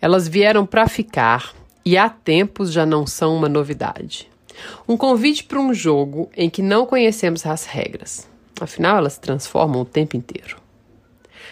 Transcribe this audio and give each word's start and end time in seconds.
Elas 0.00 0.28
vieram 0.28 0.64
para 0.64 0.88
ficar 0.88 1.52
e 1.84 1.96
há 1.96 2.08
tempos 2.08 2.72
já 2.72 2.86
não 2.86 3.06
são 3.06 3.36
uma 3.36 3.48
novidade. 3.48 4.28
Um 4.86 4.96
convite 4.96 5.44
para 5.44 5.60
um 5.60 5.72
jogo 5.72 6.30
em 6.36 6.50
que 6.50 6.62
não 6.62 6.86
conhecemos 6.86 7.46
as 7.46 7.64
regras. 7.64 8.28
Afinal, 8.60 8.98
elas 8.98 9.14
se 9.14 9.20
transformam 9.20 9.82
o 9.82 9.84
tempo 9.84 10.16
inteiro. 10.16 10.56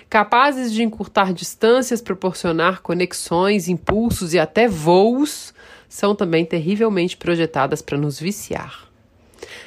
Capazes 0.09 0.73
de 0.73 0.83
encurtar 0.83 1.33
distâncias, 1.33 2.01
proporcionar 2.01 2.83
conexões, 2.83 3.69
impulsos 3.69 4.35
e 4.35 4.39
até 4.39 4.69
voos, 4.69 5.53
são 5.89 6.15
também 6.15 6.45
terrivelmente 6.45 7.17
projetadas 7.17 7.83
para 7.83 7.99
nos 7.99 8.19
viciar. 8.21 8.87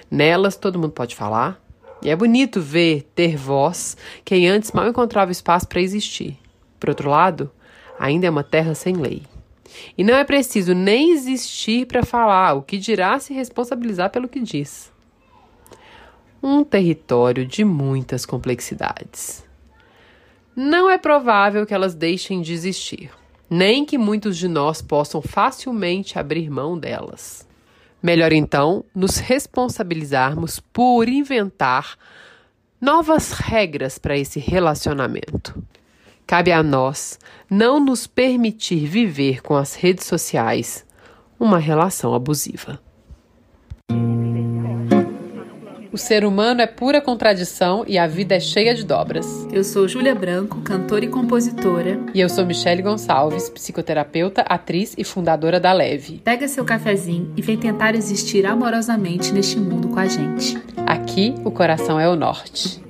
Nelas 0.09 0.55
todo 0.55 0.79
mundo 0.79 0.91
pode 0.91 1.15
falar, 1.15 1.61
e 2.01 2.09
é 2.09 2.15
bonito 2.15 2.61
ver, 2.61 3.03
ter 3.13 3.35
voz, 3.35 3.97
quem 4.23 4.47
antes 4.47 4.71
mal 4.71 4.87
encontrava 4.87 5.31
espaço 5.31 5.67
para 5.67 5.81
existir. 5.81 6.37
Por 6.79 6.89
outro 6.89 7.09
lado, 7.09 7.51
ainda 7.99 8.25
é 8.25 8.29
uma 8.29 8.43
terra 8.43 8.73
sem 8.73 8.95
lei. 8.95 9.23
E 9.97 10.03
não 10.03 10.15
é 10.15 10.23
preciso 10.23 10.73
nem 10.73 11.11
existir 11.11 11.85
para 11.85 12.03
falar, 12.03 12.53
o 12.53 12.61
que 12.61 12.77
dirá 12.77 13.19
se 13.19 13.33
responsabilizar 13.33 14.09
pelo 14.09 14.27
que 14.27 14.39
diz. 14.39 14.91
Um 16.41 16.63
território 16.63 17.45
de 17.45 17.65
muitas 17.65 18.25
complexidades. 18.25 19.45
Não 20.55 20.89
é 20.89 20.97
provável 20.97 21.65
que 21.65 21.73
elas 21.73 21.93
deixem 21.93 22.41
de 22.41 22.53
existir, 22.53 23.11
nem 23.49 23.85
que 23.85 23.97
muitos 23.97 24.37
de 24.37 24.47
nós 24.47 24.81
possam 24.81 25.21
facilmente 25.21 26.17
abrir 26.17 26.49
mão 26.49 26.77
delas. 26.77 27.47
Melhor 28.01 28.31
então 28.31 28.85
nos 28.95 29.17
responsabilizarmos 29.17 30.59
por 30.59 31.09
inventar 31.09 31.97
novas 32.79 33.33
regras 33.33 33.97
para 33.97 34.17
esse 34.17 34.39
relacionamento. 34.39 35.61
Cabe 36.29 36.51
a 36.51 36.61
nós 36.61 37.17
não 37.49 37.83
nos 37.83 38.05
permitir 38.05 38.85
viver 38.85 39.41
com 39.41 39.55
as 39.55 39.73
redes 39.73 40.05
sociais 40.05 40.85
uma 41.39 41.57
relação 41.57 42.13
abusiva. 42.13 42.79
O 45.91 45.97
ser 45.97 46.23
humano 46.23 46.61
é 46.61 46.67
pura 46.67 47.01
contradição 47.01 47.83
e 47.87 47.97
a 47.97 48.05
vida 48.05 48.35
é 48.35 48.39
cheia 48.39 48.75
de 48.75 48.85
dobras. 48.85 49.25
Eu 49.51 49.63
sou 49.63 49.87
Júlia 49.87 50.13
Branco, 50.13 50.61
cantora 50.61 51.03
e 51.03 51.07
compositora. 51.07 51.99
E 52.13 52.21
eu 52.21 52.29
sou 52.29 52.45
Michele 52.45 52.83
Gonçalves, 52.83 53.49
psicoterapeuta, 53.49 54.43
atriz 54.43 54.93
e 54.99 55.03
fundadora 55.03 55.59
da 55.59 55.73
Leve. 55.73 56.21
Pega 56.23 56.47
seu 56.47 56.63
cafezinho 56.63 57.33
e 57.35 57.41
vem 57.41 57.57
tentar 57.57 57.95
existir 57.95 58.45
amorosamente 58.45 59.33
neste 59.33 59.57
mundo 59.57 59.87
com 59.87 59.97
a 59.97 60.05
gente. 60.05 60.61
Aqui, 60.85 61.33
o 61.43 61.49
coração 61.49 61.99
é 61.99 62.07
o 62.07 62.15
norte. 62.15 62.87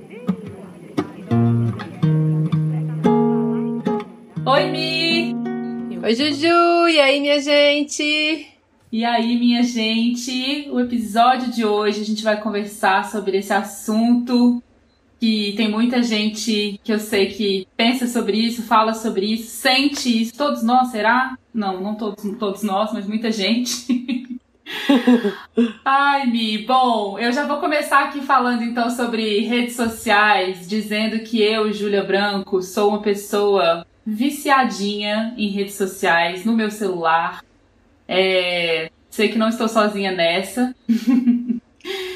Oi, 4.60 4.66
Mi! 4.66 5.34
Oi, 6.04 6.14
Juju! 6.14 6.86
E 6.90 7.00
aí, 7.00 7.18
minha 7.18 7.40
gente? 7.40 8.46
E 8.92 9.04
aí, 9.06 9.38
minha 9.38 9.62
gente? 9.62 10.68
O 10.70 10.78
episódio 10.78 11.50
de 11.50 11.64
hoje 11.64 12.02
a 12.02 12.04
gente 12.04 12.22
vai 12.22 12.38
conversar 12.38 13.10
sobre 13.10 13.38
esse 13.38 13.54
assunto 13.54 14.62
que 15.18 15.54
tem 15.56 15.70
muita 15.70 16.02
gente 16.02 16.78
que 16.84 16.92
eu 16.92 16.98
sei 16.98 17.28
que 17.28 17.66
pensa 17.74 18.06
sobre 18.06 18.36
isso, 18.36 18.62
fala 18.62 18.92
sobre 18.92 19.32
isso, 19.32 19.48
sente 19.48 20.24
isso. 20.24 20.36
Todos 20.36 20.62
nós, 20.62 20.88
será? 20.88 21.38
Não, 21.54 21.80
não 21.80 21.94
todos, 21.94 22.22
todos 22.38 22.62
nós, 22.62 22.92
mas 22.92 23.06
muita 23.06 23.32
gente. 23.32 24.38
Ai, 25.82 26.26
Mi, 26.26 26.58
bom, 26.58 27.18
eu 27.18 27.32
já 27.32 27.46
vou 27.46 27.56
começar 27.56 28.04
aqui 28.04 28.20
falando 28.20 28.62
então 28.62 28.90
sobre 28.90 29.40
redes 29.40 29.74
sociais, 29.74 30.68
dizendo 30.68 31.20
que 31.20 31.40
eu, 31.40 31.72
Júlia 31.72 32.04
Branco, 32.04 32.62
sou 32.62 32.90
uma 32.90 33.00
pessoa 33.00 33.86
viciadinha 34.06 35.34
em 35.36 35.48
redes 35.48 35.74
sociais, 35.74 36.44
no 36.44 36.52
meu 36.52 36.70
celular. 36.70 37.44
É, 38.08 38.90
sei 39.08 39.28
que 39.28 39.38
não 39.38 39.48
estou 39.48 39.68
sozinha 39.68 40.12
nessa. 40.12 40.74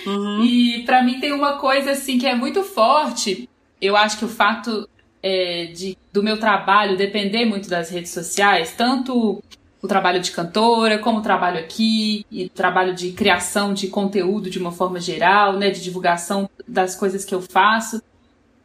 Uhum. 0.07 0.45
E 0.45 0.83
para 0.85 1.03
mim 1.03 1.19
tem 1.19 1.33
uma 1.33 1.57
coisa 1.57 1.93
assim 1.93 2.19
que 2.19 2.27
é 2.27 2.35
muito 2.35 2.63
forte. 2.63 3.49
Eu 3.81 3.97
acho 3.97 4.19
que 4.19 4.25
o 4.27 4.29
fato 4.29 4.87
é, 5.23 5.67
de, 5.75 5.97
do 6.13 6.23
meu 6.23 6.39
trabalho 6.39 6.97
depender 6.97 7.47
muito 7.47 7.69
das 7.69 7.89
redes 7.89 8.11
sociais, 8.11 8.75
tanto 8.77 9.43
o 9.81 9.89
trabalho 9.89 10.21
de 10.21 10.31
cantora, 10.31 10.99
como 10.99 11.19
o 11.19 11.23
trabalho 11.23 11.59
aqui, 11.59 12.25
e 12.31 12.45
o 12.45 12.49
trabalho 12.51 12.95
de 12.95 13.13
criação 13.13 13.73
de 13.73 13.89
conteúdo 13.89 14.51
de 14.51 14.59
uma 14.59 14.73
forma 14.73 15.01
geral, 15.01 15.55
né, 15.55 15.71
de 15.71 15.83
divulgação 15.83 16.49
das 16.69 16.95
coisas 16.95 17.25
que 17.25 17.35
eu 17.35 17.41
faço 17.41 18.03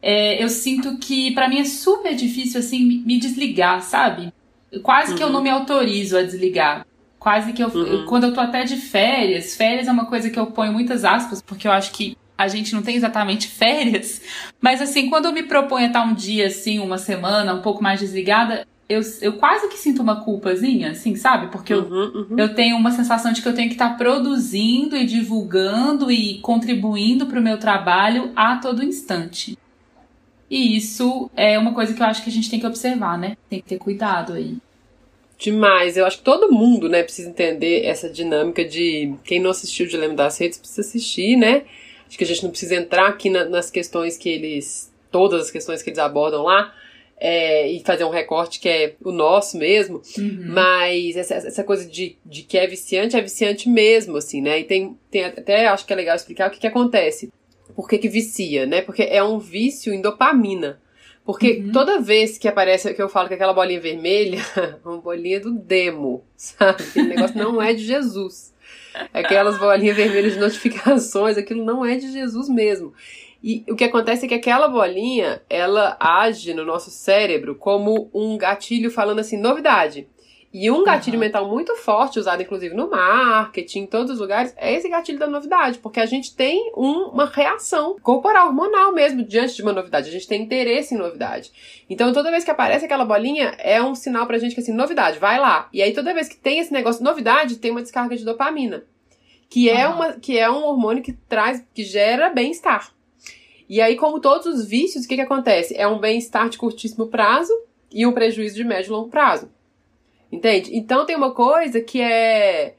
é, 0.02 0.42
eu 0.42 0.48
sinto 0.48 0.96
que 0.98 1.32
para 1.32 1.48
mim 1.48 1.60
é 1.60 1.64
super 1.64 2.14
difícil 2.14 2.60
assim 2.60 3.02
me 3.04 3.18
desligar, 3.18 3.82
sabe? 3.82 4.32
Quase 4.82 5.12
uhum. 5.12 5.16
que 5.18 5.22
eu 5.22 5.28
não 5.28 5.38
uhum. 5.38 5.44
me 5.44 5.50
autorizo 5.50 6.16
a 6.16 6.22
desligar. 6.22 6.86
Quase 7.18 7.52
que 7.52 7.62
eu, 7.62 7.68
uhum. 7.68 7.82
eu, 7.82 8.06
quando 8.06 8.24
eu 8.24 8.32
tô 8.32 8.40
até 8.40 8.64
de 8.64 8.76
férias, 8.76 9.54
férias 9.54 9.88
é 9.88 9.92
uma 9.92 10.06
coisa 10.06 10.30
que 10.30 10.38
eu 10.38 10.46
ponho 10.46 10.72
muitas 10.72 11.04
aspas, 11.04 11.42
porque 11.42 11.68
eu 11.68 11.72
acho 11.72 11.92
que 11.92 12.16
a 12.38 12.48
gente 12.48 12.72
não 12.72 12.80
tem 12.80 12.96
exatamente 12.96 13.48
férias, 13.52 14.22
mas 14.60 14.80
assim, 14.80 15.10
quando 15.10 15.26
eu 15.26 15.32
me 15.32 15.42
proponho 15.42 15.84
a 15.84 15.88
estar 15.88 16.02
um 16.02 16.14
dia 16.14 16.46
assim, 16.46 16.78
uma 16.78 16.96
semana, 16.96 17.52
um 17.52 17.60
pouco 17.60 17.82
mais 17.82 18.00
desligada, 18.00 18.66
eu, 18.88 19.02
eu 19.20 19.34
quase 19.34 19.68
que 19.68 19.76
sinto 19.76 20.02
uma 20.02 20.24
culpazinha, 20.24 20.90
assim, 20.92 21.14
sabe? 21.14 21.48
Porque 21.52 21.72
eu, 21.72 21.82
uhum, 21.82 22.26
uhum. 22.30 22.38
eu 22.38 22.54
tenho 22.54 22.76
uma 22.76 22.90
sensação 22.90 23.32
de 23.32 23.40
que 23.40 23.48
eu 23.48 23.54
tenho 23.54 23.68
que 23.68 23.74
estar 23.74 23.96
produzindo 23.96 24.96
e 24.96 25.04
divulgando 25.04 26.10
e 26.10 26.38
contribuindo 26.38 27.26
para 27.26 27.38
o 27.38 27.42
meu 27.42 27.58
trabalho 27.58 28.32
a 28.34 28.56
todo 28.56 28.82
instante. 28.82 29.56
E 30.50 30.76
isso 30.76 31.30
é 31.36 31.56
uma 31.56 31.72
coisa 31.72 31.94
que 31.94 32.02
eu 32.02 32.06
acho 32.06 32.24
que 32.24 32.28
a 32.28 32.32
gente 32.32 32.50
tem 32.50 32.58
que 32.58 32.66
observar, 32.66 33.16
né? 33.16 33.36
Tem 33.48 33.60
que 33.60 33.68
ter 33.68 33.78
cuidado 33.78 34.32
aí. 34.32 34.56
Demais. 35.38 35.96
Eu 35.96 36.04
acho 36.04 36.18
que 36.18 36.24
todo 36.24 36.50
mundo, 36.50 36.88
né, 36.88 37.04
precisa 37.04 37.30
entender 37.30 37.84
essa 37.84 38.10
dinâmica 38.10 38.64
de 38.64 39.14
quem 39.24 39.40
não 39.40 39.50
assistiu 39.50 39.86
o 39.86 39.88
Dilema 39.88 40.14
das 40.14 40.36
Redes 40.38 40.58
precisa 40.58 40.80
assistir, 40.80 41.36
né? 41.36 41.62
Acho 42.06 42.18
que 42.18 42.24
a 42.24 42.26
gente 42.26 42.42
não 42.42 42.50
precisa 42.50 42.74
entrar 42.74 43.08
aqui 43.08 43.30
na, 43.30 43.44
nas 43.44 43.70
questões 43.70 44.18
que 44.18 44.28
eles. 44.28 44.92
todas 45.12 45.42
as 45.42 45.50
questões 45.50 45.82
que 45.82 45.90
eles 45.90 46.00
abordam 46.00 46.42
lá. 46.42 46.74
É, 47.22 47.70
e 47.70 47.82
fazer 47.84 48.04
um 48.04 48.10
recorte 48.10 48.58
que 48.58 48.66
é 48.66 48.94
o 49.04 49.12
nosso 49.12 49.58
mesmo, 49.58 50.00
uhum. 50.16 50.42
mas 50.54 51.18
essa, 51.18 51.34
essa 51.34 51.62
coisa 51.62 51.84
de, 51.84 52.16
de 52.24 52.44
que 52.44 52.56
é 52.56 52.66
viciante, 52.66 53.14
é 53.14 53.20
viciante 53.20 53.68
mesmo, 53.68 54.16
assim, 54.16 54.40
né? 54.40 54.60
E 54.60 54.64
tem, 54.64 54.96
tem 55.10 55.26
até 55.26 55.66
acho 55.66 55.84
que 55.84 55.92
é 55.92 55.96
legal 55.96 56.16
explicar 56.16 56.48
o 56.48 56.50
que, 56.50 56.58
que 56.58 56.66
acontece 56.66 57.30
por 57.74 57.88
que, 57.88 57.98
que 57.98 58.08
vicia, 58.08 58.66
né? 58.66 58.82
Porque 58.82 59.02
é 59.02 59.22
um 59.22 59.38
vício 59.38 59.92
em 59.92 60.00
dopamina. 60.00 60.80
Porque 61.24 61.62
uhum. 61.64 61.72
toda 61.72 62.00
vez 62.00 62.38
que 62.38 62.48
aparece, 62.48 62.92
que 62.94 63.02
eu 63.02 63.08
falo 63.08 63.28
que 63.28 63.34
aquela 63.34 63.52
bolinha 63.52 63.80
vermelha, 63.80 64.40
uma 64.84 64.98
bolinha 64.98 65.40
do 65.40 65.52
demo, 65.52 66.24
sabe? 66.36 66.82
Aquele 66.82 67.08
negócio 67.08 67.36
não 67.36 67.60
é 67.60 67.72
de 67.72 67.84
Jesus. 67.84 68.52
Aquelas 69.12 69.58
bolinhas 69.58 69.96
vermelhas 69.96 70.34
de 70.34 70.40
notificações, 70.40 71.36
aquilo 71.36 71.64
não 71.64 71.84
é 71.84 71.96
de 71.96 72.10
Jesus 72.10 72.48
mesmo. 72.48 72.92
E 73.42 73.64
o 73.68 73.76
que 73.76 73.84
acontece 73.84 74.26
é 74.26 74.28
que 74.28 74.34
aquela 74.34 74.68
bolinha, 74.68 75.40
ela 75.48 75.96
age 75.98 76.52
no 76.52 76.64
nosso 76.64 76.90
cérebro 76.90 77.54
como 77.54 78.10
um 78.12 78.36
gatilho 78.36 78.90
falando 78.90 79.20
assim, 79.20 79.38
novidade. 79.38 80.08
E 80.52 80.68
um 80.68 80.82
gatilho 80.82 81.14
uhum. 81.14 81.20
mental 81.20 81.48
muito 81.48 81.76
forte, 81.76 82.18
usado 82.18 82.42
inclusive 82.42 82.74
no 82.74 82.90
marketing, 82.90 83.80
em 83.80 83.86
todos 83.86 84.10
os 84.10 84.18
lugares, 84.18 84.52
é 84.56 84.74
esse 84.74 84.88
gatilho 84.88 85.18
da 85.18 85.28
novidade, 85.28 85.78
porque 85.78 86.00
a 86.00 86.06
gente 86.06 86.34
tem 86.34 86.72
um, 86.76 87.10
uma 87.12 87.26
reação 87.26 87.96
corporal, 88.02 88.48
hormonal 88.48 88.92
mesmo, 88.92 89.22
diante 89.22 89.54
de 89.54 89.62
uma 89.62 89.72
novidade. 89.72 90.08
A 90.08 90.12
gente 90.12 90.26
tem 90.26 90.42
interesse 90.42 90.92
em 90.92 90.98
novidade. 90.98 91.52
Então, 91.88 92.12
toda 92.12 92.32
vez 92.32 92.42
que 92.42 92.50
aparece 92.50 92.84
aquela 92.84 93.04
bolinha, 93.04 93.54
é 93.58 93.80
um 93.80 93.94
sinal 93.94 94.26
pra 94.26 94.38
gente 94.38 94.56
que 94.56 94.60
assim, 94.60 94.72
novidade, 94.72 95.20
vai 95.20 95.38
lá. 95.38 95.68
E 95.72 95.80
aí, 95.80 95.92
toda 95.92 96.12
vez 96.12 96.28
que 96.28 96.36
tem 96.36 96.58
esse 96.58 96.72
negócio 96.72 96.98
de 96.98 97.08
novidade, 97.08 97.56
tem 97.56 97.70
uma 97.70 97.82
descarga 97.82 98.16
de 98.16 98.24
dopamina. 98.24 98.82
Que 99.48 99.70
é, 99.70 99.88
uhum. 99.88 99.94
uma, 99.94 100.12
que 100.14 100.36
é 100.36 100.50
um 100.50 100.64
hormônio 100.64 101.02
que 101.02 101.12
traz, 101.12 101.64
que 101.72 101.84
gera 101.84 102.28
bem-estar. 102.28 102.92
E 103.68 103.80
aí, 103.80 103.94
como 103.94 104.18
todos 104.18 104.46
os 104.46 104.64
vícios, 104.66 105.04
o 105.04 105.08
que, 105.08 105.14
que 105.14 105.20
acontece? 105.20 105.76
É 105.76 105.86
um 105.86 106.00
bem-estar 106.00 106.48
de 106.48 106.58
curtíssimo 106.58 107.06
prazo 107.06 107.52
e 107.92 108.04
um 108.04 108.10
prejuízo 108.10 108.56
de 108.56 108.64
médio 108.64 108.88
e 108.88 108.92
longo 108.92 109.08
prazo. 109.08 109.48
Entende? 110.30 110.76
Então 110.76 111.04
tem 111.04 111.16
uma 111.16 111.32
coisa 111.32 111.80
que 111.80 112.00
é. 112.00 112.74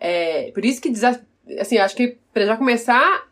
é 0.00 0.50
por 0.52 0.64
isso 0.64 0.80
que, 0.80 0.92
assim, 1.58 1.78
acho 1.78 1.94
que 1.94 2.18
para 2.32 2.46
já 2.46 2.56
começar 2.56 3.26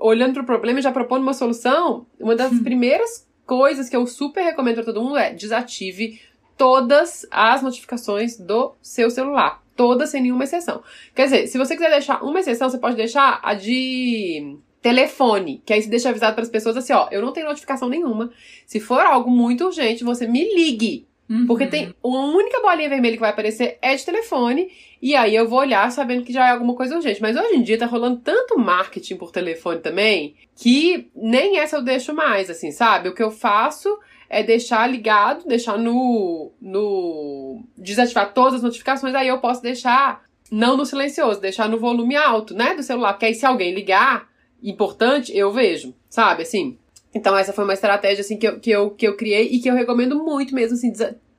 olhando 0.00 0.34
para 0.34 0.42
o 0.42 0.46
problema 0.46 0.78
e 0.78 0.82
já 0.82 0.92
propondo 0.92 1.22
uma 1.22 1.34
solução, 1.34 2.06
uma 2.18 2.34
das 2.34 2.52
hum. 2.52 2.62
primeiras 2.62 3.28
coisas 3.46 3.88
que 3.88 3.96
eu 3.96 4.06
super 4.06 4.42
recomendo 4.42 4.76
para 4.76 4.84
todo 4.84 5.02
mundo 5.02 5.16
é 5.16 5.32
desative 5.32 6.20
todas 6.56 7.26
as 7.30 7.62
notificações 7.62 8.38
do 8.38 8.74
seu 8.80 9.10
celular. 9.10 9.62
Todas, 9.74 10.10
sem 10.10 10.22
nenhuma 10.22 10.44
exceção. 10.44 10.82
Quer 11.14 11.24
dizer, 11.24 11.46
se 11.46 11.58
você 11.58 11.74
quiser 11.74 11.90
deixar 11.90 12.22
uma 12.22 12.40
exceção, 12.40 12.68
você 12.68 12.78
pode 12.78 12.96
deixar 12.96 13.40
a 13.42 13.54
de 13.54 14.58
telefone, 14.82 15.62
que 15.64 15.72
aí 15.72 15.80
você 15.80 15.88
deixa 15.88 16.10
avisado 16.10 16.34
para 16.34 16.42
as 16.42 16.50
pessoas 16.50 16.76
assim, 16.76 16.92
ó, 16.92 17.08
eu 17.10 17.22
não 17.22 17.32
tenho 17.32 17.48
notificação 17.48 17.88
nenhuma. 17.88 18.30
Se 18.66 18.80
for 18.80 19.00
algo 19.00 19.30
muito 19.30 19.64
urgente, 19.64 20.04
você 20.04 20.26
me 20.26 20.54
ligue. 20.54 21.06
Uhum. 21.32 21.46
Porque 21.46 21.66
tem 21.66 21.94
uma 22.02 22.26
única 22.26 22.60
bolinha 22.60 22.90
vermelha 22.90 23.14
que 23.14 23.20
vai 23.20 23.30
aparecer 23.30 23.78
é 23.80 23.96
de 23.96 24.04
telefone. 24.04 24.70
E 25.00 25.16
aí 25.16 25.34
eu 25.34 25.48
vou 25.48 25.60
olhar 25.60 25.90
sabendo 25.90 26.24
que 26.24 26.32
já 26.32 26.48
é 26.48 26.50
alguma 26.50 26.74
coisa 26.74 26.94
urgente. 26.94 27.22
Mas 27.22 27.36
hoje 27.36 27.56
em 27.56 27.62
dia 27.62 27.78
tá 27.78 27.86
rolando 27.86 28.20
tanto 28.20 28.58
marketing 28.58 29.16
por 29.16 29.32
telefone 29.32 29.80
também 29.80 30.34
que 30.54 31.10
nem 31.16 31.58
essa 31.58 31.76
eu 31.76 31.82
deixo 31.82 32.12
mais, 32.12 32.50
assim, 32.50 32.70
sabe? 32.70 33.08
O 33.08 33.14
que 33.14 33.22
eu 33.22 33.30
faço 33.30 33.88
é 34.28 34.42
deixar 34.42 34.86
ligado, 34.86 35.46
deixar 35.46 35.78
no, 35.78 36.52
no. 36.60 37.64
desativar 37.78 38.34
todas 38.34 38.54
as 38.56 38.62
notificações, 38.62 39.14
aí 39.14 39.28
eu 39.28 39.38
posso 39.38 39.62
deixar 39.62 40.22
não 40.50 40.76
no 40.76 40.84
silencioso, 40.84 41.40
deixar 41.40 41.66
no 41.66 41.78
volume 41.78 42.14
alto, 42.14 42.54
né, 42.54 42.74
do 42.74 42.82
celular, 42.82 43.14
porque 43.14 43.26
aí 43.26 43.34
se 43.34 43.46
alguém 43.46 43.74
ligar, 43.74 44.28
importante, 44.62 45.34
eu 45.34 45.50
vejo, 45.50 45.94
sabe, 46.10 46.42
assim. 46.42 46.78
Então 47.14 47.36
essa 47.36 47.52
foi 47.52 47.64
uma 47.64 47.74
estratégia, 47.74 48.22
assim, 48.22 48.36
que 48.36 48.46
eu, 48.46 48.60
que 48.60 48.70
eu, 48.70 48.90
que 48.90 49.06
eu 49.06 49.16
criei 49.16 49.48
e 49.48 49.60
que 49.60 49.68
eu 49.68 49.74
recomendo 49.74 50.22
muito 50.22 50.54
mesmo, 50.54 50.74
assim, 50.74 50.92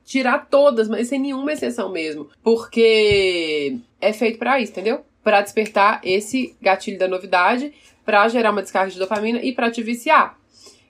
tirar 0.04 0.46
todas, 0.50 0.88
mas 0.88 1.08
sem 1.08 1.18
nenhuma 1.18 1.52
exceção 1.52 1.90
mesmo, 1.90 2.28
porque 2.42 3.76
é 4.00 4.12
feito 4.12 4.38
para 4.38 4.60
isso, 4.60 4.72
entendeu? 4.72 5.00
Para 5.22 5.40
despertar 5.40 6.00
esse 6.04 6.54
gatilho 6.60 6.98
da 6.98 7.08
novidade, 7.08 7.72
para 8.04 8.28
gerar 8.28 8.50
uma 8.50 8.62
descarga 8.62 8.92
de 8.92 8.98
dopamina 8.98 9.40
e 9.42 9.52
para 9.52 9.70
te 9.70 9.82
viciar. 9.82 10.38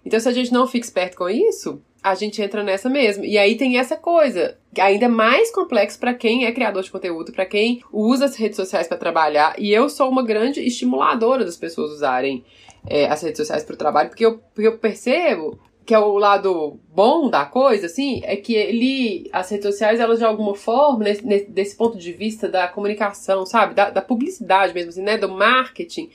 Então 0.04 0.18
se 0.20 0.28
a 0.28 0.32
gente 0.32 0.52
não 0.52 0.66
fica 0.66 0.84
esperto 0.84 1.16
com 1.16 1.30
isso, 1.30 1.80
a 2.02 2.14
gente 2.14 2.42
entra 2.42 2.62
nessa 2.62 2.90
mesmo. 2.90 3.24
E 3.24 3.38
aí 3.38 3.56
tem 3.56 3.78
essa 3.78 3.96
coisa, 3.96 4.58
ainda 4.78 5.08
mais 5.08 5.50
complexo 5.50 5.98
para 5.98 6.12
quem 6.12 6.44
é 6.44 6.52
criador 6.52 6.82
de 6.82 6.90
conteúdo, 6.90 7.32
para 7.32 7.46
quem 7.46 7.80
usa 7.90 8.26
as 8.26 8.36
redes 8.36 8.56
sociais 8.56 8.86
para 8.86 8.98
trabalhar. 8.98 9.54
E 9.58 9.72
eu 9.72 9.88
sou 9.88 10.10
uma 10.10 10.22
grande 10.22 10.60
estimuladora 10.60 11.46
das 11.46 11.56
pessoas 11.56 11.92
usarem 11.92 12.44
é, 12.86 13.06
as 13.06 13.22
redes 13.22 13.38
sociais 13.38 13.64
para 13.64 13.74
o 13.74 13.78
trabalho, 13.78 14.08
porque 14.08 14.24
eu, 14.24 14.38
porque 14.38 14.68
eu 14.68 14.78
percebo 14.78 15.58
que 15.84 15.94
é 15.94 15.98
o 15.98 16.16
lado 16.16 16.80
bom 16.94 17.28
da 17.28 17.44
coisa, 17.44 17.86
assim, 17.86 18.22
é 18.24 18.36
que 18.36 18.54
ele, 18.54 19.28
as 19.32 19.50
redes 19.50 19.66
sociais, 19.66 20.00
elas 20.00 20.18
de 20.18 20.24
alguma 20.24 20.54
forma, 20.54 21.04
nesse, 21.04 21.26
nesse 21.26 21.50
desse 21.50 21.76
ponto 21.76 21.98
de 21.98 22.12
vista 22.12 22.48
da 22.48 22.66
comunicação, 22.66 23.44
sabe, 23.44 23.74
da, 23.74 23.90
da 23.90 24.00
publicidade 24.00 24.72
mesmo, 24.72 24.90
assim, 24.90 25.02
né, 25.02 25.18
do 25.18 25.28
marketing, 25.28 26.08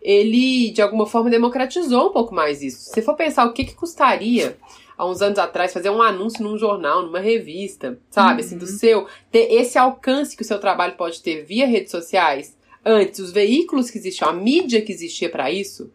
ele 0.00 0.70
de 0.72 0.82
alguma 0.82 1.06
forma 1.06 1.30
democratizou 1.30 2.08
um 2.08 2.12
pouco 2.12 2.34
mais 2.34 2.62
isso. 2.62 2.92
Se 2.92 3.00
for 3.00 3.14
pensar 3.14 3.46
o 3.46 3.52
que, 3.52 3.64
que 3.64 3.74
custaria 3.74 4.56
há 4.98 5.06
uns 5.06 5.22
anos 5.22 5.38
atrás, 5.38 5.72
fazer 5.72 5.90
um 5.90 6.02
anúncio 6.02 6.42
num 6.42 6.58
jornal, 6.58 7.02
numa 7.02 7.20
revista, 7.20 7.98
sabe? 8.10 8.40
Uhum. 8.40 8.46
Assim, 8.46 8.58
do 8.58 8.66
uhum. 8.66 8.78
seu. 8.78 9.06
Ter 9.30 9.52
esse 9.52 9.78
alcance 9.78 10.36
que 10.36 10.42
o 10.42 10.46
seu 10.46 10.58
trabalho 10.58 10.96
pode 10.96 11.22
ter 11.22 11.44
via 11.44 11.66
redes 11.66 11.92
sociais. 11.92 12.56
Antes, 12.84 13.20
os 13.20 13.30
veículos 13.30 13.90
que 13.90 13.98
existiam, 13.98 14.28
a 14.28 14.32
mídia 14.32 14.82
que 14.82 14.90
existia 14.90 15.30
para 15.30 15.52
isso, 15.52 15.92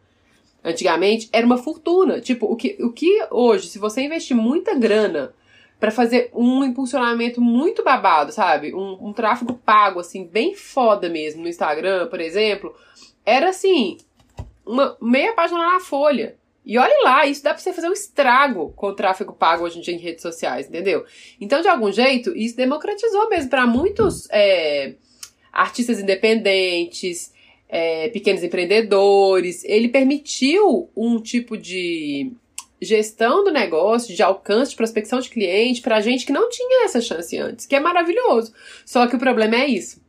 antigamente, 0.64 1.30
era 1.32 1.46
uma 1.46 1.58
fortuna. 1.58 2.20
Tipo, 2.20 2.46
o 2.46 2.56
que, 2.56 2.78
o 2.80 2.92
que 2.92 3.26
hoje, 3.32 3.68
se 3.68 3.80
você 3.80 4.02
investir 4.02 4.36
muita 4.36 4.76
grana 4.76 5.34
para 5.80 5.92
fazer 5.92 6.30
um 6.34 6.64
impulsionamento 6.64 7.40
muito 7.40 7.84
babado, 7.84 8.32
sabe? 8.32 8.74
Um, 8.74 9.08
um 9.08 9.14
tráfego 9.14 9.54
pago, 9.54 10.00
assim, 10.00 10.26
bem 10.26 10.56
foda 10.56 11.08
mesmo 11.08 11.44
no 11.44 11.48
Instagram, 11.48 12.08
por 12.08 12.20
exemplo, 12.20 12.76
era 13.26 13.50
assim, 13.50 13.98
uma 14.66 14.98
meia 15.02 15.34
página 15.34 15.74
na 15.74 15.80
folha. 15.80 16.36
E 16.66 16.78
olhe 16.78 17.02
lá, 17.02 17.26
isso 17.26 17.44
dá 17.44 17.52
pra 17.54 17.60
você 17.60 17.72
fazer 17.72 17.88
um 17.88 17.94
estrago 17.94 18.74
com 18.76 18.88
o 18.88 18.94
tráfego 18.94 19.32
pago 19.32 19.64
hoje 19.64 19.80
em 19.80 19.82
dia 19.82 19.94
em 19.94 20.00
redes 20.00 20.22
sociais, 20.22 20.68
entendeu? 20.68 21.06
Então, 21.40 21.62
de 21.62 21.68
algum 21.70 21.90
jeito, 21.92 22.36
isso 22.36 22.58
democratizou 22.58 23.30
mesmo 23.30 23.50
para 23.50 23.66
muitos 23.66 24.28
é, 24.30 24.96
artistas 25.54 25.98
independentes, 25.98 27.32
é, 27.70 28.10
pequenos 28.10 28.44
empreendedores. 28.44 29.64
Ele 29.64 29.88
permitiu 29.88 30.90
um 30.96 31.20
tipo 31.22 31.58
de 31.58 32.32
gestão 32.82 33.44
do 33.44 33.52
negócio, 33.52 34.16
de 34.16 34.22
alcance, 34.22 34.72
de 34.72 34.78
prospecção 34.78 35.20
de 35.20 35.30
cliente 35.30 35.82
para 35.82 36.02
gente 36.02 36.26
que 36.26 36.32
não 36.32 36.50
tinha 36.50 36.86
essa 36.86 37.02
chance 37.02 37.38
antes, 37.38 37.66
que 37.66 37.76
é 37.76 37.80
maravilhoso. 37.80 38.54
Só 38.86 39.08
que 39.08 39.16
o 39.16 39.20
problema 39.20 39.56
é 39.56 39.68
isso. 39.68 40.02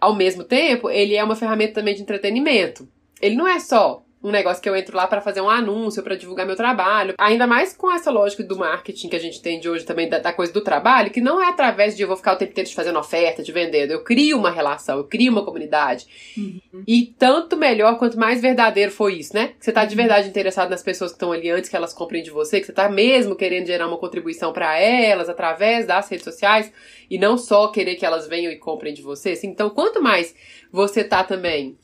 Ao 0.00 0.14
mesmo 0.14 0.44
tempo, 0.44 0.90
ele 0.90 1.14
é 1.14 1.24
uma 1.24 1.36
ferramenta 1.36 1.74
também 1.74 1.94
de 1.94 2.02
entretenimento. 2.02 2.88
Ele 3.20 3.36
não 3.36 3.48
é 3.48 3.58
só 3.58 4.03
um 4.24 4.30
negócio 4.30 4.62
que 4.62 4.68
eu 4.68 4.74
entro 4.74 4.96
lá 4.96 5.06
para 5.06 5.20
fazer 5.20 5.42
um 5.42 5.50
anúncio, 5.50 6.02
para 6.02 6.16
divulgar 6.16 6.46
meu 6.46 6.56
trabalho. 6.56 7.12
Ainda 7.18 7.46
mais 7.46 7.76
com 7.76 7.92
essa 7.92 8.10
lógica 8.10 8.42
do 8.42 8.56
marketing 8.56 9.10
que 9.10 9.16
a 9.16 9.20
gente 9.20 9.42
tem 9.42 9.60
de 9.60 9.68
hoje 9.68 9.84
também, 9.84 10.08
da, 10.08 10.18
da, 10.18 10.32
coisa 10.32 10.50
do 10.50 10.62
trabalho, 10.62 11.10
que 11.10 11.20
não 11.20 11.42
é 11.42 11.46
através 11.46 11.94
de 11.94 12.02
eu 12.02 12.08
vou 12.08 12.16
ficar 12.16 12.32
o 12.32 12.36
tempo 12.36 12.52
inteiro 12.52 12.70
fazendo 12.70 12.98
oferta, 12.98 13.42
de 13.42 13.52
vendendo. 13.52 13.90
Eu 13.90 14.02
crio 14.02 14.38
uma 14.38 14.50
relação, 14.50 14.96
eu 14.96 15.04
crio 15.04 15.30
uma 15.30 15.44
comunidade. 15.44 16.06
Uhum. 16.38 16.82
E 16.88 17.14
tanto 17.18 17.54
melhor 17.54 17.98
quanto 17.98 18.18
mais 18.18 18.40
verdadeiro 18.40 18.90
foi 18.90 19.16
isso, 19.16 19.34
né? 19.34 19.48
Que 19.58 19.64
você 19.66 19.72
tá 19.72 19.84
de 19.84 19.90
uhum. 19.94 19.98
verdade 19.98 20.26
interessado 20.26 20.70
nas 20.70 20.82
pessoas 20.82 21.10
que 21.10 21.16
estão 21.16 21.30
ali 21.30 21.50
antes 21.50 21.68
que 21.68 21.76
elas 21.76 21.92
comprem 21.92 22.22
de 22.22 22.30
você, 22.30 22.60
que 22.60 22.66
você 22.66 22.72
tá 22.72 22.88
mesmo 22.88 23.36
querendo 23.36 23.66
gerar 23.66 23.86
uma 23.86 23.98
contribuição 23.98 24.54
para 24.54 24.78
elas 24.78 25.28
através 25.28 25.84
das 25.84 26.08
redes 26.08 26.24
sociais 26.24 26.72
e 27.10 27.18
não 27.18 27.36
só 27.36 27.68
querer 27.68 27.96
que 27.96 28.06
elas 28.06 28.26
venham 28.26 28.50
e 28.50 28.56
comprem 28.56 28.94
de 28.94 29.02
você. 29.02 29.32
Assim, 29.32 29.48
então, 29.48 29.68
quanto 29.68 30.02
mais 30.02 30.34
você 30.72 31.04
tá 31.04 31.22
também 31.22 31.76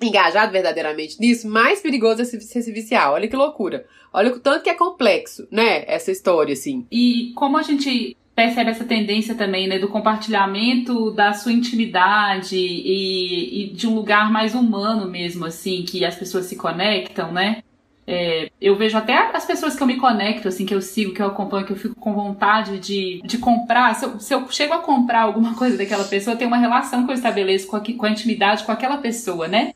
engajado 0.00 0.52
verdadeiramente 0.52 1.18
nisso, 1.18 1.48
mais 1.48 1.80
perigoso 1.80 2.22
é 2.22 2.24
você 2.24 2.62
se 2.62 2.72
viciar. 2.72 3.12
Olha 3.12 3.28
que 3.28 3.36
loucura. 3.36 3.86
Olha 4.12 4.32
o 4.32 4.40
tanto 4.40 4.62
que 4.62 4.70
é 4.70 4.74
complexo, 4.74 5.46
né? 5.50 5.84
Essa 5.86 6.10
história, 6.10 6.52
assim. 6.52 6.86
E 6.90 7.32
como 7.34 7.56
a 7.56 7.62
gente 7.62 8.16
percebe 8.34 8.70
essa 8.70 8.84
tendência 8.84 9.34
também, 9.34 9.66
né, 9.66 9.78
do 9.78 9.88
compartilhamento 9.88 11.10
da 11.10 11.32
sua 11.32 11.52
intimidade 11.52 12.54
e, 12.54 13.62
e 13.62 13.70
de 13.72 13.86
um 13.86 13.94
lugar 13.94 14.30
mais 14.30 14.54
humano 14.54 15.10
mesmo, 15.10 15.46
assim, 15.46 15.82
que 15.84 16.04
as 16.04 16.14
pessoas 16.14 16.44
se 16.44 16.54
conectam, 16.54 17.32
né? 17.32 17.62
É, 18.06 18.50
eu 18.60 18.76
vejo 18.76 18.96
até 18.96 19.14
as 19.34 19.44
pessoas 19.44 19.74
que 19.74 19.82
eu 19.82 19.86
me 19.86 19.96
conecto, 19.96 20.46
assim, 20.46 20.64
que 20.64 20.74
eu 20.74 20.80
sigo, 20.80 21.12
que 21.12 21.20
eu 21.20 21.26
acompanho, 21.26 21.66
que 21.66 21.72
eu 21.72 21.76
fico 21.76 21.96
com 21.96 22.14
vontade 22.14 22.78
de, 22.78 23.20
de 23.24 23.38
comprar. 23.38 23.94
Se 23.94 24.04
eu, 24.04 24.20
se 24.20 24.32
eu 24.32 24.48
chego 24.48 24.74
a 24.74 24.78
comprar 24.78 25.22
alguma 25.22 25.54
coisa 25.58 25.76
daquela 25.76 26.04
pessoa, 26.04 26.36
tem 26.36 26.46
uma 26.46 26.58
relação 26.58 27.04
que 27.04 27.10
eu 27.10 27.16
estabeleço 27.16 27.66
com 27.66 27.76
a, 27.76 27.80
com 27.80 28.06
a 28.06 28.10
intimidade 28.10 28.64
com 28.64 28.70
aquela 28.70 28.98
pessoa, 28.98 29.48
né? 29.48 29.72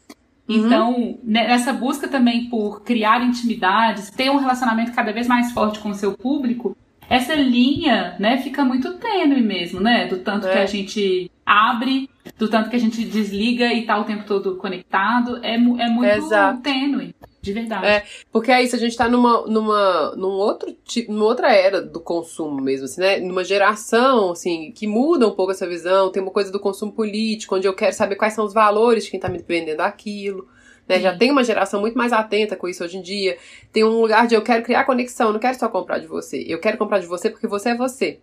Uhum. 0.48 0.66
Então, 0.66 1.18
nessa 1.24 1.72
busca 1.72 2.08
também 2.08 2.46
por 2.46 2.82
criar 2.82 3.22
intimidades, 3.22 4.10
ter 4.10 4.30
um 4.30 4.36
relacionamento 4.36 4.92
cada 4.92 5.12
vez 5.12 5.26
mais 5.26 5.52
forte 5.52 5.80
com 5.80 5.90
o 5.90 5.94
seu 5.94 6.16
público, 6.16 6.76
essa 7.08 7.34
linha, 7.34 8.14
né, 8.20 8.38
fica 8.38 8.64
muito 8.64 8.94
tênue 8.94 9.42
mesmo, 9.42 9.80
né? 9.80 10.06
Do 10.06 10.18
tanto 10.18 10.46
é. 10.46 10.52
que 10.52 10.58
a 10.58 10.66
gente 10.66 11.30
abre, 11.44 12.08
do 12.38 12.48
tanto 12.48 12.70
que 12.70 12.76
a 12.76 12.80
gente 12.80 13.04
desliga 13.04 13.72
e 13.74 13.84
tá 13.84 13.98
o 13.98 14.04
tempo 14.04 14.24
todo 14.24 14.56
conectado, 14.56 15.40
é, 15.42 15.54
é 15.54 15.58
muito 15.58 16.04
Exato. 16.04 16.60
tênue. 16.60 17.12
De 17.42 17.52
verdade. 17.54 17.86
É, 17.86 18.04
porque 18.30 18.50
é 18.52 18.62
isso, 18.62 18.76
a 18.76 18.78
gente 18.78 18.96
tá 18.96 19.08
numa, 19.08 19.46
numa, 19.46 20.14
num 20.14 20.28
outro 20.28 20.76
tipo, 20.84 21.10
numa 21.10 21.24
outra 21.24 21.52
era 21.52 21.80
do 21.80 21.98
consumo 21.98 22.60
mesmo, 22.60 22.84
assim, 22.84 23.00
né? 23.00 23.18
Numa 23.18 23.42
geração, 23.42 24.32
assim, 24.32 24.72
que 24.72 24.86
muda 24.86 25.26
um 25.26 25.32
pouco 25.32 25.52
essa 25.52 25.66
visão. 25.66 26.12
Tem 26.12 26.22
uma 26.22 26.32
coisa 26.32 26.52
do 26.52 26.60
consumo 26.60 26.92
político, 26.92 27.56
onde 27.56 27.66
eu 27.66 27.74
quero 27.74 27.94
saber 27.94 28.16
quais 28.16 28.34
são 28.34 28.44
os 28.44 28.52
valores 28.52 29.04
de 29.04 29.10
quem 29.10 29.20
tá 29.20 29.28
me 29.28 29.42
vendendo 29.46 29.80
aquilo. 29.80 30.46
Né? 30.86 31.00
Já 31.00 31.16
tem 31.16 31.30
uma 31.30 31.42
geração 31.42 31.80
muito 31.80 31.96
mais 31.96 32.12
atenta 32.12 32.56
com 32.56 32.68
isso 32.68 32.84
hoje 32.84 32.98
em 32.98 33.02
dia. 33.02 33.38
Tem 33.72 33.84
um 33.84 34.00
lugar 34.00 34.26
de 34.26 34.34
eu 34.34 34.42
quero 34.42 34.62
criar 34.62 34.84
conexão, 34.84 35.32
não 35.32 35.40
quero 35.40 35.58
só 35.58 35.68
comprar 35.68 35.98
de 35.98 36.06
você. 36.06 36.44
Eu 36.46 36.58
quero 36.58 36.76
comprar 36.76 36.98
de 36.98 37.06
você 37.06 37.30
porque 37.30 37.46
você 37.46 37.70
é 37.70 37.76
você. 37.76 38.20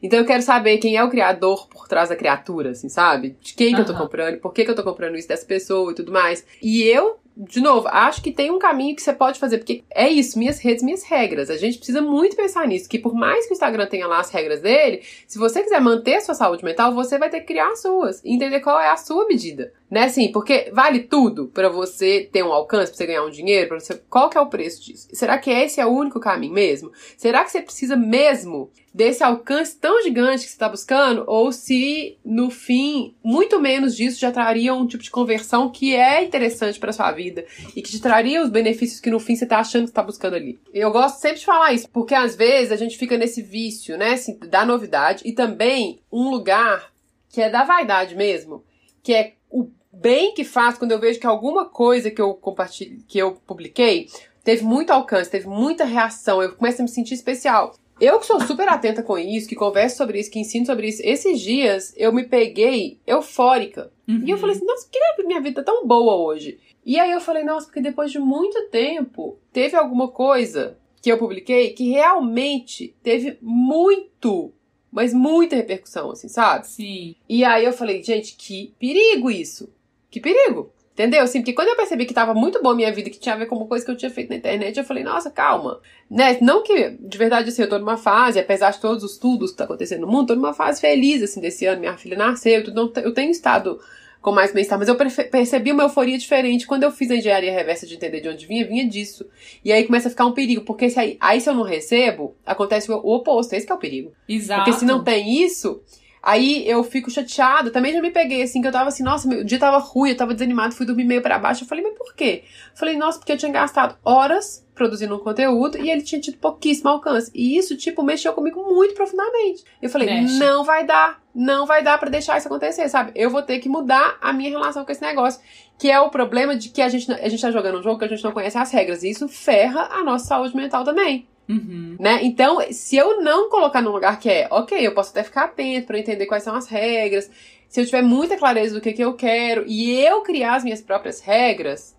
Então 0.00 0.18
eu 0.18 0.26
quero 0.26 0.42
saber 0.42 0.78
quem 0.78 0.96
é 0.96 1.02
o 1.02 1.08
criador 1.08 1.66
por 1.66 1.88
trás 1.88 2.10
da 2.10 2.16
criatura, 2.16 2.70
assim, 2.70 2.90
sabe? 2.90 3.36
De 3.40 3.54
quem 3.54 3.68
uhum. 3.68 3.74
que 3.74 3.80
eu 3.80 3.86
tô 3.86 3.94
comprando, 3.94 4.38
por 4.38 4.52
que, 4.52 4.64
que 4.64 4.70
eu 4.70 4.74
tô 4.74 4.84
comprando 4.84 5.16
isso 5.16 5.26
dessa 5.26 5.46
pessoa 5.46 5.90
e 5.90 5.94
tudo 5.94 6.12
mais. 6.12 6.44
E 6.62 6.82
eu 6.82 7.18
de 7.36 7.60
novo, 7.60 7.88
acho 7.88 8.22
que 8.22 8.30
tem 8.30 8.50
um 8.50 8.60
caminho 8.60 8.94
que 8.94 9.02
você 9.02 9.12
pode 9.12 9.40
fazer, 9.40 9.58
porque 9.58 9.82
é 9.90 10.08
isso, 10.08 10.38
minhas 10.38 10.60
redes, 10.60 10.84
minhas 10.84 11.02
regras. 11.02 11.50
A 11.50 11.56
gente 11.56 11.78
precisa 11.78 12.00
muito 12.00 12.36
pensar 12.36 12.66
nisso, 12.66 12.88
que 12.88 12.98
por 12.98 13.12
mais 13.12 13.46
que 13.46 13.52
o 13.52 13.54
Instagram 13.54 13.86
tenha 13.86 14.06
lá 14.06 14.20
as 14.20 14.30
regras 14.30 14.60
dele, 14.60 15.02
se 15.26 15.36
você 15.36 15.62
quiser 15.62 15.80
manter 15.80 16.16
a 16.16 16.20
sua 16.20 16.34
saúde 16.34 16.64
mental, 16.64 16.94
você 16.94 17.18
vai 17.18 17.28
ter 17.28 17.40
que 17.40 17.46
criar 17.46 17.70
as 17.70 17.82
suas, 17.82 18.24
entender 18.24 18.60
qual 18.60 18.80
é 18.80 18.88
a 18.88 18.96
sua 18.96 19.26
medida. 19.26 19.72
Né, 19.90 20.04
assim, 20.04 20.32
porque 20.32 20.70
vale 20.72 21.00
tudo 21.00 21.46
para 21.48 21.68
você 21.68 22.28
ter 22.32 22.42
um 22.42 22.52
alcance, 22.52 22.90
pra 22.90 22.96
você 22.96 23.06
ganhar 23.06 23.24
um 23.24 23.30
dinheiro, 23.30 23.68
para 23.68 23.78
você, 23.78 24.02
qual 24.08 24.30
que 24.30 24.36
é 24.36 24.40
o 24.40 24.48
preço 24.48 24.82
disso? 24.82 25.08
Será 25.12 25.38
que 25.38 25.50
esse 25.50 25.80
é 25.80 25.86
o 25.86 25.90
único 25.90 26.18
caminho 26.18 26.54
mesmo? 26.54 26.90
Será 27.16 27.44
que 27.44 27.50
você 27.50 27.60
precisa 27.60 27.94
mesmo 27.94 28.70
desse 28.92 29.22
alcance 29.22 29.76
tão 29.76 30.02
gigante 30.02 30.44
que 30.44 30.48
você 30.48 30.54
está 30.54 30.68
buscando? 30.68 31.22
Ou 31.26 31.52
se, 31.52 32.18
no 32.24 32.50
fim, 32.50 33.14
muito 33.22 33.60
menos 33.60 33.94
disso 33.94 34.18
já 34.18 34.32
traria 34.32 34.74
um 34.74 34.86
tipo 34.86 35.02
de 35.02 35.10
conversão 35.10 35.70
que 35.70 35.94
é 35.94 36.24
interessante 36.24 36.80
para 36.80 36.92
sua 36.92 37.12
vida 37.12 37.44
e 37.76 37.82
que 37.82 37.90
te 37.90 38.00
traria 38.00 38.42
os 38.42 38.50
benefícios 38.50 39.00
que 39.00 39.10
no 39.10 39.20
fim 39.20 39.36
você 39.36 39.46
tá 39.46 39.58
achando 39.58 39.84
que 39.84 39.90
está 39.90 40.02
buscando 40.02 40.34
ali? 40.34 40.58
Eu 40.72 40.90
gosto 40.90 41.20
sempre 41.20 41.38
de 41.38 41.44
falar 41.44 41.72
isso, 41.72 41.88
porque 41.90 42.14
às 42.14 42.34
vezes 42.34 42.72
a 42.72 42.76
gente 42.76 42.96
fica 42.96 43.18
nesse 43.18 43.42
vício, 43.42 43.98
né, 43.98 44.14
assim, 44.14 44.38
da 44.38 44.64
novidade 44.64 45.22
e 45.24 45.32
também 45.32 46.00
um 46.10 46.30
lugar 46.30 46.92
que 47.28 47.40
é 47.40 47.50
da 47.50 47.64
vaidade 47.64 48.14
mesmo, 48.14 48.64
que 49.02 49.12
é 49.12 49.34
o 49.54 49.70
bem 49.92 50.34
que 50.34 50.42
faz 50.42 50.76
quando 50.76 50.90
eu 50.90 50.98
vejo 50.98 51.20
que 51.20 51.26
alguma 51.26 51.66
coisa 51.66 52.10
que 52.10 52.20
eu 52.20 52.34
compartilhei, 52.34 52.98
que 53.06 53.18
eu 53.18 53.36
publiquei, 53.46 54.08
teve 54.42 54.64
muito 54.64 54.90
alcance, 54.90 55.30
teve 55.30 55.46
muita 55.46 55.84
reação, 55.84 56.42
eu 56.42 56.54
começo 56.54 56.82
a 56.82 56.84
me 56.84 56.88
sentir 56.88 57.14
especial. 57.14 57.74
Eu 58.00 58.18
que 58.18 58.26
sou 58.26 58.40
super 58.40 58.68
atenta 58.68 59.04
com 59.04 59.16
isso, 59.16 59.48
que 59.48 59.54
converso 59.54 59.96
sobre 59.96 60.18
isso, 60.18 60.30
que 60.30 60.40
ensino 60.40 60.66
sobre 60.66 60.88
isso, 60.88 61.00
esses 61.04 61.40
dias 61.40 61.94
eu 61.96 62.12
me 62.12 62.24
peguei 62.24 62.98
eufórica. 63.06 63.92
Uhum. 64.08 64.24
E 64.26 64.30
eu 64.30 64.36
falei 64.36 64.56
assim, 64.56 64.66
nossa, 64.66 64.86
por 64.86 64.90
que 64.90 65.22
minha 65.22 65.40
vida 65.40 65.62
tá 65.62 65.72
tão 65.72 65.86
boa 65.86 66.16
hoje? 66.16 66.58
E 66.84 66.98
aí 66.98 67.12
eu 67.12 67.20
falei, 67.20 67.44
nossa, 67.44 67.66
porque 67.66 67.80
depois 67.80 68.10
de 68.10 68.18
muito 68.18 68.68
tempo, 68.68 69.38
teve 69.52 69.76
alguma 69.76 70.08
coisa 70.08 70.76
que 71.00 71.10
eu 71.10 71.18
publiquei 71.18 71.70
que 71.70 71.90
realmente 71.90 72.94
teve 73.02 73.38
muito, 73.40 74.52
mas 74.94 75.12
muita 75.12 75.56
repercussão, 75.56 76.12
assim, 76.12 76.28
sabe? 76.28 76.68
Sim. 76.68 77.16
E 77.28 77.44
aí 77.44 77.64
eu 77.64 77.72
falei, 77.72 78.00
gente, 78.00 78.36
que 78.36 78.72
perigo 78.78 79.28
isso. 79.28 79.68
Que 80.08 80.20
perigo! 80.20 80.70
Entendeu? 80.92 81.24
Assim, 81.24 81.40
porque 81.40 81.52
quando 81.52 81.66
eu 81.66 81.76
percebi 81.76 82.06
que 82.06 82.14
tava 82.14 82.32
muito 82.32 82.62
boa 82.62 82.72
a 82.72 82.76
minha 82.76 82.92
vida, 82.92 83.10
que 83.10 83.18
tinha 83.18 83.34
a 83.34 83.38
ver 83.38 83.46
com 83.46 83.56
uma 83.56 83.66
coisa 83.66 83.84
que 83.84 83.90
eu 83.90 83.96
tinha 83.96 84.12
feito 84.12 84.30
na 84.30 84.36
internet, 84.36 84.78
eu 84.78 84.84
falei, 84.84 85.02
nossa, 85.02 85.28
calma. 85.28 85.80
Né? 86.08 86.38
Não 86.40 86.62
que, 86.62 86.90
de 86.90 87.18
verdade, 87.18 87.48
assim, 87.48 87.62
eu 87.62 87.68
tô 87.68 87.76
numa 87.76 87.96
fase, 87.96 88.38
apesar 88.38 88.70
de 88.70 88.78
todos 88.78 89.02
os 89.02 89.18
tudos 89.18 89.50
que 89.50 89.56
tá 89.56 89.64
acontecendo 89.64 90.02
no 90.02 90.06
mundo, 90.06 90.28
tô 90.28 90.36
numa 90.36 90.54
fase 90.54 90.80
feliz, 90.80 91.20
assim, 91.24 91.40
desse 91.40 91.66
ano. 91.66 91.80
Minha 91.80 91.96
filha 91.96 92.16
nasceu, 92.16 92.62
tudo, 92.62 92.92
eu 93.00 93.12
tenho 93.12 93.32
estado 93.32 93.80
com 94.24 94.32
mais 94.32 94.54
bem-estar, 94.54 94.78
mas 94.78 94.88
eu 94.88 94.96
percebi 94.96 95.70
uma 95.70 95.82
euforia 95.82 96.16
diferente 96.16 96.66
quando 96.66 96.82
eu 96.82 96.90
fiz 96.90 97.10
a 97.10 97.16
engenharia 97.16 97.52
reversa 97.52 97.86
de 97.86 97.94
entender 97.94 98.22
de 98.22 98.28
onde 98.30 98.46
vinha, 98.46 98.66
vinha 98.66 98.88
disso. 98.88 99.26
E 99.62 99.70
aí 99.70 99.84
começa 99.84 100.08
a 100.08 100.10
ficar 100.10 100.24
um 100.24 100.32
perigo, 100.32 100.62
porque 100.62 100.88
se 100.88 100.98
aí, 100.98 101.18
aí 101.20 101.42
se 101.42 101.50
eu 101.50 101.52
não 101.52 101.62
recebo, 101.62 102.34
acontece 102.46 102.90
o 102.90 102.96
oposto, 102.96 103.52
esse 103.52 103.70
é 103.70 103.74
o 103.74 103.76
perigo. 103.76 104.12
Exato. 104.26 104.64
Porque 104.64 104.78
se 104.78 104.86
não 104.86 105.04
tem 105.04 105.44
isso, 105.44 105.82
Aí 106.26 106.66
eu 106.66 106.82
fico 106.82 107.10
chateada. 107.10 107.70
Também 107.70 107.92
já 107.92 108.00
me 108.00 108.10
peguei 108.10 108.40
assim, 108.40 108.62
que 108.62 108.66
eu 108.66 108.72
tava 108.72 108.88
assim, 108.88 109.02
nossa, 109.02 109.28
meu 109.28 109.44
dia 109.44 109.58
tava 109.58 109.76
ruim, 109.76 110.08
eu 110.08 110.16
tava 110.16 110.32
desanimado, 110.32 110.74
fui 110.74 110.86
dormir 110.86 111.04
meio 111.04 111.20
para 111.20 111.38
baixo. 111.38 111.64
Eu 111.64 111.68
falei, 111.68 111.84
mas 111.84 111.98
por 111.98 112.14
quê? 112.14 112.44
Eu 112.72 112.78
falei, 112.78 112.96
nossa, 112.96 113.18
porque 113.18 113.32
eu 113.32 113.36
tinha 113.36 113.52
gastado 113.52 113.98
horas 114.02 114.63
produzindo 114.74 115.14
um 115.14 115.20
conteúdo 115.20 115.78
e 115.78 115.88
ele 115.88 116.02
tinha 116.02 116.20
tido 116.20 116.36
pouquíssimo 116.38 116.90
alcance. 116.90 117.30
E 117.34 117.56
isso, 117.56 117.76
tipo, 117.76 118.02
mexeu 118.02 118.32
comigo 118.32 118.62
muito 118.64 118.94
profundamente. 118.94 119.64
Eu 119.80 119.88
falei, 119.88 120.08
Mexe. 120.08 120.38
não 120.38 120.64
vai 120.64 120.84
dar, 120.84 121.22
não 121.34 121.64
vai 121.64 121.82
dar 121.82 121.98
para 121.98 122.10
deixar 122.10 122.36
isso 122.36 122.48
acontecer, 122.48 122.88
sabe? 122.88 123.12
Eu 123.14 123.30
vou 123.30 123.42
ter 123.42 123.60
que 123.60 123.68
mudar 123.68 124.18
a 124.20 124.32
minha 124.32 124.50
relação 124.50 124.84
com 124.84 124.90
esse 124.90 125.02
negócio. 125.02 125.40
Que 125.78 125.90
é 125.90 126.00
o 126.00 126.10
problema 126.10 126.56
de 126.56 126.68
que 126.68 126.82
a 126.82 126.88
gente, 126.88 127.10
a 127.12 127.28
gente 127.28 127.40
tá 127.40 127.50
jogando 127.50 127.78
um 127.78 127.82
jogo 127.82 127.98
que 127.98 128.04
a 128.04 128.08
gente 128.08 128.24
não 128.24 128.32
conhece 128.32 128.58
as 128.58 128.70
regras. 128.72 129.02
E 129.02 129.10
isso 129.10 129.28
ferra 129.28 129.88
a 129.92 130.02
nossa 130.02 130.26
saúde 130.26 130.56
mental 130.56 130.84
também. 130.84 131.26
Uhum. 131.48 131.96
Né? 131.98 132.20
Então, 132.22 132.58
se 132.70 132.96
eu 132.96 133.20
não 133.22 133.50
colocar 133.50 133.82
num 133.82 133.90
lugar 133.90 134.18
que 134.18 134.30
é, 134.30 134.48
ok, 134.50 134.86
eu 134.86 134.94
posso 134.94 135.10
até 135.10 135.22
ficar 135.22 135.44
atento 135.44 135.86
para 135.86 135.98
entender 135.98 136.26
quais 136.26 136.42
são 136.42 136.54
as 136.54 136.66
regras, 136.66 137.30
se 137.68 137.80
eu 137.80 137.84
tiver 137.84 138.02
muita 138.02 138.36
clareza 138.36 138.74
do 138.74 138.80
que, 138.80 138.92
que 138.92 139.04
eu 139.04 139.14
quero 139.14 139.64
e 139.66 139.92
eu 140.00 140.22
criar 140.22 140.56
as 140.56 140.64
minhas 140.64 140.80
próprias 140.80 141.20
regras, 141.20 141.94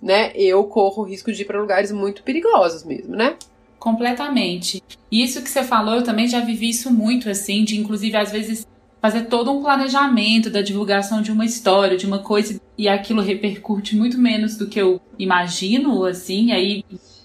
né, 0.00 0.32
eu 0.34 0.62
corro 0.64 1.02
o 1.02 1.06
risco 1.06 1.32
de 1.32 1.42
ir 1.42 1.44
para 1.44 1.60
lugares 1.60 1.90
muito 1.90 2.22
perigosos 2.22 2.84
mesmo, 2.84 3.14
né? 3.14 3.36
Completamente. 3.78 4.82
Isso 5.10 5.42
que 5.42 5.48
você 5.48 5.62
falou, 5.62 5.96
eu 5.96 6.02
também 6.04 6.26
já 6.26 6.40
vivi 6.40 6.70
isso 6.70 6.92
muito, 6.92 7.28
assim, 7.28 7.64
de 7.64 7.78
inclusive 7.78 8.16
às 8.16 8.32
vezes 8.32 8.66
fazer 9.00 9.26
todo 9.26 9.52
um 9.52 9.62
planejamento 9.62 10.50
da 10.50 10.62
divulgação 10.62 11.22
de 11.22 11.30
uma 11.30 11.44
história, 11.44 11.96
de 11.96 12.06
uma 12.06 12.18
coisa, 12.20 12.60
e 12.76 12.88
aquilo 12.88 13.22
repercute 13.22 13.94
muito 13.94 14.18
menos 14.18 14.56
do 14.56 14.66
que 14.66 14.80
eu 14.80 15.00
imagino, 15.18 16.04
assim, 16.04 16.52
aí 16.52 16.84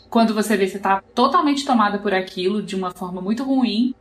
quando 0.10 0.34
você 0.34 0.58
vê, 0.58 0.68
você 0.68 0.78
tá 0.78 1.02
totalmente 1.16 1.66
tomada 1.66 1.98
por 1.98 2.14
aquilo 2.14 2.62
de 2.62 2.76
uma 2.76 2.92
forma 2.92 3.22
muito 3.22 3.44
ruim. 3.44 3.96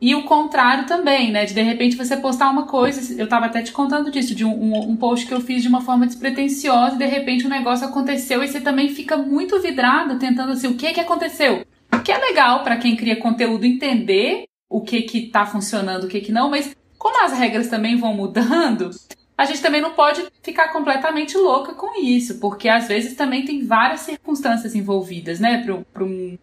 E 0.00 0.14
o 0.14 0.22
contrário 0.22 0.86
também, 0.86 1.32
né? 1.32 1.44
De 1.44 1.54
de 1.54 1.62
repente 1.62 1.96
você 1.96 2.16
postar 2.16 2.50
uma 2.50 2.66
coisa, 2.66 3.20
eu 3.20 3.28
tava 3.28 3.46
até 3.46 3.62
te 3.62 3.72
contando 3.72 4.10
disso, 4.10 4.34
de 4.34 4.44
um, 4.44 4.52
um, 4.52 4.90
um 4.90 4.96
post 4.96 5.26
que 5.26 5.34
eu 5.34 5.40
fiz 5.40 5.60
de 5.60 5.68
uma 5.68 5.80
forma 5.80 6.06
despretensiosa 6.06 6.94
e 6.94 6.98
de 6.98 7.06
repente 7.06 7.44
o 7.44 7.46
um 7.48 7.50
negócio 7.50 7.86
aconteceu 7.86 8.42
e 8.42 8.48
você 8.48 8.60
também 8.60 8.90
fica 8.90 9.16
muito 9.16 9.60
vidrado 9.60 10.18
tentando 10.18 10.52
assim, 10.52 10.68
o 10.68 10.76
que 10.76 10.92
que 10.92 11.00
aconteceu? 11.00 11.64
O 11.92 12.00
que 12.00 12.12
é 12.12 12.18
legal 12.18 12.62
para 12.62 12.76
quem 12.76 12.94
cria 12.94 13.16
conteúdo 13.16 13.64
entender 13.64 14.44
o 14.68 14.82
que 14.82 15.02
que 15.02 15.26
tá 15.26 15.46
funcionando, 15.46 16.04
o 16.04 16.08
que 16.08 16.20
que 16.20 16.30
não, 16.30 16.50
mas 16.50 16.76
como 16.96 17.24
as 17.24 17.32
regras 17.32 17.68
também 17.68 17.96
vão 17.96 18.14
mudando, 18.14 18.90
a 19.36 19.44
gente 19.44 19.62
também 19.62 19.80
não 19.80 19.92
pode 19.92 20.26
ficar 20.42 20.68
completamente 20.72 21.36
louca 21.36 21.72
com 21.72 22.00
isso, 22.00 22.38
porque 22.38 22.68
às 22.68 22.88
vezes 22.88 23.14
também 23.14 23.44
tem 23.44 23.64
várias 23.64 24.00
circunstâncias 24.00 24.74
envolvidas, 24.74 25.40
né, 25.40 25.64
para 25.92 26.04
um, 26.04 26.38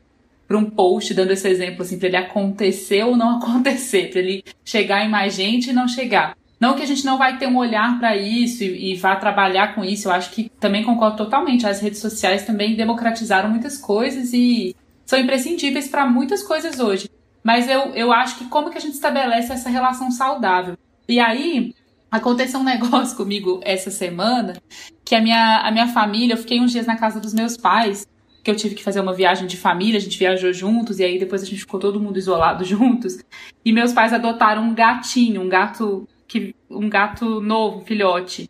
para 0.48 0.58
um 0.58 0.70
post, 0.70 1.14
dando 1.14 1.32
esse 1.32 1.48
exemplo, 1.48 1.82
assim, 1.82 1.98
para 1.98 2.08
ele 2.08 2.18
acontecer 2.18 3.04
ou 3.04 3.16
não 3.16 3.38
acontecer, 3.42 4.10
para 4.10 4.20
ele 4.20 4.44
chegar 4.64 5.06
em 5.06 5.10
mais 5.10 5.34
gente 5.34 5.70
e 5.70 5.74
não 5.74 5.88
chegar. 5.88 6.38
Não 6.60 6.76
que 6.76 6.84
a 6.84 6.88
gente 6.88 7.06
não 7.06 7.18
vai 7.18 7.38
ter 7.38 7.48
um 7.48 7.58
olhar 7.58 8.00
para 8.00 8.16
isso 8.16 8.64
e, 8.64 8.94
e, 8.94 8.96
vá 8.96 9.16
trabalhar 9.16 9.76
com 9.76 9.84
isso, 9.84 10.08
eu 10.08 10.12
acho 10.12 10.32
que 10.32 10.50
também 10.60 10.84
concordo 10.84 11.18
totalmente. 11.18 11.68
As 11.68 11.82
redes 11.82 12.00
sociais 12.00 12.46
também 12.46 12.76
democratizaram 12.76 13.50
muitas 13.50 13.78
coisas 13.78 14.32
e 14.34 14.76
são 15.06 15.20
imprescindíveis 15.20 15.88
para 15.88 16.06
muitas 16.08 16.42
coisas 16.42 16.80
hoje. 16.80 17.10
Mas 17.44 17.68
eu, 17.70 17.94
eu 17.94 18.12
acho 18.12 18.38
que 18.38 18.46
como 18.46 18.70
que 18.70 18.78
a 18.78 18.82
gente 18.82 18.94
estabelece 18.94 19.52
essa 19.52 19.70
relação 19.70 20.10
saudável? 20.10 20.78
E 21.08 21.20
aí, 21.20 21.74
Aconteceu 22.16 22.62
um 22.62 22.64
negócio 22.64 23.18
comigo 23.18 23.60
essa 23.64 23.92
semana 23.92 24.56
que 25.04 25.16
a 25.16 25.22
minha, 25.22 25.60
a 25.60 25.72
minha 25.72 25.88
família, 25.88 26.34
eu 26.34 26.38
fiquei 26.38 26.60
uns 26.60 26.72
dias 26.72 26.86
na 26.86 26.96
casa 26.96 27.20
dos 27.20 27.34
meus 27.34 27.58
pais, 27.58 28.08
que 28.46 28.52
eu 28.52 28.56
tive 28.56 28.76
que 28.76 28.84
fazer 28.84 29.00
uma 29.00 29.12
viagem 29.12 29.48
de 29.48 29.58
família, 29.58 29.98
a 29.98 30.02
gente 30.02 30.20
viajou 30.20 30.54
juntos 30.54 31.00
e 31.00 31.04
aí 31.04 31.18
depois 31.18 31.42
a 31.42 31.46
gente 31.46 31.62
ficou 31.62 31.80
todo 31.80 32.00
mundo 32.00 32.20
isolado 32.20 32.64
juntos. 32.64 33.18
E 33.66 33.74
meus 33.74 33.92
pais 33.92 34.14
adotaram 34.14 34.62
um 34.62 34.76
gatinho, 34.76 35.42
um 35.42 35.50
gato 35.50 36.08
que 36.28 36.56
um 36.70 36.88
gato 36.88 37.42
novo, 37.42 37.80
um 37.80 37.82
filhote, 37.86 38.48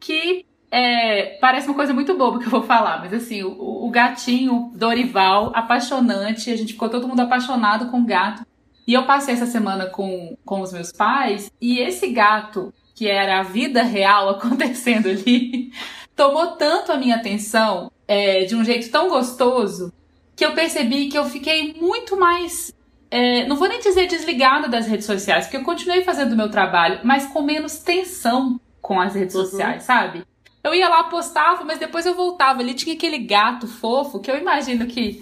que 0.00 0.44
é, 0.72 1.38
parece 1.40 1.68
uma 1.68 1.76
coisa 1.76 1.94
muito 1.94 2.16
boba 2.16 2.40
que 2.40 2.46
eu 2.46 2.50
vou 2.50 2.62
falar, 2.64 2.98
mas 2.98 3.12
assim, 3.12 3.44
o, 3.44 3.86
o 3.86 3.90
gatinho 3.90 4.72
Dorival, 4.74 5.52
apaixonante, 5.54 6.50
a 6.50 6.56
gente 6.56 6.72
ficou 6.72 6.88
todo 6.88 7.06
mundo 7.06 7.20
apaixonado 7.20 7.90
com 7.92 8.00
o 8.00 8.04
gato. 8.04 8.44
E 8.88 8.94
eu 8.94 9.04
passei 9.04 9.34
essa 9.34 9.46
semana 9.46 9.86
com, 9.86 10.36
com 10.44 10.62
os 10.62 10.72
meus 10.72 10.90
pais, 10.90 11.52
e 11.60 11.78
esse 11.78 12.08
gato 12.08 12.72
que 12.94 13.06
era 13.06 13.38
a 13.38 13.44
vida 13.44 13.84
real 13.84 14.30
acontecendo 14.30 15.08
ali, 15.08 15.70
tomou 16.16 16.56
tanto 16.56 16.90
a 16.90 16.96
minha 16.96 17.14
atenção 17.14 17.92
é, 18.08 18.44
de 18.44 18.56
um 18.56 18.64
jeito 18.64 18.90
tão 18.90 19.08
gostoso 19.08 19.92
que 20.34 20.44
eu 20.44 20.54
percebi 20.54 21.08
que 21.08 21.18
eu 21.18 21.26
fiquei 21.26 21.74
muito 21.74 22.16
mais. 22.16 22.72
É, 23.10 23.46
não 23.46 23.56
vou 23.56 23.68
nem 23.68 23.80
dizer 23.80 24.06
desligada 24.06 24.68
das 24.68 24.86
redes 24.86 25.06
sociais, 25.06 25.44
porque 25.44 25.58
eu 25.58 25.64
continuei 25.64 26.02
fazendo 26.02 26.32
o 26.32 26.36
meu 26.36 26.50
trabalho, 26.50 27.00
mas 27.04 27.26
com 27.26 27.42
menos 27.42 27.78
tensão 27.78 28.58
com 28.80 29.00
as 29.00 29.14
redes 29.14 29.34
uhum. 29.34 29.44
sociais, 29.44 29.82
sabe? 29.82 30.24
Eu 30.64 30.74
ia 30.74 30.88
lá, 30.88 31.04
postava, 31.04 31.64
mas 31.64 31.78
depois 31.78 32.04
eu 32.06 32.14
voltava 32.14 32.60
ali, 32.60 32.74
tinha 32.74 32.94
aquele 32.94 33.18
gato 33.18 33.68
fofo 33.68 34.18
que 34.18 34.30
eu 34.30 34.36
imagino 34.36 34.86
que 34.86 35.20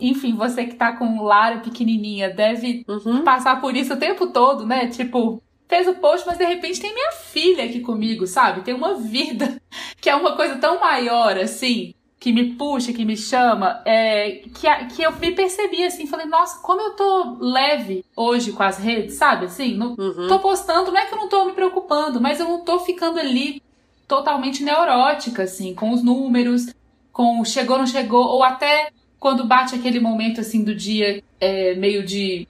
enfim, 0.00 0.34
você 0.36 0.64
que 0.64 0.76
tá 0.76 0.92
com 0.92 1.22
Lara 1.22 1.58
pequenininha 1.58 2.30
deve 2.30 2.84
uhum. 2.86 3.22
passar 3.24 3.60
por 3.60 3.76
isso 3.76 3.94
o 3.94 3.98
tempo 3.98 4.28
todo, 4.28 4.64
né? 4.64 4.86
Tipo, 4.86 5.42
fez 5.68 5.88
o 5.88 5.94
post, 5.94 6.26
mas 6.26 6.38
de 6.38 6.44
repente 6.44 6.80
tem 6.80 6.94
minha 6.94 7.12
filha 7.12 7.64
aqui 7.64 7.80
comigo, 7.80 8.26
sabe? 8.26 8.62
Tem 8.62 8.74
uma 8.74 8.94
vida 8.94 9.60
que 10.00 10.08
é 10.08 10.14
uma 10.14 10.36
coisa 10.36 10.56
tão 10.56 10.80
maior 10.80 11.36
assim, 11.36 11.94
que 12.18 12.32
me 12.32 12.54
puxa, 12.54 12.92
que 12.92 13.04
me 13.04 13.16
chama, 13.16 13.80
é, 13.84 14.42
que, 14.54 14.66
que 14.94 15.02
eu 15.02 15.12
me 15.12 15.30
percebi 15.32 15.84
assim, 15.84 16.06
falei, 16.06 16.26
nossa, 16.26 16.60
como 16.60 16.80
eu 16.80 16.90
tô 16.90 17.36
leve 17.40 18.04
hoje 18.16 18.52
com 18.52 18.62
as 18.62 18.78
redes, 18.78 19.14
sabe? 19.14 19.46
Assim, 19.46 19.76
não, 19.76 19.94
uhum. 19.96 20.26
tô 20.26 20.38
postando, 20.40 20.90
não 20.90 20.98
é 20.98 21.06
que 21.06 21.14
eu 21.14 21.18
não 21.18 21.28
tô 21.28 21.44
me 21.44 21.52
preocupando, 21.52 22.20
mas 22.20 22.40
eu 22.40 22.48
não 22.48 22.64
tô 22.64 22.80
ficando 22.80 23.20
ali 23.20 23.62
totalmente 24.08 24.64
neurótica, 24.64 25.44
assim, 25.44 25.74
com 25.74 25.92
os 25.92 26.02
números, 26.02 26.74
com 27.12 27.44
chegou, 27.44 27.78
não 27.78 27.86
chegou, 27.86 28.26
ou 28.26 28.42
até 28.42 28.90
quando 29.20 29.46
bate 29.46 29.74
aquele 29.74 30.00
momento 30.00 30.40
assim 30.40 30.64
do 30.64 30.74
dia 30.74 31.22
é, 31.40 31.74
meio 31.74 32.04
de 32.04 32.48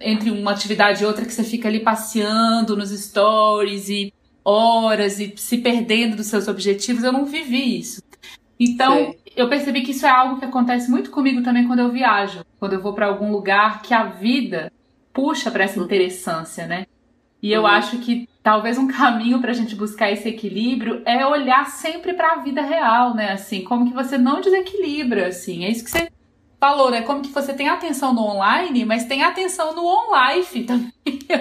entre 0.00 0.30
uma 0.30 0.52
atividade 0.52 1.02
e 1.02 1.06
outra 1.06 1.26
que 1.26 1.32
você 1.32 1.44
fica 1.44 1.68
ali 1.68 1.80
passeando 1.80 2.74
nos 2.74 2.90
stories 2.90 3.88
e 3.90 4.12
horas 4.42 5.20
e 5.20 5.34
se 5.36 5.58
perdendo 5.58 6.16
dos 6.16 6.26
seus 6.26 6.48
objetivos. 6.48 7.04
Eu 7.04 7.12
não 7.12 7.26
vivi 7.26 7.78
isso. 7.78 8.02
Então, 8.60 9.14
eu 9.34 9.48
percebi 9.48 9.80
que 9.80 9.92
isso 9.92 10.04
é 10.04 10.10
algo 10.10 10.38
que 10.38 10.44
acontece 10.44 10.90
muito 10.90 11.10
comigo 11.10 11.42
também 11.42 11.66
quando 11.66 11.78
eu 11.78 11.90
viajo, 11.90 12.44
quando 12.58 12.74
eu 12.74 12.82
vou 12.82 12.92
para 12.92 13.06
algum 13.06 13.32
lugar 13.32 13.80
que 13.80 13.94
a 13.94 14.04
vida 14.04 14.70
puxa 15.14 15.50
para 15.50 15.64
essa 15.64 15.80
interessância, 15.80 16.66
né? 16.66 16.86
E 17.42 17.50
eu 17.50 17.62
uhum. 17.62 17.68
acho 17.68 17.96
que 17.98 18.28
talvez 18.42 18.76
um 18.76 18.86
caminho 18.86 19.40
para 19.40 19.50
a 19.50 19.54
gente 19.54 19.74
buscar 19.74 20.10
esse 20.10 20.28
equilíbrio 20.28 21.02
é 21.06 21.26
olhar 21.26 21.66
sempre 21.70 22.12
para 22.12 22.32
a 22.34 22.36
vida 22.36 22.60
real, 22.60 23.14
né? 23.14 23.32
Assim, 23.32 23.64
como 23.64 23.86
que 23.86 23.94
você 23.94 24.18
não 24.18 24.42
desequilibra, 24.42 25.28
assim. 25.28 25.64
É 25.64 25.70
isso 25.70 25.82
que 25.82 25.90
você 25.90 26.10
falou, 26.58 26.90
né? 26.90 27.00
Como 27.00 27.22
que 27.22 27.30
você 27.30 27.54
tem 27.54 27.70
atenção 27.70 28.12
no 28.12 28.20
online, 28.20 28.84
mas 28.84 29.06
tem 29.06 29.22
atenção 29.22 29.74
no 29.74 29.86
on-life 29.86 30.64
também, 30.64 30.92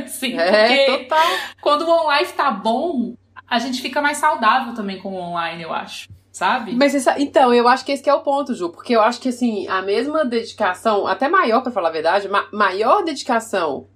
assim. 0.06 0.38
É, 0.38 0.86
total. 0.86 1.28
Quando 1.62 1.82
o 1.82 1.92
on-life 1.92 2.32
tá 2.34 2.50
bom, 2.50 3.14
a 3.46 3.60
gente 3.60 3.82
fica 3.82 4.02
mais 4.02 4.18
saudável 4.18 4.74
também 4.74 5.00
com 5.00 5.10
o 5.10 5.20
online, 5.20 5.64
eu 5.64 5.74
acho. 5.74 6.08
Sabe? 6.32 6.76
Mas 6.76 6.94
então, 7.18 7.54
eu 7.54 7.68
acho 7.68 7.84
que 7.84 7.92
esse 7.92 8.04
que 8.04 8.10
é 8.10 8.14
o 8.14 8.22
ponto, 8.22 8.54
Ju, 8.54 8.70
porque 8.70 8.96
eu 8.96 9.02
acho 9.02 9.20
que 9.20 9.30
assim, 9.30 9.68
a 9.68 9.82
mesma 9.82 10.24
dedicação, 10.24 11.08
até 11.08 11.28
maior 11.28 11.62
para 11.62 11.72
falar 11.72 11.90
a 11.90 11.92
verdade, 11.92 12.28
ma 12.28 12.48
maior 12.52 13.04
dedicação, 13.04 13.88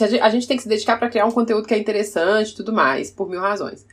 a 0.00 0.06
gente, 0.06 0.20
a 0.20 0.30
gente 0.30 0.46
tem 0.46 0.56
que 0.56 0.62
se 0.62 0.68
dedicar 0.68 0.98
para 0.98 1.08
criar 1.08 1.26
um 1.26 1.32
conteúdo 1.32 1.66
que 1.66 1.74
é 1.74 1.78
interessante 1.78 2.50
e 2.50 2.54
tudo 2.54 2.72
mais, 2.72 3.10
por 3.10 3.28
mil 3.28 3.40
razões. 3.40 3.86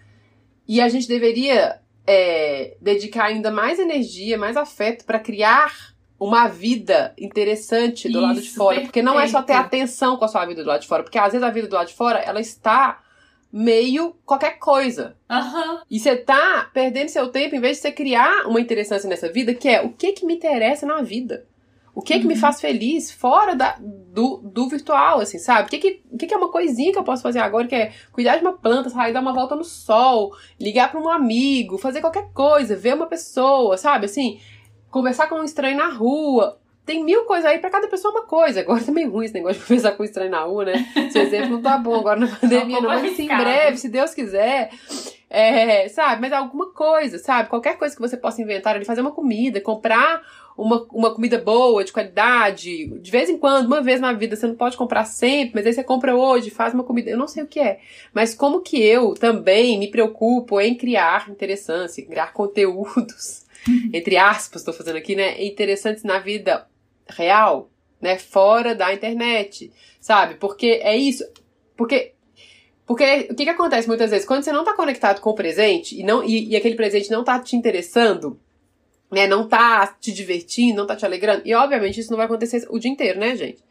E 0.67 0.79
a 0.79 0.89
gente 0.89 1.07
deveria 1.07 1.79
é, 2.05 2.77
dedicar 2.79 3.25
ainda 3.25 3.51
mais 3.51 3.79
energia, 3.79 4.37
mais 4.37 4.55
afeto 4.55 5.05
para 5.05 5.19
criar 5.19 5.73
uma 6.19 6.47
vida 6.47 7.13
interessante 7.17 8.07
do 8.09 8.17
Isso, 8.17 8.21
lado 8.21 8.41
de 8.41 8.49
fora. 8.49 8.69
Perfeito. 8.69 8.87
Porque 8.87 9.01
não 9.01 9.19
é 9.19 9.27
só 9.27 9.41
ter 9.41 9.53
atenção 9.53 10.17
com 10.17 10.25
a 10.25 10.27
sua 10.27 10.45
vida 10.45 10.63
do 10.63 10.67
lado 10.67 10.81
de 10.81 10.87
fora. 10.87 11.03
Porque 11.03 11.17
às 11.17 11.31
vezes 11.31 11.43
a 11.43 11.51
vida 11.51 11.67
do 11.67 11.75
lado 11.75 11.87
de 11.87 11.93
fora, 11.93 12.19
ela 12.19 12.39
está 12.39 12.99
meio 13.57 14.15
qualquer 14.23 14.59
coisa. 14.59 15.17
Uhum. 15.27 15.79
E 15.89 15.99
você 15.99 16.15
tá 16.15 16.69
perdendo 16.71 17.09
seu 17.09 17.29
tempo 17.29 17.55
em 17.55 17.59
vez 17.59 17.77
de 17.77 17.81
você 17.81 17.91
criar 17.91 18.45
uma 18.45 18.61
interessância 18.61 19.09
nessa 19.09 19.31
vida, 19.31 19.51
que 19.51 19.67
é 19.67 19.81
o 19.81 19.89
que 19.89 20.11
que 20.11 20.27
me 20.27 20.35
interessa 20.35 20.85
na 20.85 21.01
vida. 21.01 21.47
O 21.95 21.99
que 21.99 22.13
é 22.13 22.19
que 22.19 22.27
me 22.27 22.35
uhum. 22.35 22.39
faz 22.39 22.61
feliz 22.61 23.09
fora 23.09 23.55
da, 23.55 23.75
do, 23.79 24.37
do 24.43 24.69
virtual, 24.69 25.19
assim, 25.19 25.39
sabe? 25.39 25.65
O 25.65 25.69
que, 25.71 25.79
que, 25.79 26.03
o 26.11 26.17
que, 26.17 26.27
que 26.27 26.33
é 26.35 26.37
uma 26.37 26.51
coisinha 26.51 26.91
que 26.91 26.99
eu 26.99 27.03
posso 27.03 27.23
fazer 27.23 27.39
agora, 27.39 27.65
que 27.65 27.73
é 27.73 27.91
cuidar 28.11 28.35
de 28.37 28.43
uma 28.43 28.53
planta, 28.53 28.91
sair, 28.91 29.11
dar 29.11 29.21
uma 29.21 29.33
volta 29.33 29.55
no 29.55 29.63
sol, 29.63 30.35
ligar 30.59 30.91
para 30.91 31.01
um 31.01 31.09
amigo, 31.09 31.79
fazer 31.79 31.99
qualquer 31.99 32.31
coisa, 32.33 32.75
ver 32.75 32.93
uma 32.93 33.07
pessoa, 33.07 33.75
sabe? 33.75 34.05
Assim, 34.05 34.39
conversar 34.91 35.27
com 35.27 35.37
um 35.37 35.43
estranho 35.43 35.77
na 35.77 35.89
rua. 35.89 36.59
Tem 36.87 37.03
mil 37.03 37.25
coisas 37.25 37.45
aí, 37.45 37.59
para 37.59 37.69
cada 37.69 37.87
pessoa 37.89 38.13
uma 38.13 38.23
coisa. 38.23 38.61
Agora 38.61 38.79
tá 38.81 38.91
meio 38.93 39.11
ruim 39.11 39.25
esse 39.25 39.33
negócio 39.33 39.59
de 39.59 39.67
conversar 39.67 39.91
com 39.91 40.05
estranho 40.05 40.31
na 40.31 40.43
rua, 40.43 40.63
né? 40.63 40.87
Esse 40.95 41.19
exemplo 41.19 41.49
não 41.49 41.61
tá 41.61 41.77
bom 41.77 41.95
agora 41.95 42.17
na 42.17 42.27
pandemia, 42.27 42.79
não, 42.79 42.87
mas 42.87 43.11
assim, 43.11 43.25
em 43.25 43.27
breve, 43.27 43.77
se 43.77 43.89
Deus 43.89 44.13
quiser. 44.13 44.71
É, 45.29 45.89
sabe? 45.89 46.21
Mas 46.21 46.31
alguma 46.31 46.71
coisa, 46.71 47.19
sabe? 47.19 47.49
Qualquer 47.49 47.77
coisa 47.77 47.93
que 47.93 48.01
você 48.01 48.15
possa 48.15 48.41
inventar, 48.41 48.77
ele 48.77 48.85
fazer 48.85 49.01
uma 49.01 49.11
comida, 49.11 49.59
comprar 49.59 50.21
uma, 50.57 50.87
uma 50.89 51.13
comida 51.13 51.37
boa, 51.37 51.83
de 51.83 51.91
qualidade. 51.91 52.87
De 52.99 53.11
vez 53.11 53.29
em 53.29 53.37
quando, 53.37 53.67
uma 53.67 53.81
vez 53.81 53.99
na 53.99 54.13
vida, 54.13 54.37
você 54.37 54.47
não 54.47 54.55
pode 54.55 54.77
comprar 54.77 55.03
sempre, 55.03 55.55
mas 55.55 55.67
aí 55.67 55.73
você 55.73 55.83
compra 55.83 56.15
hoje, 56.15 56.49
faz 56.49 56.73
uma 56.73 56.85
comida. 56.85 57.09
Eu 57.09 57.17
não 57.17 57.27
sei 57.27 57.43
o 57.43 57.47
que 57.47 57.59
é. 57.59 57.81
Mas 58.13 58.33
como 58.33 58.61
que 58.61 58.81
eu 58.81 59.13
também 59.13 59.77
me 59.77 59.91
preocupo 59.91 60.61
em 60.61 60.73
criar 60.73 61.29
interessância, 61.29 62.05
criar 62.05 62.31
conteúdos, 62.33 63.45
entre 63.93 64.15
aspas, 64.15 64.61
estou 64.61 64.73
fazendo 64.73 64.95
aqui, 64.95 65.13
né? 65.13 65.43
Interessantes 65.43 66.03
na 66.05 66.19
vida 66.19 66.65
real, 67.09 67.69
né? 68.01 68.17
Fora 68.17 68.75
da 68.75 68.93
internet, 68.93 69.71
sabe? 69.99 70.35
Porque 70.35 70.79
é 70.83 70.95
isso. 70.95 71.23
Porque 71.75 72.13
porque 72.85 73.27
o 73.29 73.35
que, 73.35 73.43
que 73.43 73.49
acontece 73.49 73.85
muitas 73.85 74.09
vezes? 74.09 74.25
Quando 74.25 74.43
você 74.43 74.51
não 74.51 74.61
está 74.61 74.73
conectado 74.73 75.19
com 75.19 75.29
o 75.31 75.35
presente 75.35 75.99
e, 75.99 76.03
não, 76.03 76.23
e, 76.23 76.51
e 76.51 76.55
aquele 76.55 76.75
presente 76.75 77.11
não 77.11 77.19
está 77.19 77.37
te 77.37 77.53
interessando, 77.53 78.39
né, 79.11 79.27
não 79.27 79.45
tá 79.45 79.87
te 79.99 80.11
divertindo, 80.13 80.77
não 80.77 80.87
tá 80.87 80.95
te 80.95 81.05
alegrando. 81.05 81.41
E 81.43 81.53
obviamente 81.53 81.99
isso 81.99 82.09
não 82.09 82.17
vai 82.17 82.25
acontecer 82.25 82.65
o 82.69 82.79
dia 82.79 82.89
inteiro, 82.89 83.19
né, 83.19 83.35
gente? 83.35 83.61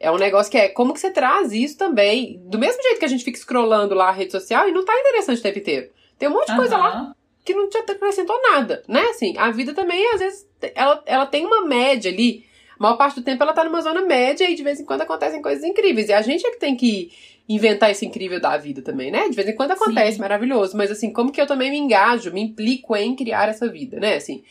É 0.00 0.10
um 0.10 0.16
negócio 0.16 0.50
que 0.50 0.58
é 0.58 0.68
como 0.68 0.92
que 0.92 0.98
você 0.98 1.10
traz 1.10 1.52
isso 1.52 1.78
também. 1.78 2.42
Do 2.46 2.58
mesmo 2.58 2.82
jeito 2.82 2.98
que 2.98 3.04
a 3.04 3.08
gente 3.08 3.22
fica 3.22 3.38
scrollando 3.38 3.94
lá 3.94 4.08
a 4.08 4.12
rede 4.12 4.32
social 4.32 4.68
e 4.68 4.72
não 4.72 4.84
tá 4.84 4.92
interessante 4.98 5.38
o 5.38 5.42
tempo 5.42 5.58
inteiro. 5.60 5.90
Tem 6.18 6.28
um 6.28 6.32
monte 6.32 6.46
de 6.46 6.52
uhum. 6.52 6.58
coisa 6.58 6.76
lá 6.76 7.14
que 7.44 7.54
não 7.54 7.68
te 7.68 7.76
acrescentou 7.78 8.40
nada, 8.42 8.82
né? 8.88 9.02
Assim, 9.10 9.34
a 9.38 9.50
vida 9.50 9.72
também, 9.72 10.04
às 10.14 10.20
vezes, 10.20 10.48
ela, 10.74 11.02
ela 11.06 11.26
tem 11.26 11.46
uma 11.46 11.64
média 11.64 12.10
ali. 12.10 12.44
A 12.78 12.82
maior 12.82 12.96
parte 12.96 13.16
do 13.16 13.22
tempo 13.22 13.42
ela 13.42 13.52
tá 13.52 13.64
numa 13.64 13.80
zona 13.80 14.02
média 14.02 14.48
e 14.48 14.54
de 14.54 14.62
vez 14.62 14.80
em 14.80 14.84
quando 14.84 15.02
acontecem 15.02 15.40
coisas 15.40 15.64
incríveis. 15.64 16.08
E 16.08 16.12
a 16.12 16.22
gente 16.22 16.46
é 16.46 16.50
que 16.50 16.58
tem 16.58 16.76
que 16.76 17.12
inventar 17.48 17.90
esse 17.90 18.06
incrível 18.06 18.40
da 18.40 18.56
vida 18.56 18.82
também, 18.82 19.10
né? 19.10 19.28
De 19.28 19.36
vez 19.36 19.48
em 19.48 19.54
quando 19.54 19.72
acontece, 19.72 20.16
Sim. 20.16 20.20
maravilhoso. 20.20 20.76
Mas 20.76 20.90
assim, 20.90 21.12
como 21.12 21.30
que 21.30 21.40
eu 21.40 21.46
também 21.46 21.70
me 21.70 21.78
engajo, 21.78 22.32
me 22.32 22.40
implico 22.40 22.96
em 22.96 23.14
criar 23.14 23.48
essa 23.48 23.68
vida, 23.68 24.00
né? 24.00 24.16
Assim, 24.16 24.42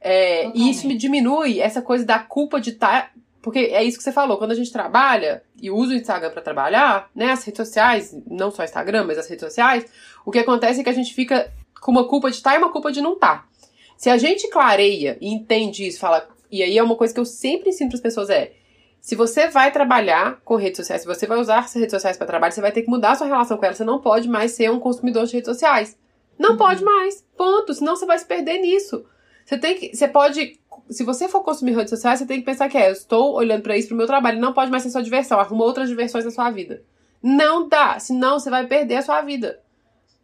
é, 0.00 0.50
e 0.54 0.70
isso 0.70 0.86
me 0.86 0.96
diminui 0.96 1.60
essa 1.60 1.82
coisa 1.82 2.04
da 2.04 2.18
culpa 2.18 2.60
de 2.60 2.70
estar. 2.70 3.02
Tá, 3.02 3.10
porque 3.42 3.58
é 3.58 3.82
isso 3.82 3.96
que 3.96 4.04
você 4.04 4.12
falou, 4.12 4.36
quando 4.36 4.50
a 4.50 4.54
gente 4.54 4.70
trabalha 4.70 5.42
e 5.60 5.70
usa 5.70 5.94
o 5.94 5.96
Instagram 5.96 6.30
para 6.30 6.42
trabalhar, 6.42 7.08
né, 7.14 7.30
as 7.30 7.42
redes 7.42 7.56
sociais, 7.56 8.14
não 8.26 8.50
só 8.50 8.60
o 8.60 8.64
Instagram, 8.66 9.04
mas 9.04 9.16
as 9.16 9.26
redes 9.26 9.42
sociais, 9.42 9.86
o 10.26 10.30
que 10.30 10.38
acontece 10.38 10.80
é 10.80 10.84
que 10.84 10.90
a 10.90 10.94
gente 10.94 11.14
fica 11.14 11.50
com 11.80 11.90
uma 11.90 12.06
culpa 12.06 12.30
de 12.30 12.36
estar 12.36 12.50
tá 12.50 12.56
e 12.56 12.58
uma 12.58 12.70
culpa 12.70 12.92
de 12.92 13.00
não 13.00 13.14
estar. 13.14 13.38
Tá. 13.38 13.48
Se 13.96 14.10
a 14.10 14.18
gente 14.18 14.48
clareia 14.48 15.16
e 15.20 15.32
entende 15.32 15.86
isso, 15.86 16.00
fala, 16.00 16.28
e 16.50 16.62
aí 16.62 16.76
é 16.76 16.82
uma 16.82 16.96
coisa 16.96 17.12
que 17.14 17.20
eu 17.20 17.24
sempre 17.24 17.70
ensino 17.70 17.90
para 17.90 17.96
as 17.96 18.02
pessoas 18.02 18.30
é, 18.30 18.52
se 19.00 19.14
você 19.14 19.48
vai 19.48 19.72
trabalhar 19.72 20.40
com 20.44 20.56
redes 20.56 20.76
sociais, 20.76 21.02
se 21.02 21.08
você 21.08 21.26
vai 21.26 21.38
usar 21.38 21.60
as 21.60 21.74
redes 21.74 21.92
sociais 21.92 22.18
para 22.18 22.26
trabalho, 22.26 22.52
você 22.52 22.60
vai 22.60 22.70
ter 22.70 22.82
que 22.82 22.90
mudar 22.90 23.12
a 23.12 23.14
sua 23.14 23.26
relação 23.26 23.56
com 23.56 23.64
elas. 23.64 23.78
Você 23.78 23.84
não 23.84 23.98
pode 23.98 24.28
mais 24.28 24.52
ser 24.52 24.70
um 24.70 24.78
consumidor 24.78 25.24
de 25.24 25.32
redes 25.32 25.48
sociais. 25.48 25.98
Não 26.38 26.50
uhum. 26.50 26.56
pode 26.56 26.84
mais. 26.84 27.24
Ponto. 27.36 27.72
Senão 27.72 27.96
você 27.96 28.04
vai 28.04 28.18
se 28.18 28.26
perder 28.26 28.58
nisso. 28.58 29.04
Você 29.44 29.56
tem 29.58 29.74
que. 29.74 29.96
Você 29.96 30.06
pode. 30.06 30.60
Se 30.90 31.02
você 31.02 31.28
for 31.28 31.42
consumir 31.42 31.74
redes 31.74 31.90
sociais, 31.90 32.18
você 32.18 32.26
tem 32.26 32.40
que 32.40 32.44
pensar 32.44 32.68
que 32.68 32.76
é, 32.76 32.88
eu 32.88 32.92
estou 32.92 33.34
olhando 33.34 33.62
para 33.62 33.76
isso 33.76 33.88
pro 33.88 33.96
meu 33.96 34.06
trabalho. 34.06 34.40
Não 34.40 34.52
pode 34.52 34.70
mais 34.70 34.82
ser 34.82 34.90
só 34.90 35.00
diversão. 35.00 35.40
Arruma 35.40 35.64
outras 35.64 35.88
diversões 35.88 36.24
na 36.24 36.30
sua 36.30 36.50
vida. 36.50 36.82
Não 37.22 37.68
dá. 37.68 37.98
Senão 37.98 38.38
você 38.38 38.50
vai 38.50 38.66
perder 38.66 38.96
a 38.96 39.02
sua 39.02 39.22
vida. 39.22 39.60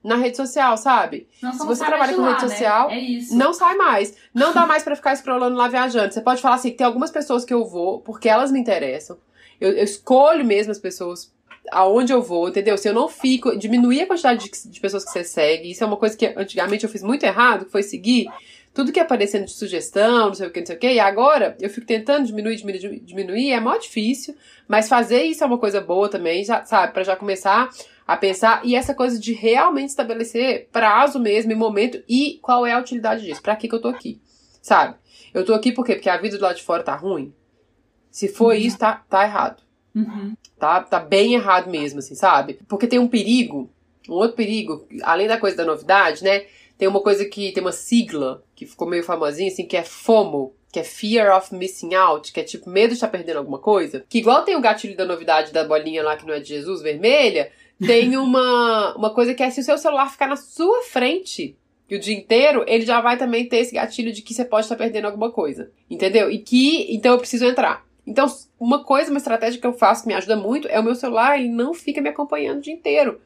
Na 0.06 0.16
rede 0.16 0.36
social, 0.36 0.76
sabe? 0.76 1.26
Não, 1.42 1.52
se 1.52 1.66
você 1.66 1.84
trabalha 1.84 2.14
com 2.14 2.22
lá, 2.22 2.30
rede 2.30 2.42
né? 2.42 2.48
social, 2.48 2.90
é 2.90 3.18
não 3.32 3.52
sai 3.52 3.74
mais. 3.74 4.14
Não 4.32 4.54
dá 4.54 4.64
mais 4.64 4.82
para 4.82 4.94
ficar 4.94 5.16
scrollando 5.16 5.56
lá 5.56 5.66
viajando. 5.68 6.14
Você 6.14 6.20
pode 6.20 6.40
falar 6.40 6.54
assim, 6.54 6.70
tem 6.70 6.86
algumas 6.86 7.10
pessoas 7.10 7.44
que 7.44 7.52
eu 7.52 7.64
vou 7.64 8.00
porque 8.00 8.28
elas 8.28 8.52
me 8.52 8.60
interessam. 8.60 9.18
Eu, 9.60 9.72
eu 9.72 9.84
escolho 9.84 10.44
mesmo 10.44 10.70
as 10.70 10.78
pessoas 10.78 11.34
aonde 11.70 12.12
eu 12.12 12.22
vou, 12.22 12.48
entendeu? 12.48 12.76
Se 12.78 12.88
eu 12.88 12.94
não 12.94 13.08
fico, 13.08 13.56
diminuir 13.58 14.02
a 14.02 14.06
quantidade 14.06 14.44
de, 14.44 14.70
de, 14.70 14.80
pessoas 14.80 15.04
que 15.04 15.10
você 15.10 15.24
segue, 15.24 15.70
isso 15.70 15.82
é 15.82 15.86
uma 15.86 15.96
coisa 15.96 16.16
que 16.16 16.26
antigamente 16.36 16.84
eu 16.84 16.90
fiz 16.90 17.02
muito 17.02 17.24
errado, 17.24 17.64
que 17.64 17.72
foi 17.72 17.82
seguir 17.82 18.28
tudo 18.72 18.92
que 18.92 19.00
é 19.00 19.02
aparecendo 19.02 19.46
de 19.46 19.52
sugestão, 19.52 20.26
não 20.26 20.34
sei 20.34 20.46
o 20.46 20.50
que, 20.50 20.60
não 20.60 20.66
sei 20.66 20.76
o 20.76 20.78
que, 20.78 20.92
e 20.92 21.00
agora 21.00 21.56
eu 21.60 21.70
fico 21.70 21.86
tentando 21.86 22.26
diminuir, 22.26 22.56
diminuir, 22.56 23.00
diminuir, 23.00 23.52
é 23.52 23.58
mó 23.58 23.76
difícil, 23.78 24.36
mas 24.68 24.86
fazer 24.86 25.22
isso 25.22 25.42
é 25.42 25.46
uma 25.46 25.56
coisa 25.56 25.80
boa 25.80 26.10
também, 26.10 26.44
já, 26.44 26.62
sabe, 26.64 26.92
para 26.92 27.02
já 27.02 27.16
começar 27.16 27.70
a 28.06 28.16
pensar, 28.16 28.64
e 28.64 28.76
essa 28.76 28.94
coisa 28.94 29.18
de 29.18 29.32
realmente 29.32 29.88
estabelecer 29.88 30.68
prazo 30.70 31.18
mesmo, 31.18 31.50
e 31.50 31.54
momento, 31.56 32.02
e 32.08 32.38
qual 32.40 32.64
é 32.64 32.72
a 32.72 32.78
utilidade 32.78 33.24
disso, 33.24 33.42
pra 33.42 33.56
que 33.56 33.68
que 33.68 33.74
eu 33.74 33.80
tô 33.80 33.88
aqui, 33.88 34.20
sabe? 34.62 34.96
Eu 35.34 35.44
tô 35.44 35.52
aqui 35.52 35.72
por 35.72 35.84
quê? 35.84 35.94
Porque 35.94 36.08
a 36.08 36.16
vida 36.16 36.38
do 36.38 36.42
lado 36.42 36.56
de 36.56 36.62
fora 36.62 36.82
tá 36.82 36.94
ruim? 36.94 37.34
Se 38.10 38.28
for 38.28 38.54
uhum. 38.54 38.60
isso, 38.60 38.78
tá, 38.78 39.04
tá 39.08 39.24
errado. 39.24 39.62
Uhum. 39.94 40.34
Tá, 40.58 40.80
tá 40.82 41.00
bem 41.00 41.34
errado 41.34 41.68
mesmo, 41.68 41.98
assim, 41.98 42.14
sabe? 42.14 42.60
Porque 42.68 42.86
tem 42.86 42.98
um 42.98 43.08
perigo, 43.08 43.70
um 44.08 44.14
outro 44.14 44.36
perigo, 44.36 44.86
além 45.02 45.26
da 45.26 45.38
coisa 45.38 45.56
da 45.56 45.64
novidade, 45.64 46.22
né? 46.22 46.46
Tem 46.78 46.86
uma 46.86 47.00
coisa 47.00 47.24
que 47.24 47.52
tem 47.52 47.62
uma 47.62 47.72
sigla 47.72 48.42
que 48.54 48.66
ficou 48.66 48.88
meio 48.88 49.02
famosinha, 49.02 49.50
assim, 49.50 49.66
que 49.66 49.76
é 49.76 49.82
FOMO, 49.82 50.54
que 50.72 50.80
é 50.80 50.84
Fear 50.84 51.36
of 51.36 51.54
Missing 51.54 51.94
Out, 51.94 52.32
que 52.32 52.40
é 52.40 52.42
tipo 52.42 52.68
medo 52.68 52.88
de 52.88 52.94
estar 52.94 53.08
perdendo 53.08 53.38
alguma 53.38 53.58
coisa. 53.58 54.04
Que 54.08 54.18
igual 54.18 54.44
tem 54.44 54.56
o 54.56 54.60
gatilho 54.60 54.96
da 54.96 55.04
novidade 55.04 55.52
da 55.52 55.64
bolinha 55.64 56.02
lá 56.02 56.16
que 56.16 56.26
não 56.26 56.34
é 56.34 56.40
de 56.40 56.48
Jesus, 56.48 56.82
vermelha, 56.82 57.50
tem 57.78 58.16
uma, 58.16 58.96
uma 58.96 59.10
coisa 59.10 59.34
que 59.34 59.42
é 59.42 59.50
se 59.50 59.60
o 59.60 59.64
seu 59.64 59.76
celular 59.76 60.10
ficar 60.10 60.26
na 60.26 60.36
sua 60.36 60.82
frente 60.82 61.56
o 61.94 61.98
dia 62.00 62.16
inteiro, 62.16 62.64
ele 62.66 62.84
já 62.84 63.00
vai 63.00 63.16
também 63.16 63.48
ter 63.48 63.58
esse 63.58 63.74
gatilho 63.74 64.12
de 64.12 64.22
que 64.22 64.34
você 64.34 64.44
pode 64.44 64.64
estar 64.64 64.76
perdendo 64.76 65.04
alguma 65.04 65.30
coisa. 65.30 65.70
Entendeu? 65.88 66.30
E 66.30 66.38
que, 66.38 66.92
então 66.94 67.12
eu 67.12 67.18
preciso 67.18 67.44
entrar. 67.44 67.86
Então, 68.06 68.26
uma 68.58 68.82
coisa, 68.82 69.10
uma 69.10 69.18
estratégia 69.18 69.60
que 69.60 69.66
eu 69.66 69.72
faço 69.72 70.02
que 70.02 70.08
me 70.08 70.14
ajuda 70.14 70.36
muito 70.36 70.68
é 70.68 70.80
o 70.80 70.82
meu 70.82 70.94
celular, 70.94 71.38
ele 71.38 71.48
não 71.48 71.74
fica 71.74 72.00
me 72.00 72.08
acompanhando 72.08 72.58
o 72.58 72.62
dia 72.62 72.72
inteiro. 72.72 73.20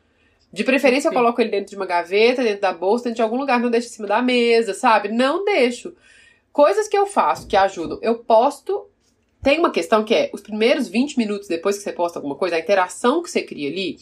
De 0.53 0.65
preferência, 0.65 1.09
eu 1.09 1.13
coloco 1.13 1.41
ele 1.41 1.51
dentro 1.51 1.71
de 1.71 1.77
uma 1.77 1.87
gaveta, 1.87 2.43
dentro 2.43 2.63
da 2.63 2.73
bolsa, 2.73 3.05
dentro 3.05 3.17
de 3.17 3.23
algum 3.23 3.39
lugar, 3.39 3.61
não 3.61 3.71
deixo 3.71 3.87
em 3.87 3.91
cima 3.91 4.09
da 4.09 4.21
mesa, 4.21 4.75
sabe? 4.75 5.09
Não 5.09 5.45
deixo. 5.45 5.95
Coisas 6.53 6.89
que 6.89 6.99
eu 6.99 7.07
faço 7.07 7.47
que 7.47 7.57
ajudam. 7.57 7.99
Eu 8.03 8.19
posto. 8.19 8.87
Tem 9.43 9.59
uma 9.59 9.71
questão 9.71 10.03
que 10.03 10.15
é: 10.15 10.31
os 10.33 10.41
primeiros 10.41 10.89
20 10.89 11.17
minutos 11.17 11.47
depois 11.47 11.77
que 11.77 11.85
você 11.85 11.93
posta 11.93 12.19
alguma 12.19 12.35
coisa, 12.35 12.57
a 12.57 12.59
interação 12.59 13.23
que 13.23 13.31
você 13.31 13.43
cria 13.43 13.71
ali, 13.71 13.99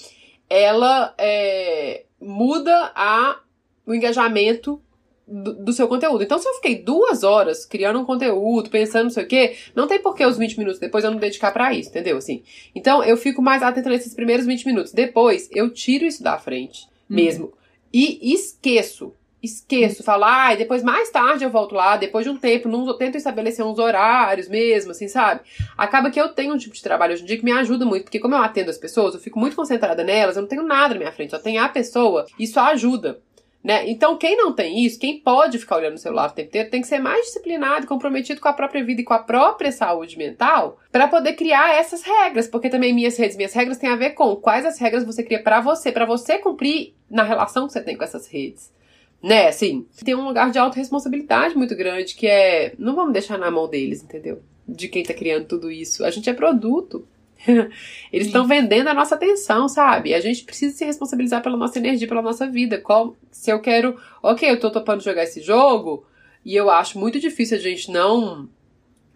ela 0.48 1.14
é, 1.18 2.04
muda 2.20 2.92
a, 2.94 3.40
o 3.86 3.94
engajamento 3.94 4.80
do, 5.26 5.52
do, 5.52 5.72
seu 5.72 5.86
conteúdo. 5.86 6.24
Então, 6.24 6.38
se 6.38 6.48
eu 6.48 6.54
fiquei 6.54 6.76
duas 6.76 7.22
horas 7.22 7.66
criando 7.66 7.98
um 7.98 8.04
conteúdo, 8.04 8.70
pensando 8.70 9.04
não 9.04 9.10
sei 9.10 9.24
o 9.24 9.28
quê, 9.28 9.56
não 9.74 9.86
tem 9.86 10.00
por 10.00 10.14
que 10.14 10.24
os 10.24 10.38
20 10.38 10.58
minutos 10.58 10.80
depois 10.80 11.04
eu 11.04 11.10
não 11.10 11.18
dedicar 11.18 11.52
para 11.52 11.74
isso, 11.74 11.90
entendeu? 11.90 12.16
Assim. 12.16 12.42
Então, 12.74 13.04
eu 13.04 13.16
fico 13.16 13.42
mais 13.42 13.62
atenta 13.62 13.90
nesses 13.90 14.14
primeiros 14.14 14.46
20 14.46 14.66
minutos. 14.66 14.92
Depois, 14.92 15.48
eu 15.52 15.70
tiro 15.70 16.06
isso 16.06 16.22
da 16.22 16.38
frente 16.38 16.86
uhum. 17.10 17.16
mesmo. 17.16 17.52
E 17.92 18.32
esqueço. 18.32 19.12
Esqueço, 19.42 20.02
falar, 20.02 20.50
ah, 20.50 20.54
depois 20.56 20.82
mais 20.82 21.10
tarde 21.10 21.44
eu 21.44 21.50
volto 21.50 21.74
lá, 21.74 21.96
depois 21.96 22.24
de 22.24 22.30
um 22.30 22.36
tempo, 22.36 22.68
não 22.68 22.96
tento 22.96 23.16
estabelecer 23.16 23.64
uns 23.64 23.78
horários 23.78 24.48
mesmo, 24.48 24.90
assim, 24.90 25.06
sabe? 25.06 25.42
Acaba 25.76 26.10
que 26.10 26.20
eu 26.20 26.28
tenho 26.30 26.54
um 26.54 26.58
tipo 26.58 26.74
de 26.74 26.82
trabalho 26.82 27.12
hoje 27.12 27.22
em 27.22 27.26
dia 27.26 27.38
que 27.38 27.44
me 27.44 27.52
ajuda 27.52 27.84
muito, 27.84 28.04
porque 28.04 28.18
como 28.18 28.34
eu 28.34 28.42
atendo 28.42 28.70
as 28.70 28.78
pessoas, 28.78 29.14
eu 29.14 29.20
fico 29.20 29.38
muito 29.38 29.54
concentrada 29.54 30.02
nelas, 30.02 30.36
eu 30.36 30.42
não 30.42 30.48
tenho 30.48 30.62
nada 30.62 30.94
na 30.94 31.00
minha 31.00 31.12
frente, 31.12 31.30
só 31.30 31.38
tem 31.38 31.56
a 31.56 31.68
pessoa, 31.68 32.26
isso 32.38 32.58
ajuda. 32.58 33.20
Né? 33.62 33.90
Então, 33.90 34.16
quem 34.16 34.36
não 34.36 34.52
tem 34.52 34.84
isso, 34.84 34.98
quem 34.98 35.18
pode 35.18 35.58
ficar 35.58 35.76
olhando 35.76 35.96
o 35.96 35.98
celular 35.98 36.28
o 36.28 36.32
tempo 36.32 36.48
inteiro, 36.48 36.70
tem 36.70 36.80
que 36.80 36.86
ser 36.86 37.00
mais 37.00 37.26
disciplinado 37.26 37.84
e 37.84 37.88
comprometido 37.88 38.40
com 38.40 38.48
a 38.48 38.52
própria 38.52 38.84
vida 38.84 39.00
e 39.00 39.04
com 39.04 39.12
a 39.12 39.18
própria 39.18 39.72
saúde 39.72 40.16
mental 40.16 40.78
para 40.92 41.08
poder 41.08 41.34
criar 41.34 41.74
essas 41.74 42.02
regras. 42.02 42.46
Porque 42.46 42.70
também 42.70 42.94
minhas 42.94 43.16
redes, 43.18 43.36
minhas 43.36 43.52
regras 43.52 43.76
têm 43.76 43.90
a 43.90 43.96
ver 43.96 44.10
com 44.10 44.36
quais 44.36 44.64
as 44.64 44.78
regras 44.78 45.04
você 45.04 45.22
cria 45.22 45.42
para 45.42 45.60
você, 45.60 45.90
para 45.90 46.06
você 46.06 46.38
cumprir 46.38 46.94
na 47.10 47.24
relação 47.24 47.66
que 47.66 47.72
você 47.72 47.80
tem 47.80 47.96
com 47.96 48.04
essas 48.04 48.28
redes. 48.28 48.72
Né, 49.20 49.48
assim, 49.48 49.84
tem 50.04 50.14
um 50.14 50.24
lugar 50.24 50.50
de 50.52 50.58
autorresponsabilidade 50.58 51.56
muito 51.56 51.74
grande 51.74 52.14
que 52.14 52.26
é. 52.26 52.72
Não 52.78 52.94
vamos 52.94 53.12
deixar 53.12 53.36
na 53.36 53.50
mão 53.50 53.68
deles, 53.68 54.02
entendeu? 54.02 54.40
De 54.66 54.86
quem 54.88 55.02
tá 55.02 55.12
criando 55.12 55.46
tudo 55.46 55.70
isso. 55.70 56.04
A 56.04 56.10
gente 56.10 56.30
é 56.30 56.34
produto. 56.34 57.04
Eles 58.12 58.28
estão 58.28 58.46
vendendo 58.46 58.88
a 58.88 58.94
nossa 58.94 59.14
atenção, 59.14 59.68
sabe? 59.68 60.14
A 60.14 60.20
gente 60.20 60.44
precisa 60.44 60.76
se 60.76 60.84
responsabilizar 60.84 61.42
pela 61.42 61.56
nossa 61.56 61.78
energia, 61.78 62.06
pela 62.06 62.22
nossa 62.22 62.46
vida. 62.46 62.78
Qual, 62.78 63.16
se 63.30 63.50
eu 63.50 63.60
quero, 63.60 63.96
ok, 64.22 64.48
eu 64.48 64.60
tô 64.60 64.70
topando 64.70 65.02
jogar 65.02 65.24
esse 65.24 65.40
jogo, 65.40 66.04
e 66.44 66.54
eu 66.54 66.70
acho 66.70 66.98
muito 66.98 67.20
difícil 67.20 67.56
a 67.56 67.60
gente 67.60 67.90
não. 67.90 68.48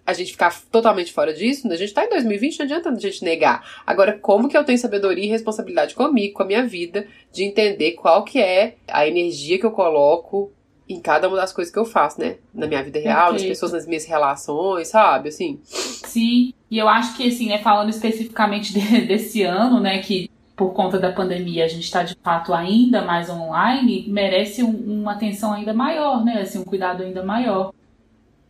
A 0.05 0.13
gente 0.13 0.33
ficar 0.33 0.53
totalmente 0.71 1.13
fora 1.13 1.33
disso, 1.33 1.71
a 1.71 1.77
gente 1.77 1.95
tá 1.95 2.05
em 2.05 2.09
2020, 2.09 2.59
não 2.59 2.65
adianta 2.65 2.91
a 2.91 2.99
gente 2.99 3.25
negar. 3.25 3.83
Agora, 3.87 4.19
como 4.19 4.49
que 4.49 4.57
eu 4.57 4.65
tenho 4.65 4.79
sabedoria 4.79 5.25
e 5.25 5.29
responsabilidade 5.29 5.95
comigo, 5.95 6.35
com 6.35 6.43
a 6.43 6.47
minha 6.47 6.67
vida, 6.67 7.07
de 7.33 7.45
entender 7.45 7.93
qual 7.93 8.25
que 8.25 8.41
é 8.41 8.77
a 8.89 9.07
energia 9.07 9.59
que 9.59 9.67
eu 9.67 9.71
coloco 9.71 10.51
em 10.89 11.01
cada 11.01 11.29
uma 11.29 11.37
das 11.37 11.53
coisas 11.53 11.73
que 11.73 11.79
eu 11.79 11.85
faço, 11.85 12.21
né? 12.21 12.37
Na 12.53 12.67
minha 12.67 12.83
vida 12.83 12.99
real, 12.99 13.31
Perfeito. 13.31 13.43
nas 13.43 13.49
pessoas, 13.49 13.73
nas 13.73 13.87
minhas 13.87 14.05
relações, 14.05 14.89
sabe? 14.89 15.29
Assim. 15.29 15.61
Sim, 15.65 16.53
e 16.71 16.79
eu 16.79 16.89
acho 16.89 17.17
que, 17.17 17.29
assim, 17.29 17.49
né, 17.49 17.59
falando 17.59 17.89
especificamente 17.89 18.73
de, 18.73 19.03
desse 19.07 19.43
ano, 19.43 19.81
né, 19.81 19.99
que 20.01 20.31
por 20.57 20.73
conta 20.75 20.99
da 20.99 21.11
pandemia 21.11 21.65
a 21.65 21.69
gente 21.69 21.85
está 21.85 22.03
de 22.03 22.15
fato 22.23 22.53
ainda 22.53 23.03
mais 23.03 23.31
online, 23.31 24.05
merece 24.09 24.63
um, 24.63 25.01
uma 25.01 25.13
atenção 25.13 25.53
ainda 25.53 25.73
maior, 25.73 26.25
né? 26.25 26.41
Assim, 26.43 26.59
um 26.59 26.65
cuidado 26.65 27.03
ainda 27.03 27.25
maior. 27.25 27.73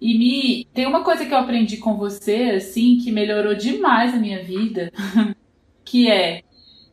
E 0.03 0.19
me 0.19 0.67
tem 0.75 0.85
uma 0.85 1.05
coisa 1.05 1.25
que 1.25 1.33
eu 1.33 1.38
aprendi 1.38 1.77
com 1.77 1.97
você, 1.97 2.55
assim, 2.57 2.99
que 2.99 3.12
melhorou 3.12 3.55
demais 3.55 4.12
a 4.12 4.19
minha 4.19 4.43
vida, 4.43 4.93
que 5.85 6.11
é 6.11 6.43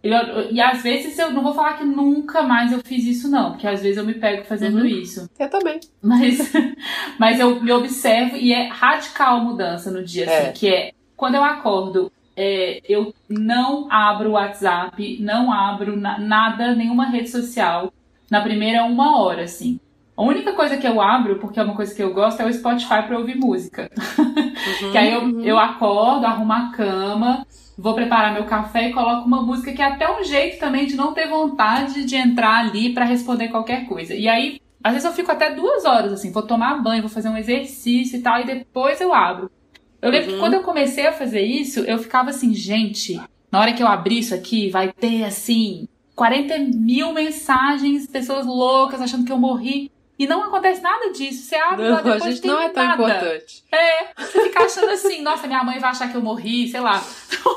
eu, 0.03 0.51
e 0.51 0.61
às 0.61 0.83
vezes 0.83 1.17
eu 1.17 1.31
não 1.31 1.41
vou 1.41 1.53
falar 1.53 1.77
que 1.77 1.83
nunca 1.83 2.43
mais 2.43 2.71
eu 2.71 2.79
fiz 2.79 3.03
isso, 3.03 3.29
não, 3.29 3.51
porque 3.51 3.67
às 3.67 3.81
vezes 3.81 3.97
eu 3.97 4.05
me 4.05 4.13
pego 4.13 4.45
fazendo 4.45 4.77
uhum. 4.77 4.85
isso. 4.85 5.27
Eu 5.37 5.49
também. 5.49 5.79
Mas, 6.01 6.53
mas 7.19 7.39
eu 7.39 7.61
me 7.61 7.71
observo 7.71 8.37
e 8.37 8.53
é 8.53 8.67
radical 8.67 9.37
a 9.37 9.43
mudança 9.43 9.89
no 9.89 10.03
dia, 10.03 10.25
assim, 10.25 10.47
é. 10.47 10.51
que 10.51 10.67
é 10.69 10.91
quando 11.17 11.35
eu 11.35 11.43
acordo, 11.43 12.11
é, 12.37 12.79
eu 12.87 13.13
não 13.27 13.91
abro 13.91 14.29
o 14.29 14.33
WhatsApp, 14.33 15.17
não 15.19 15.51
abro 15.51 15.97
na, 15.97 16.19
nada, 16.19 16.75
nenhuma 16.75 17.09
rede 17.09 17.29
social 17.29 17.91
na 18.29 18.39
primeira 18.39 18.85
uma 18.85 19.19
hora, 19.19 19.43
assim. 19.43 19.79
A 20.19 20.21
única 20.21 20.51
coisa 20.51 20.75
que 20.75 20.85
eu 20.85 20.99
abro, 20.99 21.39
porque 21.39 21.61
é 21.61 21.63
uma 21.63 21.73
coisa 21.73 21.95
que 21.95 22.03
eu 22.03 22.13
gosto, 22.13 22.41
é 22.41 22.45
o 22.45 22.51
Spotify 22.51 23.03
para 23.07 23.17
ouvir 23.17 23.37
música. 23.37 23.89
Uhum, 24.17 24.91
que 24.91 24.97
aí 24.97 25.13
eu, 25.13 25.21
uhum. 25.21 25.45
eu 25.45 25.57
acordo, 25.57 26.25
arrumo 26.25 26.51
a 26.51 26.71
cama, 26.71 27.47
vou 27.77 27.93
preparar 27.93 28.33
meu 28.33 28.43
café 28.43 28.89
e 28.89 28.93
coloco 28.93 29.25
uma 29.25 29.41
música 29.41 29.71
que 29.71 29.81
é 29.81 29.85
até 29.85 30.11
um 30.11 30.21
jeito 30.21 30.59
também 30.59 30.85
de 30.85 30.97
não 30.97 31.13
ter 31.13 31.29
vontade 31.29 32.03
de 32.03 32.17
entrar 32.17 32.65
ali 32.65 32.93
para 32.93 33.05
responder 33.05 33.47
qualquer 33.47 33.87
coisa. 33.87 34.13
E 34.13 34.27
aí, 34.27 34.59
às 34.83 34.91
vezes 34.91 35.05
eu 35.05 35.13
fico 35.13 35.31
até 35.31 35.55
duas 35.55 35.85
horas, 35.85 36.11
assim, 36.11 36.33
vou 36.33 36.43
tomar 36.43 36.83
banho, 36.83 37.01
vou 37.01 37.09
fazer 37.09 37.29
um 37.29 37.37
exercício 37.37 38.19
e 38.19 38.21
tal, 38.21 38.41
e 38.41 38.45
depois 38.45 38.99
eu 38.99 39.13
abro. 39.13 39.49
Eu 40.01 40.11
lembro 40.11 40.31
uhum. 40.31 40.33
que 40.33 40.39
quando 40.41 40.55
eu 40.55 40.63
comecei 40.63 41.07
a 41.07 41.13
fazer 41.13 41.43
isso, 41.43 41.79
eu 41.79 41.97
ficava 41.97 42.31
assim, 42.31 42.53
gente, 42.53 43.17
na 43.49 43.61
hora 43.61 43.71
que 43.71 43.81
eu 43.81 43.87
abrir 43.87 44.19
isso 44.19 44.35
aqui, 44.35 44.69
vai 44.69 44.91
ter 44.91 45.23
assim, 45.23 45.87
40 46.13 46.57
mil 46.75 47.13
mensagens, 47.13 48.05
pessoas 48.05 48.45
loucas 48.45 49.01
achando 49.01 49.23
que 49.23 49.31
eu 49.31 49.37
morri. 49.37 49.89
E 50.19 50.27
não 50.27 50.43
acontece 50.43 50.81
nada 50.81 51.13
disso. 51.13 51.43
Você 51.43 51.55
abre 51.55 51.85
não, 51.85 51.91
lá 51.91 52.01
depois 52.01 52.23
a 52.23 52.31
gente 52.31 52.45
não 52.45 52.61
é 52.61 52.67
tão 52.67 52.83
nada. 52.83 53.01
importante. 53.01 53.63
É, 53.71 54.07
você 54.17 54.43
fica 54.43 54.63
achando 54.63 54.89
assim, 54.89 55.21
nossa, 55.21 55.47
minha 55.47 55.63
mãe 55.63 55.79
vai 55.79 55.91
achar 55.91 56.11
que 56.11 56.17
eu 56.17 56.21
morri, 56.21 56.67
sei 56.67 56.81
lá. 56.81 57.01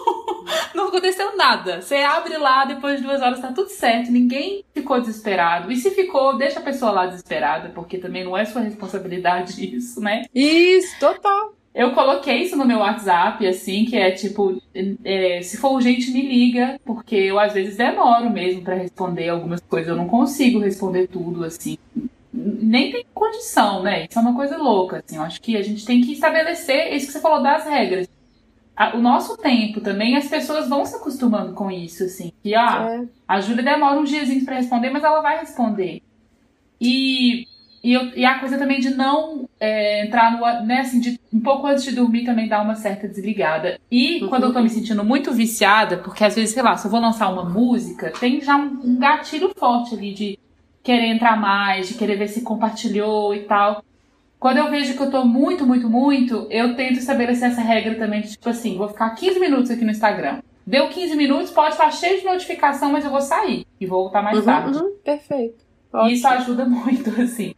não 0.72 0.86
aconteceu 0.86 1.36
nada. 1.36 1.82
Você 1.82 1.96
abre 1.96 2.36
lá, 2.38 2.64
depois 2.64 2.98
de 2.98 3.02
duas 3.02 3.20
horas 3.20 3.40
tá 3.40 3.48
tudo 3.48 3.68
certo, 3.68 4.12
ninguém 4.12 4.64
ficou 4.72 5.00
desesperado. 5.00 5.72
E 5.72 5.76
se 5.76 5.90
ficou, 5.90 6.38
deixa 6.38 6.60
a 6.60 6.62
pessoa 6.62 6.92
lá 6.92 7.06
desesperada, 7.06 7.70
porque 7.70 7.98
também 7.98 8.22
não 8.22 8.36
é 8.36 8.44
sua 8.44 8.62
responsabilidade 8.62 9.58
isso, 9.74 10.00
né? 10.00 10.26
Isso, 10.32 11.00
total. 11.00 11.54
Eu 11.74 11.92
coloquei 11.92 12.42
isso 12.42 12.54
no 12.54 12.66
meu 12.66 12.78
WhatsApp, 12.80 13.44
assim, 13.44 13.86
que 13.86 13.96
é 13.96 14.10
tipo, 14.10 14.62
é, 15.02 15.40
se 15.42 15.56
for 15.56 15.72
urgente, 15.72 16.10
me 16.10 16.20
liga, 16.20 16.78
porque 16.84 17.16
eu 17.16 17.40
às 17.40 17.54
vezes 17.54 17.76
demoro 17.78 18.28
mesmo 18.30 18.60
para 18.60 18.74
responder 18.74 19.30
algumas 19.30 19.58
coisas, 19.58 19.88
eu 19.88 19.96
não 19.96 20.06
consigo 20.06 20.58
responder 20.60 21.08
tudo, 21.08 21.42
assim 21.42 21.78
nem 22.32 22.90
tem 22.90 23.04
condição, 23.12 23.82
né? 23.82 24.06
Isso 24.08 24.18
é 24.18 24.22
uma 24.22 24.34
coisa 24.34 24.56
louca, 24.56 25.02
assim. 25.04 25.16
Eu 25.16 25.22
acho 25.22 25.40
que 25.40 25.56
a 25.56 25.62
gente 25.62 25.84
tem 25.84 26.00
que 26.00 26.12
estabelecer 26.12 26.94
isso 26.94 27.06
que 27.06 27.12
você 27.12 27.20
falou 27.20 27.42
das 27.42 27.66
regras. 27.66 28.08
O 28.94 28.98
nosso 28.98 29.36
tempo 29.36 29.80
também, 29.80 30.16
as 30.16 30.26
pessoas 30.28 30.68
vão 30.68 30.84
se 30.84 30.96
acostumando 30.96 31.52
com 31.52 31.70
isso, 31.70 32.04
assim. 32.04 32.32
Que, 32.42 32.54
ah, 32.54 33.02
é. 33.02 33.08
a 33.28 33.40
Júlia 33.40 33.62
demora 33.62 34.00
uns 34.00 34.08
dias 34.08 34.42
para 34.44 34.56
responder, 34.56 34.90
mas 34.90 35.04
ela 35.04 35.20
vai 35.20 35.40
responder. 35.40 36.02
E, 36.80 37.46
e, 37.84 37.92
eu, 37.92 38.08
e, 38.16 38.24
a 38.24 38.38
coisa 38.38 38.56
também 38.56 38.80
de 38.80 38.90
não 38.90 39.48
é, 39.60 40.06
entrar 40.06 40.32
no. 40.32 40.66
Né, 40.66 40.80
assim, 40.80 41.00
de, 41.00 41.20
um 41.32 41.38
pouco 41.38 41.66
antes 41.66 41.84
de 41.84 41.92
dormir 41.92 42.24
também 42.24 42.48
dar 42.48 42.62
uma 42.62 42.74
certa 42.74 43.06
desligada. 43.06 43.78
E 43.90 44.22
uhum. 44.22 44.28
quando 44.30 44.44
eu 44.44 44.52
tô 44.54 44.62
me 44.62 44.70
sentindo 44.70 45.04
muito 45.04 45.32
viciada, 45.32 45.98
porque 45.98 46.24
às 46.24 46.34
vezes, 46.34 46.54
sei 46.54 46.62
lá, 46.62 46.76
se 46.76 46.86
eu 46.86 46.90
vou 46.90 46.98
lançar 46.98 47.28
uma 47.28 47.44
música, 47.44 48.10
tem 48.18 48.40
já 48.40 48.56
um, 48.56 48.80
um 48.82 48.98
gatilho 48.98 49.52
forte 49.54 49.94
ali 49.94 50.14
de 50.14 50.38
querer 50.82 51.06
entrar 51.06 51.38
mais, 51.40 51.88
de 51.88 51.94
querer 51.94 52.16
ver 52.16 52.28
se 52.28 52.42
compartilhou 52.42 53.34
e 53.34 53.40
tal. 53.40 53.84
Quando 54.38 54.56
eu 54.56 54.70
vejo 54.70 54.96
que 54.96 55.02
eu 55.02 55.10
tô 55.10 55.24
muito, 55.24 55.64
muito, 55.64 55.88
muito, 55.88 56.48
eu 56.50 56.74
tento 56.74 56.98
estabelecer 56.98 57.50
essa 57.50 57.60
regra 57.60 57.94
também 57.94 58.22
de 58.22 58.30
tipo 58.30 58.48
assim, 58.48 58.76
vou 58.76 58.88
ficar 58.88 59.10
15 59.10 59.38
minutos 59.38 59.70
aqui 59.70 59.84
no 59.84 59.90
Instagram. 59.92 60.40
Deu 60.66 60.88
15 60.88 61.16
minutos, 61.16 61.50
pode 61.50 61.74
estar 61.74 61.90
cheio 61.92 62.18
de 62.18 62.24
notificação, 62.24 62.90
mas 62.90 63.04
eu 63.04 63.10
vou 63.10 63.20
sair 63.20 63.66
e 63.80 63.86
vou 63.86 64.02
voltar 64.02 64.22
mais 64.22 64.38
uhum, 64.38 64.44
tarde. 64.44 64.78
Uhum, 64.78 64.96
perfeito. 65.04 65.64
Ótimo. 65.92 66.10
Isso 66.10 66.26
ajuda 66.26 66.64
muito, 66.64 67.10
assim. 67.20 67.54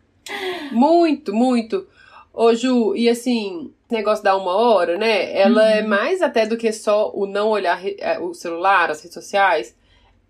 Muito, 0.73 1.35
muito. 1.35 1.87
Ô, 2.33 2.55
Ju, 2.55 2.97
e 2.97 3.09
assim, 3.09 3.73
negócio 3.91 4.25
da 4.25 4.37
uma 4.37 4.53
hora, 4.53 4.99
né? 4.99 5.35
Ela 5.39 5.71
é 5.71 5.81
uhum. 5.81 5.85
é 5.85 5.87
mais 5.87 6.21
até 6.21 6.47
do 6.47 6.57
que 6.57 6.73
só 6.73 7.13
o 7.15 7.27
não 7.27 7.49
olhar 7.49 7.81
é, 7.99 8.19
o 8.19 8.35
celular, 8.35 8.91
as 8.91 9.01
redes 9.01 9.15
sociais. 9.15 9.77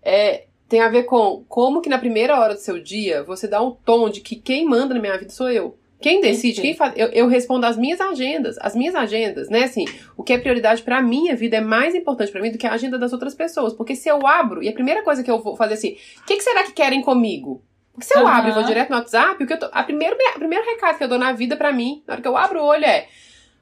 É, 0.03 0.45
tem 0.67 0.81
a 0.81 0.89
ver 0.89 1.03
com 1.03 1.43
como 1.47 1.81
que 1.81 1.89
na 1.89 1.97
primeira 1.97 2.39
hora 2.39 2.53
do 2.53 2.59
seu 2.59 2.81
dia 2.81 3.23
você 3.23 3.47
dá 3.47 3.61
um 3.61 3.71
tom 3.71 4.09
de 4.09 4.21
que 4.21 4.35
quem 4.35 4.65
manda 4.65 4.93
na 4.93 4.99
minha 4.99 5.17
vida 5.17 5.31
sou 5.31 5.49
eu. 5.49 5.77
Quem 5.99 6.21
decide, 6.21 6.61
quem 6.61 6.75
faz. 6.75 6.93
Eu, 6.95 7.07
eu, 7.07 7.27
respondo 7.27 7.65
as 7.65 7.77
minhas 7.77 7.99
agendas. 7.99 8.57
As 8.59 8.75
minhas 8.75 8.93
agendas, 8.93 9.49
né? 9.49 9.63
Assim, 9.63 9.85
o 10.15 10.23
que 10.23 10.33
é 10.33 10.37
prioridade 10.37 10.83
pra 10.83 11.01
minha 11.01 11.35
vida 11.35 11.57
é 11.57 11.61
mais 11.61 11.95
importante 11.95 12.31
para 12.31 12.41
mim 12.41 12.51
do 12.51 12.57
que 12.57 12.67
a 12.67 12.73
agenda 12.73 12.99
das 12.99 13.13
outras 13.13 13.33
pessoas. 13.33 13.73
Porque 13.73 13.95
se 13.95 14.09
eu 14.09 14.25
abro, 14.27 14.61
e 14.61 14.67
a 14.67 14.73
primeira 14.73 15.01
coisa 15.03 15.23
que 15.23 15.31
eu 15.31 15.41
vou 15.41 15.55
fazer 15.55 15.75
assim, 15.75 15.97
o 16.21 16.25
que, 16.25 16.35
que, 16.35 16.43
será 16.43 16.63
que 16.63 16.73
querem 16.73 17.01
comigo? 17.01 17.63
Porque 17.91 18.05
se 18.05 18.17
eu 18.17 18.23
uhum. 18.23 18.27
abro 18.27 18.51
e 18.51 18.53
vou 18.53 18.63
direto 18.63 18.89
no 18.89 18.97
WhatsApp, 18.97 19.43
o 19.43 19.47
que 19.47 19.53
eu 19.53 19.59
tô, 19.59 19.67
a 19.71 19.83
primeiro, 19.83 20.15
a 20.35 20.37
primeiro 20.37 20.65
recado 20.65 20.97
que 20.97 21.03
eu 21.03 21.07
dou 21.07 21.17
na 21.17 21.31
vida 21.31 21.55
pra 21.55 21.71
mim, 21.71 22.03
na 22.05 22.13
hora 22.13 22.21
que 22.21 22.27
eu 22.27 22.37
abro 22.37 22.61
o 22.61 22.65
olho, 22.65 22.85
é 22.85 23.07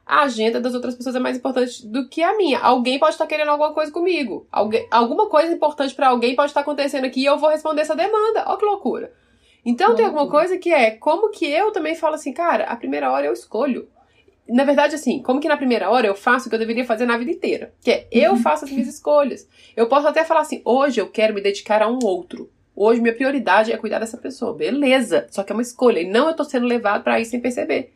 a 0.05 0.23
agenda 0.23 0.59
das 0.59 0.73
outras 0.73 0.95
pessoas 0.95 1.15
é 1.15 1.19
mais 1.19 1.37
importante 1.37 1.85
do 1.87 2.07
que 2.09 2.21
a 2.21 2.35
minha. 2.35 2.59
Alguém 2.59 2.99
pode 2.99 3.13
estar 3.13 3.25
querendo 3.25 3.49
alguma 3.49 3.73
coisa 3.73 3.91
comigo. 3.91 4.45
Alguém, 4.51 4.85
alguma 4.91 5.29
coisa 5.29 5.53
importante 5.53 5.95
para 5.95 6.09
alguém 6.09 6.35
pode 6.35 6.49
estar 6.49 6.61
acontecendo 6.61 7.05
aqui 7.05 7.21
e 7.21 7.25
eu 7.25 7.37
vou 7.37 7.49
responder 7.49 7.81
essa 7.81 7.95
demanda. 7.95 8.43
Olha 8.45 8.57
que 8.57 8.65
loucura. 8.65 9.13
Então 9.65 9.95
tem 9.95 10.05
alguma 10.05 10.29
coisa 10.29 10.57
que 10.57 10.73
é 10.73 10.91
como 10.91 11.29
que 11.29 11.45
eu 11.45 11.71
também 11.71 11.95
falo 11.95 12.15
assim, 12.15 12.33
cara, 12.33 12.65
a 12.65 12.75
primeira 12.75 13.09
hora 13.11 13.27
eu 13.27 13.33
escolho. 13.33 13.87
Na 14.47 14.65
verdade, 14.65 14.93
assim, 14.93 15.21
como 15.21 15.39
que 15.39 15.47
na 15.47 15.55
primeira 15.55 15.89
hora 15.89 16.05
eu 16.05 16.15
faço 16.15 16.47
o 16.47 16.49
que 16.49 16.55
eu 16.55 16.59
deveria 16.59 16.83
fazer 16.83 17.05
na 17.05 17.17
vida 17.17 17.31
inteira? 17.31 17.73
Que 17.81 17.91
é 17.91 18.07
eu 18.11 18.31
uhum. 18.31 18.37
faço 18.37 18.65
as 18.65 18.71
minhas 18.71 18.89
escolhas. 18.89 19.47
Eu 19.73 19.87
posso 19.87 20.05
até 20.05 20.25
falar 20.25 20.41
assim, 20.41 20.61
hoje 20.65 20.99
eu 20.99 21.07
quero 21.07 21.33
me 21.33 21.39
dedicar 21.39 21.81
a 21.81 21.87
um 21.87 21.99
outro. 22.03 22.51
Hoje 22.75 22.99
minha 22.99 23.15
prioridade 23.15 23.71
é 23.71 23.77
cuidar 23.77 23.99
dessa 23.99 24.17
pessoa. 24.17 24.53
Beleza. 24.53 25.27
Só 25.31 25.43
que 25.43 25.53
é 25.53 25.55
uma 25.55 25.61
escolha. 25.61 26.01
E 26.01 26.09
não 26.09 26.27
eu 26.27 26.35
tô 26.35 26.43
sendo 26.43 26.65
levado 26.65 27.03
para 27.03 27.21
isso 27.21 27.31
sem 27.31 27.39
perceber. 27.39 27.93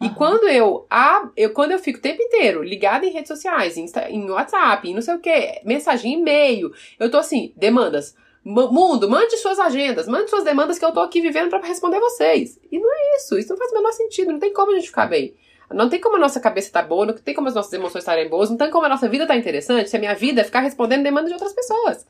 E 0.00 0.06
uhum. 0.06 0.14
quando 0.14 0.48
eu, 0.48 0.86
ah, 0.88 1.28
eu 1.36 1.52
quando 1.52 1.72
eu 1.72 1.78
fico 1.78 1.98
o 1.98 2.02
tempo 2.02 2.22
inteiro 2.22 2.62
ligada 2.62 3.04
em 3.04 3.12
redes 3.12 3.28
sociais, 3.28 3.76
em, 3.76 3.86
em 4.08 4.30
WhatsApp, 4.30 4.88
em 4.88 4.94
não 4.94 5.02
sei 5.02 5.14
o 5.14 5.18
que, 5.18 5.60
mensagem, 5.64 6.14
e-mail, 6.14 6.72
eu 6.98 7.10
tô 7.10 7.18
assim, 7.18 7.52
demandas. 7.56 8.16
Mundo, 8.42 9.10
mande 9.10 9.36
suas 9.36 9.58
agendas, 9.58 10.08
mande 10.08 10.30
suas 10.30 10.44
demandas 10.44 10.78
que 10.78 10.84
eu 10.84 10.92
tô 10.92 11.00
aqui 11.00 11.20
vivendo 11.20 11.50
para 11.50 11.66
responder 11.66 12.00
vocês. 12.00 12.58
E 12.72 12.78
não 12.78 12.90
é 12.90 13.16
isso, 13.16 13.38
isso 13.38 13.50
não 13.50 13.58
faz 13.58 13.70
o 13.70 13.74
menor 13.74 13.92
sentido, 13.92 14.32
não 14.32 14.38
tem 14.38 14.50
como 14.54 14.72
a 14.72 14.74
gente 14.76 14.86
ficar 14.86 15.06
bem. 15.06 15.34
Não 15.70 15.90
tem 15.90 16.00
como 16.00 16.16
a 16.16 16.18
nossa 16.18 16.40
cabeça 16.40 16.68
estar 16.68 16.82
tá 16.82 16.88
boa, 16.88 17.04
não 17.04 17.14
tem 17.14 17.34
como 17.34 17.48
as 17.48 17.54
nossas 17.54 17.72
emoções 17.72 18.02
estarem 18.02 18.30
boas, 18.30 18.48
não 18.48 18.56
tem 18.56 18.70
como 18.70 18.86
a 18.86 18.88
nossa 18.88 19.08
vida 19.08 19.24
estar 19.24 19.34
tá 19.34 19.38
interessante 19.38 19.90
se 19.90 19.96
a 19.96 20.00
minha 20.00 20.14
vida 20.14 20.40
é 20.40 20.44
ficar 20.44 20.60
respondendo 20.60 21.02
demandas 21.02 21.28
de 21.28 21.34
outras 21.34 21.52
pessoas. 21.52 22.06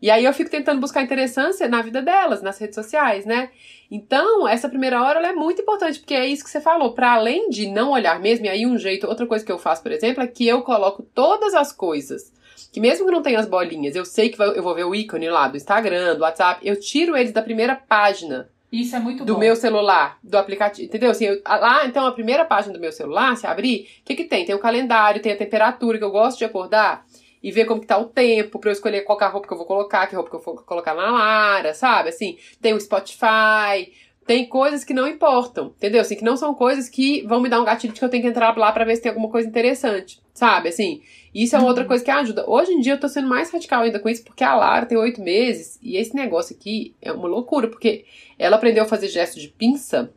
E 0.00 0.10
aí 0.10 0.24
eu 0.24 0.32
fico 0.32 0.50
tentando 0.50 0.80
buscar 0.80 1.02
interessância 1.02 1.68
na 1.68 1.82
vida 1.82 2.00
delas, 2.00 2.40
nas 2.40 2.58
redes 2.58 2.76
sociais, 2.76 3.26
né? 3.26 3.50
Então, 3.90 4.46
essa 4.46 4.68
primeira 4.68 5.02
hora 5.02 5.26
é 5.26 5.32
muito 5.32 5.62
importante, 5.62 5.98
porque 5.98 6.14
é 6.14 6.26
isso 6.26 6.44
que 6.44 6.50
você 6.50 6.60
falou. 6.60 6.92
Para 6.92 7.14
além 7.14 7.50
de 7.50 7.66
não 7.66 7.90
olhar 7.90 8.20
mesmo, 8.20 8.46
e 8.46 8.48
aí 8.48 8.66
um 8.66 8.78
jeito, 8.78 9.08
outra 9.08 9.26
coisa 9.26 9.44
que 9.44 9.50
eu 9.50 9.58
faço, 9.58 9.82
por 9.82 9.90
exemplo, 9.90 10.22
é 10.22 10.26
que 10.26 10.46
eu 10.46 10.62
coloco 10.62 11.02
todas 11.02 11.54
as 11.54 11.72
coisas. 11.72 12.32
Que 12.72 12.80
mesmo 12.80 13.06
que 13.06 13.12
não 13.12 13.22
tenha 13.22 13.40
as 13.40 13.46
bolinhas, 13.46 13.96
eu 13.96 14.04
sei 14.04 14.28
que 14.28 14.40
eu 14.40 14.62
vou 14.62 14.74
ver 14.74 14.84
o 14.84 14.94
ícone 14.94 15.28
lá 15.28 15.48
do 15.48 15.56
Instagram, 15.56 16.16
do 16.16 16.22
WhatsApp, 16.22 16.60
eu 16.66 16.78
tiro 16.78 17.16
eles 17.16 17.32
da 17.32 17.42
primeira 17.42 17.74
página. 17.74 18.48
Isso 18.70 18.94
é 18.94 18.98
muito 18.98 19.24
do 19.24 19.34
bom. 19.34 19.40
meu 19.40 19.56
celular, 19.56 20.18
do 20.22 20.36
aplicativo, 20.36 20.86
entendeu? 20.86 21.10
Assim, 21.10 21.24
eu, 21.24 21.40
lá, 21.46 21.86
então, 21.86 22.06
a 22.06 22.12
primeira 22.12 22.44
página 22.44 22.74
do 22.74 22.80
meu 22.80 22.92
celular, 22.92 23.34
se 23.36 23.46
abrir, 23.46 23.88
o 24.02 24.04
que 24.04 24.14
que 24.14 24.24
tem? 24.24 24.44
Tem 24.44 24.54
o 24.54 24.58
calendário, 24.58 25.22
tem 25.22 25.32
a 25.32 25.36
temperatura 25.36 25.96
que 25.96 26.04
eu 26.04 26.10
gosto 26.10 26.38
de 26.38 26.44
acordar 26.44 27.06
e 27.42 27.50
ver 27.52 27.64
como 27.64 27.80
que 27.80 27.86
tá 27.86 27.98
o 27.98 28.06
tempo 28.06 28.58
para 28.58 28.70
eu 28.70 28.72
escolher 28.72 29.02
qual 29.02 29.20
é 29.20 29.24
a 29.24 29.28
roupa 29.28 29.46
que 29.46 29.52
eu 29.52 29.58
vou 29.58 29.66
colocar, 29.66 30.06
que 30.06 30.14
roupa 30.14 30.30
que 30.30 30.36
eu 30.36 30.40
vou 30.40 30.56
colocar 30.56 30.94
na 30.94 31.10
Lara, 31.10 31.74
sabe? 31.74 32.08
Assim, 32.08 32.36
tem 32.60 32.74
o 32.74 32.80
Spotify, 32.80 33.92
tem 34.28 34.46
coisas 34.46 34.84
que 34.84 34.92
não 34.92 35.08
importam, 35.08 35.72
entendeu? 35.76 36.02
Assim, 36.02 36.14
que 36.14 36.22
não 36.22 36.36
são 36.36 36.54
coisas 36.54 36.88
que 36.88 37.26
vão 37.26 37.40
me 37.40 37.48
dar 37.48 37.62
um 37.62 37.64
gatilho 37.64 37.94
de 37.94 37.98
que 37.98 38.04
eu 38.04 38.10
tenho 38.10 38.22
que 38.22 38.28
entrar 38.28 38.54
lá 38.58 38.70
para 38.70 38.84
ver 38.84 38.96
se 38.96 39.02
tem 39.02 39.08
alguma 39.08 39.30
coisa 39.30 39.48
interessante, 39.48 40.20
sabe? 40.34 40.68
Assim, 40.68 41.00
isso 41.34 41.56
é 41.56 41.58
uma 41.58 41.68
outra 41.68 41.82
uhum. 41.82 41.88
coisa 41.88 42.04
que 42.04 42.10
ajuda. 42.10 42.44
Hoje 42.46 42.72
em 42.72 42.80
dia 42.80 42.92
eu 42.92 43.00
tô 43.00 43.08
sendo 43.08 43.26
mais 43.26 43.50
radical 43.50 43.82
ainda 43.82 43.98
com 43.98 44.08
isso, 44.08 44.22
porque 44.22 44.44
a 44.44 44.54
Lara 44.54 44.84
tem 44.84 44.98
oito 44.98 45.22
meses 45.22 45.78
e 45.82 45.96
esse 45.96 46.14
negócio 46.14 46.54
aqui 46.54 46.94
é 47.00 47.10
uma 47.10 47.26
loucura, 47.26 47.68
porque 47.68 48.04
ela 48.38 48.56
aprendeu 48.56 48.84
a 48.84 48.86
fazer 48.86 49.08
gesto 49.08 49.40
de 49.40 49.48
pinça 49.48 50.12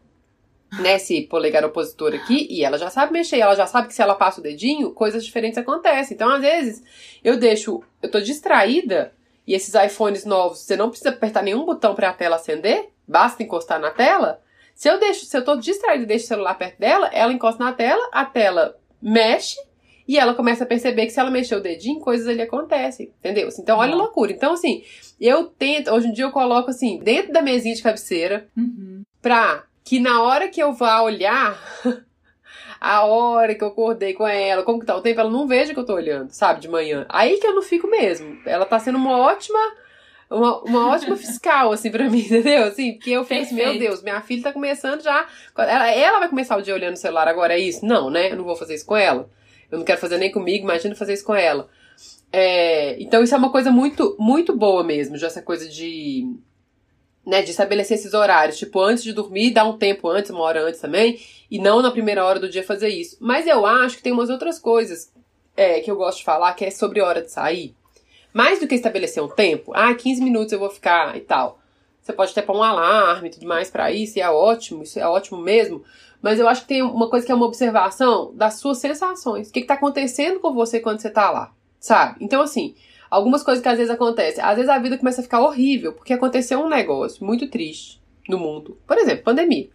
nesse 0.79 1.23
polegar 1.23 1.65
opositor 1.65 2.13
aqui 2.13 2.47
e 2.49 2.63
ela 2.63 2.77
já 2.77 2.89
sabe 2.89 3.12
mexer, 3.12 3.39
ela 3.39 3.55
já 3.55 3.65
sabe 3.67 3.88
que 3.89 3.93
se 3.93 4.01
ela 4.01 4.15
passa 4.15 4.39
o 4.39 4.43
dedinho, 4.43 4.91
coisas 4.91 5.25
diferentes 5.25 5.57
acontecem. 5.57 6.15
Então, 6.15 6.29
às 6.29 6.41
vezes, 6.41 6.81
eu 7.23 7.38
deixo, 7.38 7.81
eu 8.01 8.10
tô 8.10 8.19
distraída 8.21 9.13
e 9.45 9.53
esses 9.53 9.73
iPhones 9.73 10.23
novos, 10.25 10.60
você 10.60 10.75
não 10.77 10.89
precisa 10.89 11.10
apertar 11.10 11.43
nenhum 11.43 11.65
botão 11.65 11.93
para 11.93 12.10
a 12.10 12.13
tela 12.13 12.38
acender, 12.38 12.89
basta 13.07 13.43
encostar 13.43 13.79
na 13.79 13.91
tela. 13.91 14.41
Se 14.73 14.89
eu 14.89 14.99
deixo, 14.99 15.25
se 15.25 15.38
eu 15.38 15.43
tô 15.43 15.55
distraído 15.57 16.03
e 16.03 16.07
deixo 16.07 16.25
o 16.25 16.27
celular 16.29 16.53
perto 16.55 16.79
dela, 16.79 17.10
ela 17.12 17.34
encosta 17.34 17.62
na 17.63 17.73
tela, 17.73 18.07
a 18.12 18.23
tela 18.25 18.77
mexe 19.01 19.57
e 20.07 20.17
ela 20.17 20.34
começa 20.34 20.63
a 20.63 20.67
perceber 20.67 21.05
que 21.05 21.12
se 21.12 21.19
ela 21.19 21.29
mexer 21.29 21.55
o 21.55 21.62
dedinho, 21.62 21.99
coisas 21.99 22.27
ali 22.27 22.41
acontecem, 22.41 23.12
entendeu? 23.19 23.49
Então, 23.60 23.77
olha 23.77 23.93
a 23.93 23.97
loucura. 23.97 24.31
Então, 24.31 24.53
assim, 24.53 24.84
eu 25.19 25.45
tento, 25.45 25.91
hoje 25.91 26.07
em 26.07 26.13
dia 26.13 26.25
eu 26.25 26.31
coloco 26.31 26.69
assim, 26.69 26.99
dentro 26.99 27.31
da 27.34 27.41
mesinha 27.41 27.75
de 27.75 27.84
cabeceira, 27.84 28.47
Uhum. 28.57 29.03
pra 29.21 29.63
que 29.84 30.00
na 30.00 30.22
hora 30.22 30.48
que 30.48 30.62
eu 30.62 30.74
vá 30.74 31.02
olhar, 31.02 31.60
a 32.80 33.06
hora 33.06 33.54
que 33.56 33.63
eu 33.63 33.67
acordei 33.67 34.13
com 34.13 34.28
ela, 34.28 34.63
como 34.63 34.80
que 34.80 34.86
tá 34.86 34.96
o 34.96 35.02
tempo, 35.02 35.20
ela 35.20 35.30
não 35.30 35.48
veja 35.48 35.74
que 35.74 35.80
eu 35.80 35.86
tô 35.86 35.94
olhando, 35.94 36.32
sabe, 36.32 36.62
de 36.62 36.67
manhã. 36.67 37.06
Aí 37.10 37.38
que 37.38 37.46
eu 37.46 37.54
não 37.54 37.62
fico 37.62 37.88
mesmo. 37.88 38.39
Ela 38.46 38.65
tá 38.65 38.80
sendo 38.80 38.98
uma 38.98 39.17
ótima. 39.17 39.60
Uma, 40.30 40.62
uma 40.62 40.88
ótima 40.88 41.17
fiscal, 41.17 41.74
assim, 41.74 41.91
pra 41.91 42.08
mim, 42.10 42.22
entendeu? 42.22 42.63
Assim, 42.63 42.94
porque 42.94 43.12
eu 43.12 43.26
fico 43.26 43.41
assim, 43.41 43.56
meu. 43.56 43.78
Deus, 43.78 44.02
minha 44.02 44.22
filha 44.22 44.44
tá 44.44 44.54
começando 44.54 45.02
já. 45.02 45.28
Ela, 45.58 45.91
ela 45.91 46.20
vai 46.20 46.30
começar 46.30 46.58
o 46.58 46.62
dia 46.62 46.74
olhando 46.74 46.96
o 46.96 47.00
celular 47.00 47.28
agora, 47.28 47.54
é 47.54 47.60
isso? 47.60 47.86
Não, 47.86 48.10
né? 48.10 48.32
Eu 48.32 48.38
não 48.38 48.46
vou 48.46 48.56
fazer 48.56 48.76
isso 48.76 48.86
com 48.86 48.96
ela. 48.96 49.30
Eu 49.70 49.78
não 49.78 49.86
quero 49.86 50.00
fazer 50.00 50.17
nem 50.17 50.32
comigo, 50.32 50.63
imagina 50.63 50.96
fazer 50.96 51.13
isso 51.13 51.26
com 51.26 51.36
ela. 51.36 51.70
É, 52.32 53.02
então, 53.02 53.22
isso 53.22 53.36
é 53.36 53.38
uma 53.38 53.52
coisa 53.52 53.72
muito, 53.72 54.15
muito 54.17 54.56
boa 54.56 54.84
mesmo, 54.84 55.17
já 55.17 55.28
essa 55.28 55.41
coisa 55.41 55.67
de 55.67 56.26
né, 57.25 57.41
de 57.41 57.51
estabelecer 57.51 57.97
esses 57.97 58.13
horários, 58.13 58.57
tipo, 58.57 58.79
antes 58.81 59.03
de 59.03 59.13
dormir, 59.13 59.51
dar 59.51 59.65
um 59.65 59.77
tempo 59.77 60.07
antes, 60.07 60.31
uma 60.31 60.41
hora 60.41 60.63
antes 60.63 60.79
também, 60.79 61.19
e 61.49 61.60
não 61.60 61.81
na 61.81 61.91
primeira 61.91 62.25
hora 62.25 62.39
do 62.39 62.49
dia 62.49 62.63
fazer 62.63 62.89
isso. 62.89 63.17
Mas 63.19 63.45
eu 63.45 63.65
acho 63.65 63.97
que 63.97 64.03
tem 64.03 64.12
umas 64.12 64.29
outras 64.29 64.57
coisas 64.57 65.12
é, 65.55 65.79
que 65.81 65.91
eu 65.91 65.95
gosto 65.95 66.19
de 66.19 66.23
falar, 66.23 66.53
que 66.53 66.65
é 66.65 66.71
sobre 66.71 67.01
hora 67.01 67.21
de 67.21 67.31
sair. 67.31 67.75
Mais 68.34 68.60
do 68.60 68.67
que 68.67 68.75
estabelecer 68.75 69.21
um 69.21 69.27
tempo, 69.27 69.71
ah, 69.75 69.93
15 69.93 70.21
minutos 70.23 70.53
eu 70.53 70.60
vou 70.60 70.69
ficar 70.69 71.15
e 71.17 71.21
tal. 71.21 71.60
Você 72.01 72.13
pode 72.13 72.31
até 72.31 72.41
pôr 72.41 72.55
um 72.55 72.63
alarme 72.63 73.27
e 73.27 73.31
tudo 73.31 73.45
mais 73.45 73.69
pra 73.69 73.91
isso, 73.91 74.17
e 74.17 74.21
é 74.21 74.29
ótimo, 74.29 74.84
isso 74.84 74.99
é 74.99 75.07
ótimo 75.07 75.39
mesmo. 75.39 75.84
Mas 76.21 76.39
eu 76.39 76.47
acho 76.47 76.62
que 76.62 76.67
tem 76.67 76.81
uma 76.81 77.10
coisa 77.10 77.25
que 77.25 77.31
é 77.31 77.36
uma 77.36 77.45
observação 77.45 78.31
das 78.34 78.55
suas 78.55 78.77
sensações. 78.77 79.49
O 79.49 79.51
que, 79.51 79.62
que 79.62 79.67
tá 79.67 79.73
acontecendo 79.73 80.39
com 80.39 80.53
você 80.53 80.79
quando 80.79 80.99
você 80.99 81.10
tá 81.10 81.29
lá, 81.29 81.51
sabe? 81.79 82.17
Então, 82.21 82.41
assim, 82.41 82.75
algumas 83.12 83.43
coisas 83.43 83.62
que 83.62 83.67
às 83.67 83.78
vezes 83.78 83.93
acontecem. 83.93 84.41
Às 84.41 84.56
vezes 84.56 84.69
a 84.69 84.80
vida 84.80 84.97
começa 84.97 85.19
a 85.19 85.24
ficar 85.24 85.41
horrível, 85.41 85.91
porque 85.91 86.13
aconteceu 86.13 86.62
um 86.62 86.69
negócio 86.69 87.24
muito 87.26 87.50
triste 87.50 88.02
no 88.28 88.39
mundo. 88.39 88.78
Por 88.88 88.97
exemplo, 88.97 89.26
pandemia. 89.26 89.69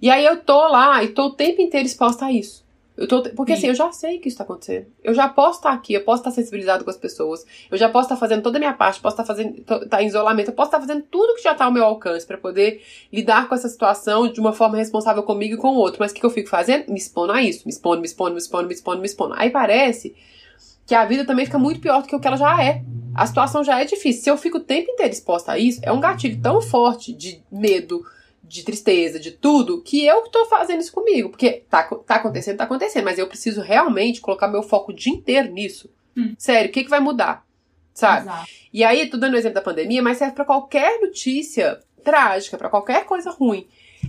E 0.00 0.10
aí 0.10 0.24
eu 0.24 0.36
tô 0.40 0.68
lá 0.68 1.02
e 1.02 1.08
tô 1.08 1.26
o 1.26 1.34
tempo 1.34 1.62
inteiro 1.62 1.86
exposta 1.86 2.26
a 2.26 2.32
isso. 2.32 2.62
Eu 2.94 3.08
tô, 3.08 3.22
porque 3.30 3.52
Sim. 3.52 3.58
assim, 3.58 3.66
eu 3.68 3.74
já 3.74 3.90
sei 3.90 4.18
que 4.18 4.28
isso 4.28 4.36
tá 4.36 4.44
acontecendo. 4.44 4.86
Eu 5.02 5.14
já 5.14 5.26
posso 5.26 5.58
estar 5.58 5.72
aqui, 5.72 5.94
eu 5.94 6.04
posso 6.04 6.20
estar 6.20 6.30
sensibilizado 6.30 6.84
com 6.84 6.90
as 6.90 6.96
pessoas, 6.96 7.46
eu 7.70 7.78
já 7.78 7.88
posso 7.88 8.04
estar 8.04 8.16
fazendo 8.16 8.42
toda 8.42 8.58
a 8.58 8.60
minha 8.60 8.74
parte, 8.74 9.00
posso 9.00 9.14
estar 9.14 9.24
fazendo, 9.24 9.64
tá 9.88 10.02
em 10.02 10.06
isolamento, 10.06 10.50
eu 10.50 10.54
posso 10.54 10.68
estar 10.68 10.80
fazendo 10.80 11.02
tudo 11.10 11.34
que 11.34 11.42
já 11.42 11.54
tá 11.54 11.64
ao 11.64 11.72
meu 11.72 11.84
alcance 11.84 12.26
pra 12.26 12.36
poder 12.36 12.82
lidar 13.10 13.48
com 13.48 13.54
essa 13.54 13.68
situação 13.68 14.30
de 14.30 14.38
uma 14.38 14.52
forma 14.52 14.76
responsável 14.76 15.22
comigo 15.22 15.54
e 15.54 15.56
com 15.56 15.68
o 15.68 15.76
outro. 15.76 16.00
Mas 16.00 16.10
o 16.10 16.14
que, 16.14 16.20
que 16.20 16.26
eu 16.26 16.30
fico 16.30 16.50
fazendo? 16.50 16.90
Me 16.90 16.98
expondo 16.98 17.32
a 17.32 17.42
isso, 17.42 17.62
me 17.64 17.72
expondo, 17.72 18.00
me 18.00 18.06
expondo, 18.06 18.32
me 18.32 18.38
expondo, 18.38 18.68
me 18.68 18.74
expondo, 18.74 19.00
me 19.00 19.06
expondo. 19.06 19.34
Aí 19.38 19.48
parece 19.48 20.14
que 20.86 20.94
a 20.94 21.04
vida 21.04 21.24
também 21.24 21.44
fica 21.44 21.58
muito 21.58 21.80
pior 21.80 22.02
do 22.02 22.08
que 22.08 22.16
o 22.16 22.20
que 22.20 22.26
ela 22.26 22.36
já 22.36 22.62
é. 22.62 22.82
A 23.14 23.26
situação 23.26 23.62
já 23.62 23.80
é 23.80 23.84
difícil. 23.84 24.22
Se 24.22 24.30
eu 24.30 24.36
fico 24.36 24.58
o 24.58 24.62
tempo 24.62 24.90
inteiro 24.90 25.12
exposta 25.12 25.52
a 25.52 25.58
isso, 25.58 25.80
é 25.82 25.92
um 25.92 26.00
gatilho 26.00 26.40
tão 26.40 26.60
forte 26.60 27.12
de 27.12 27.42
medo, 27.50 28.04
de 28.42 28.64
tristeza, 28.64 29.20
de 29.20 29.30
tudo, 29.30 29.82
que 29.82 30.04
eu 30.04 30.22
que 30.22 30.30
tô 30.30 30.46
fazendo 30.46 30.80
isso 30.80 30.92
comigo. 30.92 31.28
Porque 31.30 31.64
tá, 31.68 31.82
tá 31.82 32.16
acontecendo, 32.16 32.56
tá 32.56 32.64
acontecendo, 32.64 33.04
mas 33.04 33.18
eu 33.18 33.26
preciso 33.26 33.60
realmente 33.60 34.20
colocar 34.20 34.48
meu 34.48 34.62
foco 34.62 34.92
o 34.92 34.94
dia 34.94 35.12
inteiro 35.12 35.52
nisso. 35.52 35.90
Hum. 36.16 36.34
Sério, 36.38 36.70
o 36.70 36.72
que, 36.72 36.84
que 36.84 36.90
vai 36.90 37.00
mudar? 37.00 37.46
Sabe? 37.94 38.22
Exato. 38.22 38.48
E 38.72 38.84
aí, 38.84 39.08
tô 39.08 39.18
dando 39.18 39.34
o 39.34 39.36
exemplo 39.36 39.56
da 39.56 39.62
pandemia, 39.62 40.02
mas 40.02 40.16
serve 40.16 40.34
pra 40.34 40.44
qualquer 40.44 41.00
notícia 41.00 41.80
trágica, 42.02 42.56
pra 42.56 42.70
qualquer 42.70 43.04
coisa 43.04 43.30
ruim. 43.30 43.66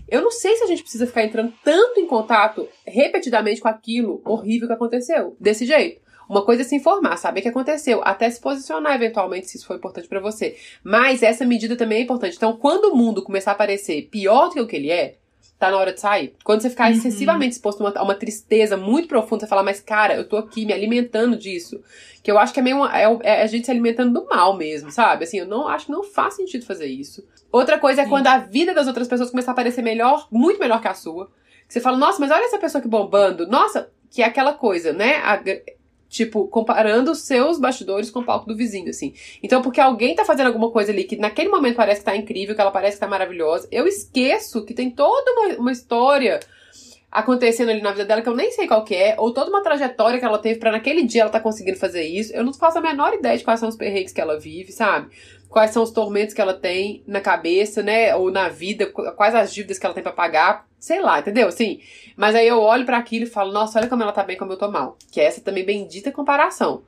Eu 0.07 0.21
não 0.21 0.31
sei 0.31 0.55
se 0.55 0.63
a 0.63 0.67
gente 0.67 0.81
precisa 0.81 1.05
ficar 1.05 1.23
entrando 1.23 1.53
tanto 1.63 1.99
em 1.99 2.07
contato 2.07 2.67
repetidamente 2.85 3.61
com 3.61 3.67
aquilo 3.67 4.21
horrível 4.25 4.67
que 4.67 4.73
aconteceu. 4.73 5.35
Desse 5.39 5.65
jeito. 5.65 6.01
Uma 6.29 6.43
coisa 6.43 6.61
é 6.61 6.65
se 6.65 6.75
informar, 6.75 7.17
saber 7.17 7.39
o 7.39 7.43
que 7.43 7.49
aconteceu, 7.49 8.01
até 8.03 8.29
se 8.29 8.39
posicionar 8.39 8.95
eventualmente 8.95 9.47
se 9.47 9.57
isso 9.57 9.67
for 9.67 9.75
importante 9.75 10.07
pra 10.07 10.19
você. 10.19 10.55
Mas 10.83 11.21
essa 11.23 11.45
medida 11.45 11.75
também 11.75 11.99
é 11.99 12.01
importante. 12.01 12.35
Então, 12.37 12.55
quando 12.57 12.85
o 12.85 12.95
mundo 12.95 13.21
começar 13.23 13.51
a 13.51 13.55
parecer 13.55 14.03
pior 14.11 14.47
do 14.49 14.53
que 14.55 14.61
o 14.61 14.67
que 14.67 14.75
ele 14.75 14.89
é, 14.91 15.15
tá 15.59 15.71
na 15.71 15.77
hora 15.77 15.93
de 15.93 15.99
sair. 16.01 16.33
Quando 16.43 16.61
você 16.61 16.69
ficar 16.69 16.89
Uhum. 16.91 16.97
excessivamente 16.97 17.53
exposto 17.53 17.81
a 17.81 17.89
uma, 17.89 17.99
a 17.99 18.03
uma 18.03 18.15
tristeza 18.15 18.75
muito 18.75 19.07
profunda, 19.07 19.41
você 19.41 19.47
fala, 19.47 19.63
mas 19.63 19.79
cara, 19.79 20.13
eu 20.15 20.27
tô 20.27 20.35
aqui 20.35 20.65
me 20.65 20.73
alimentando 20.73 21.37
disso. 21.37 21.81
Que 22.21 22.29
eu 22.29 22.37
acho 22.37 22.53
que 22.53 22.59
é 22.59 22.63
meio 22.63 22.77
uma- 22.77 22.97
é, 22.99 23.03
é 23.23 23.41
a 23.43 23.47
gente 23.47 23.63
se 23.65 23.71
alimentando 23.71 24.19
do 24.19 24.27
mal 24.27 24.57
mesmo, 24.57 24.91
sabe? 24.91 25.23
Assim, 25.23 25.37
eu 25.39 25.45
não 25.47 25.67
acho 25.67 25.85
que 25.85 25.91
não 25.91 26.03
faz 26.03 26.33
sentido 26.33 26.65
fazer 26.65 26.87
isso. 26.87 27.25
Outra 27.51 27.77
coisa 27.77 28.01
é 28.01 28.03
Sim. 28.03 28.09
quando 28.09 28.27
a 28.27 28.39
vida 28.39 28.73
das 28.73 28.87
outras 28.87 29.07
pessoas 29.07 29.29
começar 29.29 29.51
a 29.51 29.55
parecer 29.55 29.81
melhor, 29.81 30.27
muito 30.31 30.59
melhor 30.59 30.81
que 30.81 30.87
a 30.87 30.93
sua. 30.93 31.27
Que 31.67 31.73
você 31.73 31.79
fala, 31.79 31.97
nossa, 31.97 32.19
mas 32.19 32.29
olha 32.31 32.43
essa 32.43 32.57
pessoa 32.57 32.81
que 32.81 32.87
bombando. 32.87 33.47
Nossa, 33.47 33.89
que 34.11 34.21
é 34.21 34.25
aquela 34.25 34.53
coisa, 34.53 34.91
né? 34.91 35.15
A- 35.17 35.41
tipo, 36.13 36.47
comparando 36.47 37.11
os 37.11 37.19
seus 37.19 37.59
bastidores 37.59 38.11
com 38.11 38.19
o 38.19 38.23
palco 38.23 38.47
do 38.47 38.55
vizinho, 38.55 38.89
assim. 38.89 39.15
Então, 39.41 39.63
porque 39.63 39.81
alguém 39.81 40.15
tá 40.15 40.23
fazendo 40.23 40.47
alguma 40.47 40.69
coisa 40.69 40.91
ali 40.91 41.03
que 41.03 41.17
naquele 41.17 41.49
momento 41.49 41.75
parece 41.75 42.01
que 42.01 42.05
tá 42.05 42.15
incrível, 42.15 42.53
que 42.53 42.61
ela 42.61 42.69
parece 42.69 42.97
que 42.97 43.01
tá 43.01 43.07
maravilhosa, 43.07 43.67
eu 43.71 43.87
esqueço 43.87 44.63
que 44.63 44.75
tem 44.75 44.91
toda 44.91 45.31
uma, 45.31 45.55
uma 45.55 45.71
história 45.71 46.39
acontecendo 47.13 47.69
ali 47.69 47.81
na 47.81 47.91
vida 47.91 48.05
dela 48.05 48.21
que 48.21 48.27
eu 48.29 48.35
nem 48.35 48.51
sei 48.51 48.67
qual 48.67 48.83
que 48.83 48.95
é, 48.95 49.15
ou 49.19 49.33
toda 49.33 49.49
uma 49.49 49.61
trajetória 49.61 50.19
que 50.19 50.25
ela 50.25 50.39
teve 50.39 50.59
pra 50.59 50.71
naquele 50.71 51.03
dia 51.03 51.21
ela 51.21 51.29
tá 51.31 51.39
conseguindo 51.39 51.77
fazer 51.77 52.03
isso. 52.03 52.33
Eu 52.33 52.43
não 52.43 52.53
faço 52.53 52.77
a 52.77 52.81
menor 52.81 53.13
ideia 53.13 53.37
de 53.37 53.43
quais 53.43 53.59
são 53.59 53.69
os 53.69 53.75
perrengues 53.75 54.11
que 54.11 54.19
ela 54.19 54.39
vive, 54.39 54.71
sabe? 54.71 55.09
Quais 55.47 55.71
são 55.71 55.83
os 55.83 55.91
tormentos 55.91 56.33
que 56.33 56.41
ela 56.41 56.53
tem 56.55 57.03
na 57.07 57.21
cabeça, 57.21 57.83
né? 57.83 58.15
Ou 58.15 58.31
na 58.31 58.49
vida, 58.49 58.87
qu- 58.87 59.11
quais 59.15 59.35
as 59.35 59.53
dívidas 59.53 59.77
que 59.77 59.85
ela 59.85 59.93
tem 59.93 60.01
pra 60.01 60.11
pagar, 60.11 60.67
sei 60.79 60.99
lá, 60.99 61.19
entendeu? 61.19 61.47
Assim, 61.47 61.79
mas 62.17 62.33
aí 62.35 62.47
eu 62.47 62.59
olho 62.59 62.85
pra 62.85 62.97
aquilo 62.97 63.25
e 63.25 63.29
falo, 63.29 63.51
nossa, 63.51 63.77
olha 63.79 63.87
como 63.87 64.01
ela 64.01 64.11
tá 64.11 64.23
bem, 64.23 64.35
como 64.35 64.51
eu 64.51 64.57
tô 64.57 64.71
mal. 64.71 64.97
Que 65.11 65.21
é 65.21 65.25
essa 65.25 65.41
também 65.41 65.63
bendita 65.63 66.11
comparação. 66.11 66.81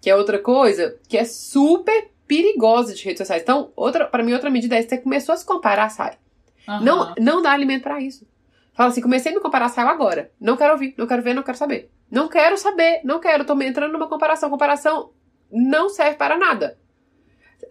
Que 0.00 0.08
é 0.08 0.14
outra 0.16 0.38
coisa 0.38 0.96
que 1.08 1.18
é 1.18 1.24
super 1.24 2.10
perigosa 2.28 2.94
de 2.94 3.04
redes 3.04 3.18
sociais. 3.18 3.42
Então, 3.42 3.72
outra, 3.74 4.06
para 4.06 4.22
mim, 4.22 4.32
outra 4.32 4.48
medida 4.50 4.76
é 4.76 4.82
você 4.82 4.96
começou 4.98 5.32
a 5.32 5.36
se 5.36 5.44
comparar, 5.44 5.88
sai. 5.90 6.16
Aham. 6.68 6.84
Não, 6.84 7.14
não 7.18 7.42
dá 7.42 7.50
alimento 7.50 7.82
pra 7.82 8.00
isso. 8.00 8.24
Fala 8.74 8.88
assim, 8.88 9.02
comecei 9.02 9.32
a 9.32 9.34
me 9.34 9.40
comparar, 9.40 9.68
saiu 9.68 9.88
agora. 9.88 10.30
Não 10.40 10.56
quero 10.56 10.72
ouvir, 10.72 10.94
não 10.96 11.06
quero 11.06 11.22
ver, 11.22 11.34
não 11.34 11.42
quero 11.42 11.58
saber. 11.58 11.90
Não 12.10 12.28
quero 12.28 12.56
saber, 12.56 13.00
não 13.04 13.20
quero. 13.20 13.44
Tô 13.44 13.60
entrando 13.62 13.92
numa 13.92 14.08
comparação. 14.08 14.50
Comparação 14.50 15.10
não 15.50 15.88
serve 15.88 16.16
para 16.16 16.38
nada. 16.38 16.78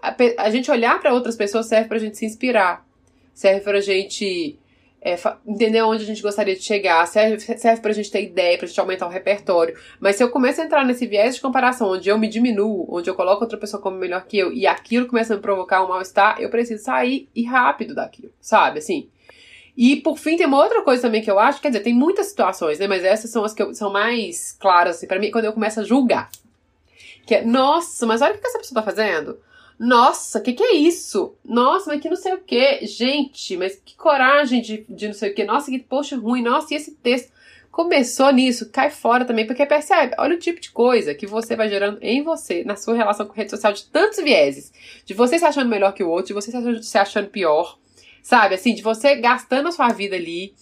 A, 0.02 0.16
a 0.38 0.50
gente 0.50 0.70
olhar 0.70 1.00
pra 1.00 1.14
outras 1.14 1.36
pessoas 1.36 1.68
serve 1.68 1.88
pra 1.88 1.98
gente 1.98 2.18
se 2.18 2.26
inspirar. 2.26 2.86
Serve 3.34 3.62
pra 3.62 3.82
gente 3.82 4.60
é, 5.02 5.16
entender 5.46 5.82
onde 5.82 6.04
a 6.04 6.06
gente 6.06 6.22
gostaria 6.22 6.56
de 6.56 6.62
chegar. 6.62 7.06
Serve, 7.08 7.40
serve 7.40 7.82
pra 7.82 7.92
gente 7.92 8.12
ter 8.12 8.24
ideia, 8.24 8.58
pra 8.58 8.68
gente 8.68 8.80
aumentar 8.80 9.08
o 9.08 9.10
repertório. 9.10 9.76
Mas 10.00 10.16
se 10.16 10.24
eu 10.24 10.30
começo 10.30 10.62
a 10.62 10.64
entrar 10.64 10.86
nesse 10.86 11.08
viés 11.08 11.36
de 11.36 11.42
comparação, 11.42 11.90
onde 11.90 12.08
eu 12.08 12.20
me 12.20 12.28
diminuo, 12.28 12.86
onde 12.90 13.10
eu 13.10 13.16
coloco 13.16 13.44
outra 13.44 13.58
pessoa 13.58 13.82
como 13.82 13.98
melhor 13.98 14.26
que 14.26 14.38
eu, 14.38 14.54
e 14.54 14.68
aquilo 14.68 15.08
começa 15.08 15.34
a 15.34 15.36
me 15.36 15.42
provocar 15.42 15.84
um 15.84 15.88
mal-estar, 15.88 16.40
eu 16.40 16.50
preciso 16.50 16.84
sair 16.84 17.28
e 17.36 17.44
rápido 17.44 17.96
daquilo, 17.96 18.32
sabe? 18.40 18.78
Assim. 18.78 19.10
E 19.78 19.96
por 19.98 20.18
fim, 20.18 20.36
tem 20.38 20.46
uma 20.46 20.62
outra 20.62 20.82
coisa 20.82 21.02
também 21.04 21.22
que 21.22 21.32
eu 21.32 21.40
acho, 21.40 21.62
quer 21.62 21.70
dizer, 21.70 21.82
tem 21.84 21.94
muitas 21.94 22.28
situações, 22.28 22.78
né? 22.80 22.88
Mas 22.88 23.04
essas 23.04 23.32
são 23.32 23.44
as 23.44 23.54
que 23.54 23.62
eu- 23.64 23.74
são 23.74 23.92
mais 23.92 24.52
claras, 24.60 24.98
assim, 24.98 25.08
pra 25.08 25.20
mim, 25.20 25.32
quando 25.32 25.46
eu 25.46 25.54
começo 25.54 25.80
a 25.80 25.84
julgar. 25.84 26.30
Que 27.26 27.36
é, 27.36 27.46
nossa, 27.46 28.06
mas 28.06 28.22
olha 28.22 28.34
o 28.36 28.38
que 28.38 28.48
essa 28.48 28.58
pessoa 28.60 28.82
tá 28.82 28.84
fazendo. 28.84 29.40
Nossa, 29.80 30.40
o 30.40 30.42
que, 30.42 30.54
que 30.54 30.64
é 30.64 30.74
isso? 30.76 31.34
Nossa, 31.44 31.90
mas 31.92 32.02
que 32.02 32.10
não 32.10 32.16
sei 32.16 32.34
o 32.34 32.40
que. 32.40 32.86
Gente, 32.86 33.58
mas 33.58 33.76
que 33.84 33.96
coragem 33.96 34.62
de, 34.62 34.86
de 34.88 35.08
não 35.08 35.14
sei 35.14 35.32
o 35.32 35.34
que. 35.36 35.44
Nossa, 35.44 35.72
que 35.72 35.80
post 35.80 36.14
ruim. 36.16 36.42
Nossa, 36.44 36.74
e 36.74 36.78
esse 36.78 36.92
texto? 36.96 37.32
Começou 37.72 38.30
nisso, 38.34 38.70
cai 38.70 38.90
fora 38.92 39.24
também, 39.24 39.48
porque 39.48 39.66
percebe, 39.66 40.14
olha 40.20 40.36
o 40.36 40.40
tipo 40.40 40.60
de 40.60 40.72
coisa 40.72 41.16
que 41.16 41.26
você 41.26 41.56
vai 41.56 41.70
gerando 41.70 41.98
em 42.02 42.22
você, 42.22 42.66
na 42.66 42.76
sua 42.76 42.94
relação 42.96 43.26
com 43.26 43.32
rede 43.34 43.50
social, 43.50 43.72
de 43.72 43.86
tantos 43.86 44.22
vieses. 44.22 44.74
De 45.06 45.14
você 45.14 45.40
se 45.40 45.46
achando 45.46 45.70
melhor 45.70 45.94
que 45.94 46.04
o 46.04 46.10
outro, 46.10 46.28
de 46.28 46.34
você 46.34 46.52
se 46.84 46.98
achando 46.98 47.30
pior. 47.30 47.80
Sabe, 48.24 48.56
assim, 48.56 48.74
de 48.74 48.82
você 48.82 49.16
gastando 49.16 49.68
a 49.68 49.72
sua 49.72 49.90
vida 49.90 50.16
ali. 50.16 50.54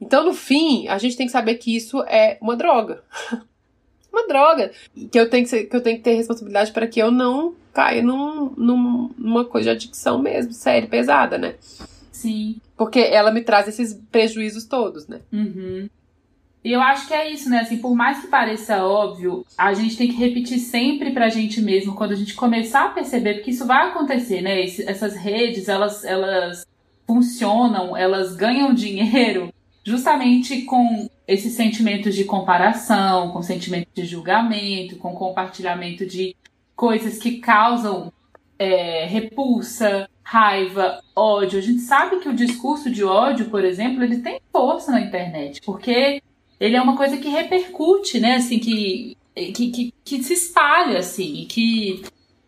Então, 0.00 0.24
no 0.24 0.32
fim, 0.34 0.88
a 0.88 0.98
gente 0.98 1.16
tem 1.16 1.26
que 1.26 1.32
saber 1.32 1.56
que 1.56 1.74
isso 1.76 2.02
é 2.04 2.38
uma 2.40 2.56
droga. 2.56 3.02
uma 4.12 4.26
droga. 4.26 4.70
Que 5.10 5.18
eu 5.20 5.28
tenho 5.28 5.44
que, 5.44 5.50
ser- 5.50 5.64
que 5.66 5.76
eu 5.76 5.82
tenho 5.82 5.98
que 5.98 6.02
ter 6.04 6.14
responsabilidade 6.14 6.72
para 6.72 6.86
que 6.86 7.00
eu 7.00 7.10
não 7.10 7.54
caia 7.72 8.02
num, 8.02 8.50
num- 8.56 9.10
numa 9.16 9.44
coisa 9.44 9.70
de 9.70 9.76
adicção 9.86 10.18
mesmo, 10.20 10.52
séria, 10.52 10.88
pesada, 10.88 11.38
né? 11.38 11.54
Sim. 12.10 12.56
Porque 12.76 12.98
ela 12.98 13.30
me 13.30 13.42
traz 13.42 13.68
esses 13.68 13.94
prejuízos 14.10 14.64
todos, 14.64 15.06
né? 15.06 15.20
Uhum. 15.32 15.88
E 16.62 16.72
eu 16.72 16.80
acho 16.82 17.06
que 17.08 17.14
é 17.14 17.30
isso, 17.30 17.48
né? 17.48 17.60
Assim, 17.60 17.78
por 17.78 17.94
mais 17.94 18.20
que 18.20 18.26
pareça 18.26 18.84
óbvio, 18.84 19.46
a 19.56 19.72
gente 19.72 19.96
tem 19.96 20.08
que 20.08 20.14
repetir 20.16 20.58
sempre 20.58 21.10
pra 21.10 21.30
gente 21.30 21.60
mesmo 21.62 21.94
quando 21.94 22.12
a 22.12 22.16
gente 22.16 22.34
começar 22.34 22.84
a 22.86 22.88
perceber, 22.90 23.34
porque 23.34 23.50
isso 23.50 23.66
vai 23.66 23.88
acontecer, 23.88 24.42
né? 24.42 24.62
Esse- 24.62 24.86
essas 24.88 25.16
redes, 25.16 25.68
elas, 25.68 26.04
elas 26.04 26.66
funcionam, 27.06 27.96
elas 27.96 28.36
ganham 28.36 28.72
dinheiro 28.74 29.52
justamente 29.84 30.62
com 30.62 31.08
esses 31.26 31.54
sentimentos 31.54 32.14
de 32.14 32.24
comparação, 32.24 33.30
com 33.30 33.42
sentimento 33.42 33.88
de 33.94 34.04
julgamento, 34.04 34.96
com 34.96 35.14
compartilhamento 35.14 36.04
de 36.04 36.36
coisas 36.76 37.18
que 37.18 37.38
causam 37.38 38.12
é, 38.58 39.06
repulsa, 39.06 40.06
raiva, 40.22 41.00
ódio. 41.16 41.58
A 41.58 41.62
gente 41.62 41.80
sabe 41.80 42.20
que 42.20 42.28
o 42.28 42.34
discurso 42.34 42.90
de 42.90 43.02
ódio, 43.02 43.46
por 43.48 43.64
exemplo, 43.64 44.04
ele 44.04 44.18
tem 44.18 44.38
força 44.52 44.92
na 44.92 45.00
internet, 45.00 45.62
porque 45.64 46.20
ele 46.60 46.76
é 46.76 46.82
uma 46.82 46.96
coisa 46.96 47.16
que 47.16 47.28
repercute, 47.28 48.20
né? 48.20 48.36
Assim, 48.36 48.58
que, 48.58 49.16
que, 49.34 49.70
que, 49.70 49.94
que 50.04 50.22
se 50.22 50.34
espalha, 50.34 50.98
assim, 50.98 51.42
e 51.42 51.46
que, 51.46 52.02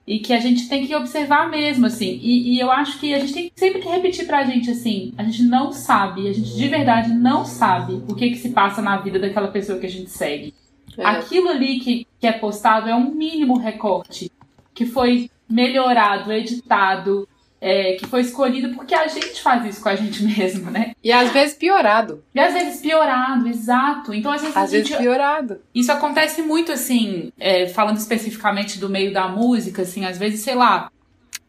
e 0.07 0.19
que 0.19 0.35
a 0.35 0.39
gente 0.39 0.69
tem 0.69 0.87
que 0.87 0.95
observar 0.95 1.51
mesmo, 1.51 1.87
assim. 1.87 2.21
E, 2.23 2.55
e 2.55 2.61
eu 2.61 2.71
acho 2.71 3.01
que 3.01 3.15
a 3.15 3.19
gente 3.19 3.33
tem 3.33 3.53
sempre 3.57 3.81
que 3.81 3.89
repetir 3.89 4.27
pra 4.27 4.45
gente, 4.45 4.71
assim, 4.71 5.15
a 5.17 5.25
gente 5.25 5.45
não 5.45 5.73
sabe, 5.73 6.29
a 6.29 6.33
gente 6.33 6.55
de 6.55 6.69
verdade 6.69 7.15
não 7.15 7.45
sabe 7.45 8.03
o 8.07 8.15
que, 8.15 8.31
que 8.31 8.39
se 8.39 8.51
passa 8.51 8.83
na 8.83 8.99
vida 8.99 9.19
daquela 9.19 9.49
pessoa 9.49 9.79
que 9.79 9.87
a 9.87 9.91
gente 9.91 10.11
segue. 10.11 10.55
É. 10.99 11.07
Aquilo 11.07 11.49
ali 11.49 11.81
que, 11.81 12.07
que 12.21 12.27
é 12.27 12.33
postado 12.33 12.91
é 12.91 12.95
um 12.95 13.11
mínimo 13.15 13.57
recorte 13.57 14.31
que 14.75 14.85
foi 14.85 15.31
melhorado, 15.49 16.33
editado, 16.33 17.27
é, 17.65 17.93
que 17.93 18.07
foi 18.09 18.23
escolhido 18.23 18.75
porque 18.75 18.93
a 18.93 19.07
gente 19.07 19.41
faz 19.41 19.65
isso 19.65 19.81
com 19.81 19.89
a 19.89 19.95
gente 19.95 20.25
mesmo, 20.27 20.69
né? 20.69 20.95
E 21.03 21.13
às 21.13 21.31
vezes 21.31 21.55
piorado. 21.55 22.25
E 22.35 22.41
às 22.41 22.53
vezes 22.53 22.81
piorado, 22.81 23.47
exato. 23.47 24.13
Então, 24.13 24.33
às 24.33 24.41
vezes. 24.41 24.57
Às 24.57 24.73
vezes 24.73 24.89
gente... 24.89 24.99
piorado. 24.99 25.61
Isso 25.73 25.93
acontece 25.93 26.43
muito, 26.43 26.73
assim, 26.73 27.33
é, 27.39 27.69
falando 27.69 27.99
especificamente 27.99 28.81
do 28.81 28.89
meio 28.89 29.13
da 29.13 29.29
música, 29.29 29.83
assim, 29.83 30.05
às 30.05 30.19
vezes, 30.19 30.41
sei 30.41 30.57
lá. 30.57 30.91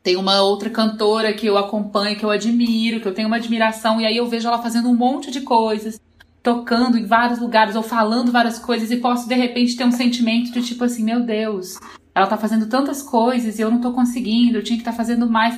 Tem 0.03 0.15
uma 0.15 0.41
outra 0.41 0.69
cantora 0.69 1.33
que 1.33 1.47
eu 1.47 1.57
acompanho, 1.57 2.15
que 2.15 2.23
eu 2.23 2.29
admiro, 2.29 2.99
que 2.99 3.07
eu 3.07 3.13
tenho 3.13 3.27
uma 3.27 3.37
admiração, 3.37 3.99
e 3.99 4.05
aí 4.05 4.17
eu 4.17 4.27
vejo 4.27 4.47
ela 4.47 4.61
fazendo 4.61 4.89
um 4.89 4.95
monte 4.95 5.31
de 5.31 5.41
coisas, 5.41 5.99
tocando 6.43 6.97
em 6.97 7.05
vários 7.05 7.39
lugares 7.39 7.75
ou 7.75 7.81
falando 7.81 8.31
várias 8.31 8.59
coisas, 8.59 8.91
e 8.91 8.97
posso 8.97 9.27
de 9.27 9.33
repente 9.33 9.77
ter 9.77 9.85
um 9.85 9.91
sentimento 9.91 10.51
de 10.51 10.61
tipo 10.61 10.83
assim: 10.83 11.03
meu 11.03 11.21
Deus, 11.21 11.79
ela 12.13 12.27
tá 12.27 12.37
fazendo 12.37 12.67
tantas 12.67 13.01
coisas 13.01 13.57
e 13.57 13.61
eu 13.61 13.71
não 13.71 13.79
tô 13.79 13.93
conseguindo, 13.93 14.57
eu 14.57 14.63
tinha 14.63 14.77
que 14.77 14.81
estar 14.81 14.91
tá 14.91 14.97
fazendo 14.97 15.27
mais. 15.27 15.57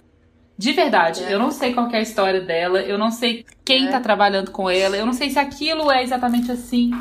De 0.58 0.72
verdade, 0.72 1.24
é. 1.24 1.34
eu 1.34 1.40
não 1.40 1.52
sei 1.52 1.74
qual 1.74 1.90
é 1.92 1.98
a 1.98 2.02
história 2.02 2.40
dela, 2.40 2.80
eu 2.80 2.98
não 2.98 3.12
sei 3.12 3.46
quem 3.64 3.88
é. 3.88 3.92
tá 3.92 4.00
trabalhando 4.00 4.52
com 4.52 4.70
ela, 4.70 4.96
eu 4.96 5.06
não 5.06 5.14
sei 5.14 5.30
se 5.30 5.38
aquilo 5.38 5.92
é 5.92 6.02
exatamente 6.02 6.52
assim. 6.52 6.92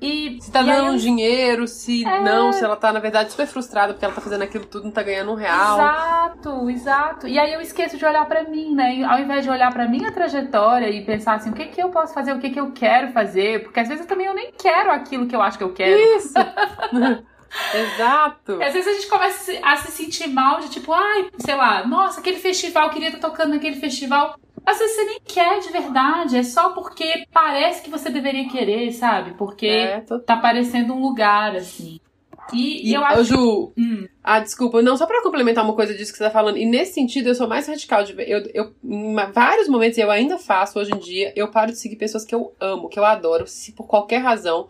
E, 0.00 0.38
se 0.40 0.52
tá 0.52 0.62
dando 0.62 0.92
eu... 0.92 0.98
dinheiro, 0.98 1.66
se 1.66 2.04
é... 2.04 2.20
não, 2.20 2.52
se 2.52 2.62
ela 2.62 2.76
tá, 2.76 2.92
na 2.92 3.00
verdade, 3.00 3.30
super 3.30 3.46
frustrada 3.46 3.94
porque 3.94 4.04
ela 4.04 4.14
tá 4.14 4.20
fazendo 4.20 4.42
aquilo 4.42 4.66
tudo, 4.66 4.84
não 4.84 4.90
tá 4.90 5.02
ganhando 5.02 5.32
um 5.32 5.34
real. 5.34 5.78
Exato, 5.78 6.70
exato. 6.70 7.26
E 7.26 7.38
aí 7.38 7.52
eu 7.52 7.60
esqueço 7.60 7.96
de 7.96 8.04
olhar 8.04 8.24
para 8.26 8.44
mim, 8.44 8.74
né? 8.74 9.02
Ao 9.04 9.18
invés 9.18 9.42
de 9.42 9.50
olhar 9.50 9.72
para 9.72 9.88
minha 9.88 10.12
trajetória 10.12 10.90
e 10.90 11.04
pensar 11.04 11.36
assim, 11.36 11.50
o 11.50 11.54
que 11.54 11.66
que 11.66 11.82
eu 11.82 11.88
posso 11.88 12.12
fazer, 12.12 12.34
o 12.34 12.38
que 12.38 12.50
que 12.50 12.60
eu 12.60 12.72
quero 12.72 13.10
fazer, 13.12 13.64
porque 13.64 13.80
às 13.80 13.88
vezes 13.88 14.04
também 14.04 14.26
eu 14.26 14.34
nem 14.34 14.52
quero 14.52 14.90
aquilo 14.90 15.26
que 15.26 15.34
eu 15.34 15.40
acho 15.40 15.56
que 15.56 15.64
eu 15.64 15.72
quero. 15.72 15.96
Isso! 15.96 16.34
Exato. 17.74 18.62
Às 18.62 18.72
vezes 18.72 18.88
a 18.88 18.92
gente 18.92 19.08
começa 19.08 19.52
a 19.62 19.76
se 19.76 19.92
sentir 19.92 20.28
mal 20.28 20.60
de 20.60 20.70
tipo, 20.70 20.92
ai, 20.92 21.30
sei 21.38 21.54
lá, 21.54 21.86
nossa, 21.86 22.20
aquele 22.20 22.38
festival, 22.38 22.90
queria 22.90 23.08
estar 23.08 23.28
tocando 23.28 23.50
naquele 23.50 23.76
festival. 23.76 24.38
Às 24.64 24.78
vezes 24.78 24.96
você 24.96 25.04
nem 25.04 25.20
quer 25.24 25.60
de 25.60 25.70
verdade, 25.70 26.36
é 26.36 26.42
só 26.42 26.70
porque 26.70 27.24
parece 27.32 27.82
que 27.82 27.90
você 27.90 28.10
deveria 28.10 28.48
querer, 28.48 28.92
sabe? 28.92 29.34
Porque 29.34 29.66
é, 29.66 30.00
tô... 30.00 30.18
tá 30.18 30.36
parecendo 30.36 30.92
um 30.92 31.00
lugar, 31.00 31.54
assim. 31.54 32.00
E, 32.52 32.90
e, 32.90 32.94
eu 32.94 33.04
acho. 33.04 33.20
Ô, 33.20 33.24
Ju, 33.24 33.72
hum. 33.76 34.06
ah, 34.22 34.40
desculpa, 34.40 34.82
não, 34.82 34.96
só 34.96 35.06
pra 35.06 35.22
complementar 35.22 35.64
uma 35.64 35.74
coisa 35.74 35.94
disso 35.94 36.12
que 36.12 36.18
você 36.18 36.24
tá 36.24 36.30
falando. 36.30 36.58
E 36.58 36.66
nesse 36.66 36.94
sentido, 36.94 37.28
eu 37.28 37.34
sou 37.34 37.48
mais 37.48 37.66
radical 37.66 38.04
de 38.04 38.12
ver. 38.12 38.28
Eu, 38.28 38.42
eu, 38.54 38.74
em 38.84 39.14
vários 39.32 39.68
momentos, 39.68 39.98
eu 39.98 40.10
ainda 40.10 40.38
faço 40.38 40.78
hoje 40.78 40.92
em 40.92 40.98
dia, 40.98 41.32
eu 41.34 41.48
paro 41.48 41.72
de 41.72 41.78
seguir 41.78 41.96
pessoas 41.96 42.24
que 42.24 42.34
eu 42.34 42.52
amo, 42.60 42.88
que 42.88 42.98
eu 42.98 43.04
adoro, 43.04 43.46
se 43.46 43.72
por 43.72 43.86
qualquer 43.86 44.18
razão 44.18 44.68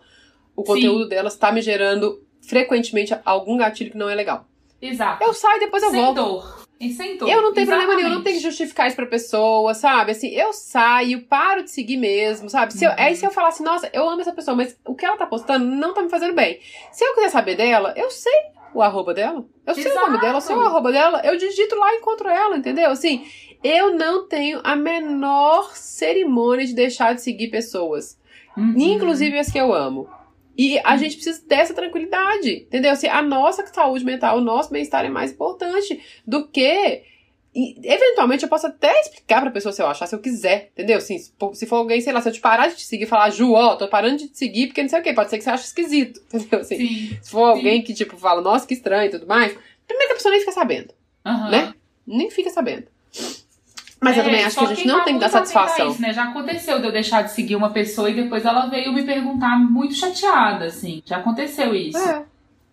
o 0.55 0.63
conteúdo 0.63 1.03
Sim. 1.03 1.09
delas 1.09 1.37
tá 1.37 1.51
me 1.51 1.61
gerando 1.61 2.19
frequentemente 2.41 3.15
algum 3.25 3.57
gatilho 3.57 3.91
que 3.91 3.97
não 3.97 4.09
é 4.09 4.15
legal. 4.15 4.45
Exato. 4.81 5.23
Eu 5.23 5.33
saio 5.33 5.57
e 5.57 5.59
depois 5.61 5.83
eu 5.83 5.91
sem 5.91 6.01
volto. 6.01 6.15
Dor. 6.15 6.67
E 6.79 6.93
sem 6.93 7.17
dor. 7.17 7.27
Eu 7.27 7.41
não 7.41 7.53
tenho 7.53 7.63
Exatamente. 7.63 7.85
problema 7.87 7.95
nenhum, 7.95 8.09
eu 8.09 8.15
não 8.17 8.23
tenho 8.23 8.37
que 8.37 8.43
justificar 8.43 8.85
isso 8.85 8.95
pra 8.95 9.07
pessoa, 9.07 9.73
sabe? 9.73 10.11
Assim, 10.11 10.27
eu 10.27 10.53
saio, 10.53 11.23
paro 11.23 11.63
de 11.63 11.71
seguir 11.71 11.97
mesmo, 11.97 12.49
sabe? 12.49 12.73
Se 12.73 12.85
eu, 12.85 12.91
uhum. 12.91 12.95
Aí 12.99 13.15
se 13.15 13.25
eu 13.25 13.31
falar 13.31 13.49
assim, 13.49 13.63
nossa, 13.63 13.89
eu 13.91 14.07
amo 14.07 14.21
essa 14.21 14.31
pessoa, 14.31 14.55
mas 14.55 14.77
o 14.85 14.93
que 14.93 15.05
ela 15.05 15.17
tá 15.17 15.25
postando 15.25 15.65
não 15.65 15.93
tá 15.93 16.03
me 16.03 16.09
fazendo 16.09 16.35
bem. 16.35 16.59
Se 16.91 17.03
eu 17.03 17.15
quiser 17.15 17.29
saber 17.29 17.55
dela, 17.55 17.93
eu 17.97 18.11
sei 18.11 18.31
o 18.75 18.81
arroba 18.83 19.13
dela. 19.13 19.43
Eu 19.65 19.73
sei 19.73 19.87
Exato. 19.87 20.05
o 20.05 20.07
nome 20.07 20.21
dela, 20.21 20.37
eu 20.37 20.41
sei 20.41 20.55
o 20.55 20.61
arroba 20.61 20.91
dela, 20.91 21.21
eu 21.23 21.35
digito 21.35 21.75
lá 21.75 21.93
e 21.93 21.97
encontro 21.97 22.29
ela, 22.29 22.55
entendeu? 22.55 22.91
Assim, 22.91 23.25
eu 23.63 23.95
não 23.95 24.27
tenho 24.27 24.61
a 24.63 24.75
menor 24.75 25.75
cerimônia 25.75 26.65
de 26.65 26.75
deixar 26.75 27.15
de 27.15 27.23
seguir 27.23 27.47
pessoas. 27.47 28.19
Uhum. 28.55 28.73
Inclusive 28.77 29.37
as 29.39 29.51
que 29.51 29.59
eu 29.59 29.73
amo. 29.73 30.07
E 30.57 30.79
a 30.83 30.97
gente 30.97 31.15
precisa 31.15 31.41
dessa 31.45 31.73
tranquilidade, 31.73 32.63
entendeu? 32.65 32.95
Se 32.95 33.07
a 33.07 33.21
nossa 33.21 33.65
saúde 33.67 34.03
mental, 34.03 34.39
o 34.39 34.41
nosso 34.41 34.71
bem-estar 34.71 35.05
é 35.05 35.09
mais 35.09 35.31
importante 35.31 36.01
do 36.25 36.47
que. 36.47 37.03
E, 37.53 37.75
eventualmente 37.83 38.43
eu 38.43 38.49
posso 38.49 38.67
até 38.67 38.91
explicar 39.01 39.41
pra 39.41 39.51
pessoa 39.51 39.71
se 39.71 39.81
eu 39.81 39.87
achar, 39.87 40.07
se 40.07 40.15
eu 40.15 40.19
quiser, 40.19 40.71
entendeu? 40.73 40.97
Assim, 40.97 41.17
se 41.19 41.65
for 41.65 41.75
alguém, 41.75 42.01
sei 42.01 42.11
lá, 42.11 42.21
se 42.21 42.29
eu 42.29 42.33
te 42.33 42.39
parar 42.39 42.67
de 42.67 42.75
te 42.75 42.85
seguir 42.85 43.03
e 43.03 43.07
falar, 43.07 43.29
Ju, 43.29 43.53
ó, 43.53 43.75
tô 43.75 43.87
parando 43.87 44.17
de 44.17 44.29
te 44.29 44.37
seguir 44.37 44.67
porque 44.67 44.81
não 44.81 44.89
sei 44.89 44.99
o 44.99 45.03
quê, 45.03 45.13
pode 45.13 45.29
ser 45.29 45.37
que 45.37 45.43
você 45.43 45.49
ache 45.51 45.65
esquisito, 45.65 46.21
entendeu? 46.33 46.59
Assim, 46.59 46.77
Sim. 46.77 47.19
se 47.21 47.31
for 47.31 47.49
alguém 47.49 47.77
Sim. 47.77 47.83
que, 47.83 47.93
tipo, 47.93 48.17
fala, 48.17 48.41
nossa, 48.41 48.65
que 48.65 48.73
estranho 48.73 49.07
e 49.07 49.11
tudo 49.11 49.27
mais, 49.27 49.55
primeiro 49.87 50.09
que 50.09 50.13
a 50.13 50.15
pessoa 50.15 50.31
nem 50.31 50.39
fica 50.39 50.51
sabendo, 50.51 50.93
uhum. 51.25 51.49
né? 51.49 51.73
Nem 52.05 52.31
fica 52.31 52.49
sabendo. 52.49 52.87
Mas 53.99 54.15
é, 54.15 54.19
eu 54.19 54.23
também 54.25 54.43
acho 54.43 54.57
que 54.57 54.65
a 54.65 54.67
gente 54.67 54.87
não 54.87 54.99
tá 54.99 55.03
tem 55.05 55.13
que 55.15 55.19
dar 55.19 55.29
satisfação. 55.29 55.89
Isso, 55.89 56.01
né? 56.01 56.13
Já 56.13 56.25
aconteceu 56.25 56.79
de 56.79 56.85
eu 56.85 56.91
deixar 56.91 57.23
de 57.23 57.31
seguir 57.31 57.55
uma 57.55 57.71
pessoa 57.71 58.09
e 58.09 58.13
depois 58.13 58.45
ela 58.45 58.67
veio 58.67 58.93
me 58.93 59.03
perguntar 59.03 59.57
muito 59.57 59.95
chateada, 59.95 60.65
assim. 60.65 61.01
Já 61.05 61.17
aconteceu 61.17 61.73
isso. 61.73 61.97
É. 61.97 62.23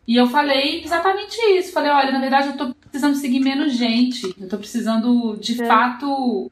E 0.07 0.17
eu 0.17 0.27
falei 0.27 0.83
exatamente 0.85 1.37
isso. 1.59 1.73
Falei, 1.73 1.91
olha, 1.91 2.13
na 2.13 2.21
verdade 2.21 2.49
eu 2.49 2.57
tô 2.57 2.75
precisando 2.75 3.15
seguir 3.15 3.41
menos 3.41 3.73
gente. 3.73 4.35
Eu 4.39 4.49
tô 4.49 4.59
precisando, 4.59 5.37
de 5.41 5.63
é. 5.63 5.67
fato. 5.67 6.51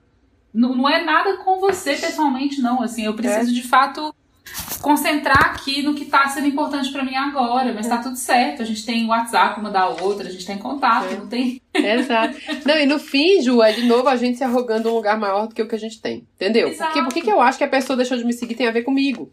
Não, 0.54 0.74
não 0.74 0.88
é 0.88 1.04
nada 1.04 1.36
com 1.38 1.60
você 1.60 1.94
pessoalmente, 1.94 2.60
não. 2.62 2.82
Assim, 2.82 3.04
eu 3.04 3.14
preciso 3.14 3.50
é. 3.50 3.54
de 3.54 3.62
fato 3.62 4.14
concentrar 4.82 5.52
aqui 5.52 5.80
no 5.82 5.94
que 5.94 6.02
está 6.02 6.28
sendo 6.28 6.46
importante 6.46 6.90
para 6.92 7.04
mim 7.04 7.14
agora, 7.14 7.72
mas 7.72 7.86
está 7.86 8.00
é. 8.00 8.02
tudo 8.02 8.16
certo. 8.16 8.62
A 8.62 8.64
gente 8.64 8.84
tem 8.84 9.06
WhatsApp 9.06 9.58
uma 9.60 9.70
da 9.70 9.88
outra, 9.88 10.28
a 10.28 10.30
gente 10.30 10.44
tem 10.44 10.58
contato, 10.58 11.12
é. 11.12 11.16
não 11.16 11.28
tem. 11.28 11.60
Exato. 11.72 12.36
Não, 12.66 12.76
e 12.76 12.84
no 12.84 12.98
fim, 12.98 13.40
Ju, 13.40 13.62
é 13.62 13.72
de 13.72 13.84
novo 13.86 14.08
a 14.08 14.16
gente 14.16 14.36
se 14.36 14.44
arrogando 14.44 14.90
um 14.90 14.94
lugar 14.94 15.18
maior 15.18 15.46
do 15.46 15.54
que 15.54 15.62
o 15.62 15.68
que 15.68 15.74
a 15.74 15.78
gente 15.78 16.00
tem. 16.02 16.26
Entendeu? 16.34 16.68
Exato. 16.68 16.92
Porque 16.92 17.20
por 17.20 17.24
que, 17.24 17.30
eu 17.30 17.40
acho 17.40 17.56
que 17.56 17.64
a 17.64 17.68
pessoa 17.68 17.96
deixou 17.96 18.18
de 18.18 18.24
me 18.24 18.32
seguir 18.32 18.54
tem 18.54 18.66
a 18.66 18.72
ver 18.72 18.82
comigo? 18.82 19.32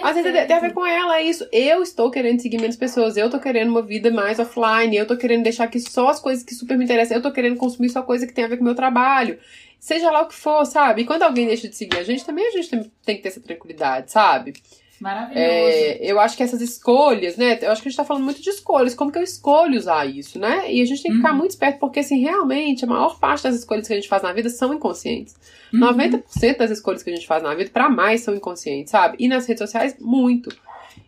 Às 0.00 0.14
vezes 0.14 0.32
tem 0.32 0.56
a 0.56 0.60
ver 0.60 0.72
com 0.72 0.86
ela, 0.86 1.18
é 1.18 1.22
isso. 1.22 1.46
Eu 1.52 1.82
estou 1.82 2.10
querendo 2.10 2.40
seguir 2.40 2.60
menos 2.60 2.76
pessoas, 2.76 3.16
eu 3.16 3.26
estou 3.26 3.40
querendo 3.40 3.70
uma 3.70 3.82
vida 3.82 4.12
mais 4.12 4.38
offline, 4.38 4.96
eu 4.96 5.02
estou 5.02 5.16
querendo 5.16 5.42
deixar 5.42 5.66
que 5.66 5.80
só 5.80 6.08
as 6.08 6.20
coisas 6.20 6.44
que 6.44 6.54
super 6.54 6.78
me 6.78 6.84
interessam, 6.84 7.16
eu 7.16 7.18
estou 7.18 7.32
querendo 7.32 7.56
consumir 7.56 7.88
só 7.88 8.02
coisa 8.02 8.26
que 8.26 8.32
tem 8.32 8.44
a 8.44 8.48
ver 8.48 8.58
com 8.58 8.62
o 8.62 8.66
meu 8.66 8.76
trabalho 8.76 9.38
seja 9.78 10.10
lá 10.10 10.22
o 10.22 10.28
que 10.28 10.34
for, 10.34 10.64
sabe? 10.64 11.02
E 11.02 11.04
quando 11.04 11.22
alguém 11.22 11.46
deixa 11.46 11.68
de 11.68 11.76
seguir 11.76 11.98
a 11.98 12.02
gente, 12.02 12.24
também 12.24 12.46
a 12.46 12.50
gente 12.50 12.68
tem, 13.04 13.16
que 13.16 13.22
ter 13.22 13.28
essa 13.28 13.40
tranquilidade, 13.40 14.10
sabe? 14.10 14.54
Maravilhoso. 15.00 15.38
É, 15.38 15.98
eu 16.02 16.18
acho 16.18 16.36
que 16.36 16.42
essas 16.42 16.60
escolhas, 16.60 17.36
né? 17.36 17.58
Eu 17.62 17.70
acho 17.70 17.80
que 17.80 17.88
a 17.88 17.90
gente 17.90 17.96
tá 17.96 18.04
falando 18.04 18.24
muito 18.24 18.42
de 18.42 18.50
escolhas, 18.50 18.94
como 18.94 19.12
que 19.12 19.18
eu 19.18 19.22
escolho 19.22 19.78
usar 19.78 20.04
isso, 20.06 20.38
né? 20.38 20.72
E 20.72 20.82
a 20.82 20.84
gente 20.84 21.02
tem 21.02 21.12
que 21.12 21.18
ficar 21.18 21.32
uhum. 21.32 21.38
muito 21.38 21.52
esperto, 21.52 21.78
porque, 21.78 22.00
assim, 22.00 22.20
realmente, 22.20 22.84
a 22.84 22.88
maior 22.88 23.18
parte 23.18 23.44
das 23.44 23.54
escolhas 23.54 23.86
que 23.86 23.92
a 23.92 23.96
gente 23.96 24.08
faz 24.08 24.22
na 24.22 24.32
vida 24.32 24.48
são 24.48 24.74
inconscientes. 24.74 25.36
Uhum. 25.72 25.80
90% 25.80 26.56
das 26.56 26.70
escolhas 26.72 27.02
que 27.02 27.10
a 27.10 27.14
gente 27.14 27.26
faz 27.26 27.42
na 27.42 27.54
vida, 27.54 27.70
para 27.70 27.88
mais, 27.88 28.22
são 28.22 28.34
inconscientes, 28.34 28.90
sabe? 28.90 29.16
E 29.20 29.28
nas 29.28 29.46
redes 29.46 29.60
sociais, 29.60 29.96
muito. 30.00 30.50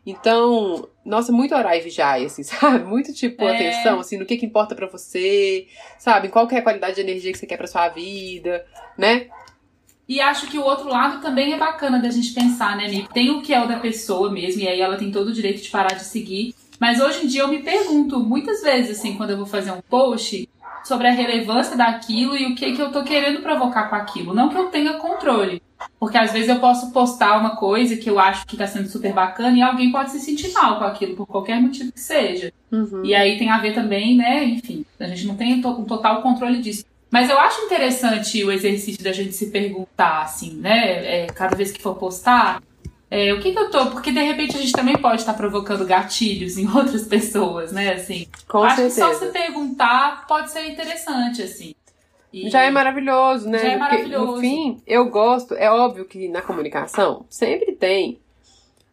Então, 0.04 0.88
nossa, 1.04 1.30
muito 1.30 1.54
orar 1.54 1.76
e 1.76 1.80
vigiar, 1.80 2.20
assim, 2.22 2.42
sabe? 2.44 2.84
Muito, 2.84 3.12
tipo, 3.12 3.44
é. 3.44 3.54
atenção, 3.54 4.00
assim, 4.00 4.16
no 4.18 4.26
que 4.26 4.36
que 4.36 4.46
importa 4.46 4.74
para 4.74 4.86
você, 4.86 5.66
sabe? 5.98 6.28
Qual 6.28 6.46
que 6.48 6.54
é 6.54 6.58
a 6.58 6.62
qualidade 6.62 6.96
de 6.96 7.00
energia 7.02 7.32
que 7.32 7.38
você 7.38 7.46
quer 7.46 7.56
pra 7.56 7.66
sua 7.66 7.88
vida, 7.88 8.64
né? 8.96 9.26
E 10.08 10.20
acho 10.20 10.48
que 10.48 10.58
o 10.58 10.64
outro 10.64 10.88
lado 10.88 11.20
também 11.20 11.52
é 11.52 11.56
bacana 11.56 12.00
da 12.00 12.10
gente 12.10 12.32
pensar, 12.32 12.76
né, 12.76 12.88
Mi? 12.88 13.06
Tem 13.12 13.30
o 13.30 13.42
que 13.42 13.54
é 13.54 13.62
o 13.62 13.68
da 13.68 13.78
pessoa 13.78 14.30
mesmo, 14.30 14.62
e 14.62 14.66
aí 14.66 14.80
ela 14.80 14.96
tem 14.96 15.12
todo 15.12 15.28
o 15.28 15.32
direito 15.32 15.62
de 15.62 15.70
parar 15.70 15.94
de 15.94 16.04
seguir. 16.04 16.54
Mas 16.80 16.98
hoje 16.98 17.24
em 17.24 17.28
dia 17.28 17.42
eu 17.42 17.48
me 17.48 17.62
pergunto 17.62 18.18
muitas 18.18 18.62
vezes, 18.62 18.98
assim, 18.98 19.14
quando 19.16 19.30
eu 19.30 19.36
vou 19.36 19.46
fazer 19.46 19.70
um 19.70 19.80
post, 19.82 20.48
sobre 20.84 21.08
a 21.08 21.12
relevância 21.12 21.76
daquilo 21.76 22.36
e 22.36 22.46
o 22.46 22.54
que, 22.54 22.72
que 22.72 22.80
eu 22.80 22.92
tô 22.92 23.02
querendo 23.02 23.40
provocar 23.40 23.88
com 23.88 23.96
aquilo. 23.96 24.34
Não 24.34 24.48
que 24.48 24.56
eu 24.56 24.66
tenha 24.66 24.94
controle. 24.94 25.62
Porque 25.98 26.18
às 26.18 26.32
vezes 26.32 26.48
eu 26.48 26.58
posso 26.58 26.92
postar 26.92 27.38
uma 27.38 27.56
coisa 27.56 27.96
que 27.96 28.10
eu 28.10 28.18
acho 28.18 28.46
que 28.46 28.56
tá 28.56 28.66
sendo 28.66 28.88
super 28.88 29.12
bacana 29.12 29.56
e 29.56 29.62
alguém 29.62 29.90
pode 29.90 30.10
se 30.10 30.20
sentir 30.20 30.52
mal 30.52 30.78
com 30.78 30.84
aquilo, 30.84 31.16
por 31.16 31.26
qualquer 31.26 31.60
motivo 31.60 31.92
que 31.92 32.00
seja. 32.00 32.52
Uhum. 32.70 33.02
E 33.04 33.14
aí 33.14 33.38
tem 33.38 33.50
a 33.50 33.58
ver 33.58 33.74
também, 33.74 34.16
né? 34.16 34.44
Enfim, 34.44 34.84
a 34.98 35.06
gente 35.06 35.26
não 35.26 35.36
tem 35.36 35.54
um 35.54 35.84
total 35.84 36.22
controle 36.22 36.60
disso. 36.60 36.84
Mas 37.10 37.28
eu 37.28 37.38
acho 37.38 37.62
interessante 37.62 38.44
o 38.44 38.52
exercício 38.52 39.02
da 39.02 39.12
gente 39.12 39.34
se 39.34 39.50
perguntar, 39.50 40.22
assim, 40.22 40.54
né? 40.54 41.24
É, 41.24 41.26
cada 41.26 41.56
vez 41.56 41.72
que 41.72 41.82
for 41.82 41.96
postar, 41.96 42.62
é, 43.10 43.34
o 43.34 43.40
que, 43.40 43.52
que 43.52 43.58
eu 43.58 43.70
tô. 43.70 43.86
Porque 43.86 44.12
de 44.12 44.20
repente 44.20 44.56
a 44.56 44.60
gente 44.60 44.72
também 44.72 44.96
pode 44.96 45.22
estar 45.22 45.34
provocando 45.34 45.84
gatilhos 45.84 46.56
em 46.56 46.68
outras 46.72 47.06
pessoas, 47.06 47.72
né? 47.72 47.94
Assim, 47.94 48.28
Com 48.46 48.62
acho 48.62 48.76
certeza. 48.76 49.06
que 49.06 49.14
só 49.14 49.26
se 49.26 49.32
perguntar 49.32 50.26
pode 50.28 50.50
ser 50.50 50.68
interessante, 50.68 51.42
assim. 51.42 51.74
E 52.32 52.48
já 52.48 52.62
é 52.62 52.70
maravilhoso, 52.70 53.48
né? 53.48 53.58
Já 53.58 53.72
é 53.72 53.76
maravilhoso. 53.76 54.34
Porque, 54.34 54.36
no 54.36 54.40
fim, 54.40 54.82
eu 54.86 55.11
gosto, 55.11 55.54
é 55.54 55.68
óbvio 55.68 56.04
que 56.04 56.28
na 56.28 56.40
comunicação 56.40 57.26
sempre 57.28 57.72
tem 57.72 58.20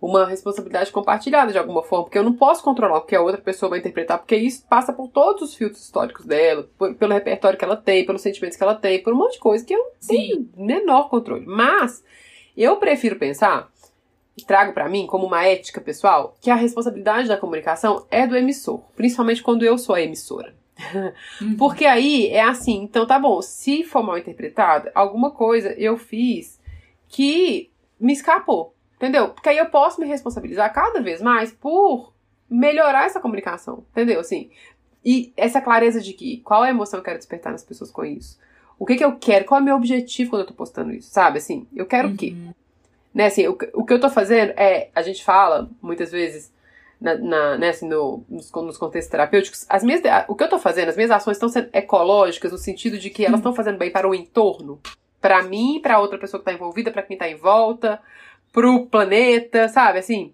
uma 0.01 0.25
responsabilidade 0.25 0.91
compartilhada 0.91 1.51
de 1.51 1.57
alguma 1.57 1.83
forma, 1.83 2.05
porque 2.05 2.17
eu 2.17 2.23
não 2.23 2.33
posso 2.33 2.63
controlar 2.63 2.97
o 2.97 3.01
que 3.01 3.15
a 3.15 3.21
outra 3.21 3.41
pessoa 3.41 3.71
vai 3.71 3.79
interpretar, 3.79 4.19
porque 4.19 4.35
isso 4.35 4.63
passa 4.67 4.93
por 4.93 5.07
todos 5.09 5.41
os 5.41 5.55
filtros 5.55 5.83
históricos 5.83 6.25
dela, 6.25 6.67
por, 6.77 6.93
pelo 6.95 7.13
repertório 7.13 7.57
que 7.57 7.65
ela 7.65 7.75
tem, 7.75 8.05
pelos 8.05 8.21
sentimentos 8.21 8.57
que 8.57 8.63
ela 8.63 8.75
tem, 8.75 9.01
por 9.01 9.13
um 9.13 9.17
monte 9.17 9.33
de 9.33 9.39
coisa 9.39 9.65
que 9.65 9.73
eu 9.73 9.79
não 9.79 9.91
tenho 10.07 10.49
menor 10.55 11.09
controle. 11.09 11.45
Mas 11.47 12.03
eu 12.55 12.77
prefiro 12.77 13.17
pensar 13.17 13.69
e 14.37 14.45
trago 14.45 14.71
para 14.71 14.87
mim 14.87 15.07
como 15.07 15.25
uma 15.25 15.43
ética 15.43 15.81
pessoal 15.81 16.35
que 16.39 16.51
a 16.51 16.55
responsabilidade 16.55 17.27
da 17.27 17.37
comunicação 17.37 18.05
é 18.11 18.27
do 18.27 18.37
emissor, 18.37 18.79
principalmente 18.95 19.41
quando 19.41 19.65
eu 19.65 19.77
sou 19.77 19.95
a 19.95 20.01
emissora. 20.01 20.55
Uhum. 21.41 21.57
Porque 21.57 21.85
aí 21.85 22.27
é 22.27 22.43
assim, 22.43 22.83
então 22.83 23.07
tá 23.07 23.17
bom, 23.17 23.41
se 23.41 23.83
for 23.83 24.03
mal 24.03 24.17
interpretado, 24.17 24.89
alguma 24.93 25.31
coisa 25.31 25.73
eu 25.73 25.97
fiz 25.97 26.59
que 27.09 27.71
me 27.99 28.13
escapou. 28.13 28.75
Entendeu? 28.95 29.29
Porque 29.29 29.49
aí 29.49 29.57
eu 29.57 29.67
posso 29.67 30.01
me 30.01 30.07
responsabilizar 30.07 30.73
cada 30.73 31.01
vez 31.01 31.21
mais 31.21 31.51
por 31.51 32.13
melhorar 32.49 33.05
essa 33.05 33.19
comunicação. 33.19 33.83
Entendeu? 33.91 34.19
Assim. 34.19 34.49
E 35.05 35.31
essa 35.37 35.61
clareza 35.61 36.01
de 36.01 36.13
que 36.13 36.37
qual 36.37 36.65
é 36.65 36.67
a 36.67 36.71
emoção 36.71 36.99
que 36.99 37.01
eu 37.01 37.05
quero 37.05 37.17
despertar 37.19 37.51
nas 37.51 37.63
pessoas 37.63 37.91
com 37.91 38.03
isso? 38.03 38.39
O 38.79 38.85
que, 38.85 38.95
que 38.95 39.05
eu 39.05 39.15
quero? 39.15 39.45
Qual 39.45 39.59
é 39.59 39.61
o 39.61 39.65
meu 39.65 39.75
objetivo 39.75 40.31
quando 40.31 40.41
eu 40.41 40.47
tô 40.47 40.53
postando 40.53 40.91
isso? 40.91 41.09
Sabe? 41.11 41.37
Assim, 41.37 41.67
eu 41.75 41.85
quero 41.85 42.07
uhum. 42.07 42.13
o 42.15 42.17
quê? 42.17 42.35
Né, 43.17 43.25
assim, 43.25 43.47
o, 43.47 43.57
o 43.73 43.83
que 43.83 43.93
eu 43.93 43.99
tô 43.99 44.11
fazendo 44.11 44.51
é. 44.51 44.91
A 44.93 45.01
gente 45.01 45.25
fala 45.25 45.67
muitas 45.81 46.11
vezes. 46.11 46.55
Na, 47.01 47.15
na, 47.15 47.57
né, 47.57 47.69
assim, 47.69 47.87
no, 47.87 48.23
nos, 48.29 48.51
nos, 48.51 48.77
contextos 48.77 49.11
terapêuticos, 49.11 49.65
as 49.69 49.83
minhas, 49.83 50.01
o 50.27 50.35
que 50.35 50.43
eu 50.43 50.49
tô 50.49 50.57
fazendo, 50.57 50.89
as 50.89 50.95
minhas 50.95 51.11
ações 51.11 51.37
estão 51.37 51.47
sendo 51.47 51.69
ecológicas 51.71 52.51
no 52.51 52.57
sentido 52.57 52.97
de 52.97 53.11
que 53.11 53.23
elas 53.23 53.39
estão 53.39 53.53
fazendo 53.53 53.77
bem 53.77 53.91
para 53.91 54.09
o 54.09 54.15
entorno, 54.15 54.79
para 55.21 55.43
mim, 55.43 55.79
para 55.79 55.99
outra 55.99 56.17
pessoa 56.17 56.41
que 56.41 56.49
está 56.49 56.53
envolvida, 56.53 56.91
para 56.91 57.03
quem 57.03 57.13
está 57.13 57.29
em 57.29 57.35
volta, 57.35 58.01
pro 58.51 58.87
planeta, 58.87 59.67
sabe? 59.67 59.99
Assim, 59.99 60.33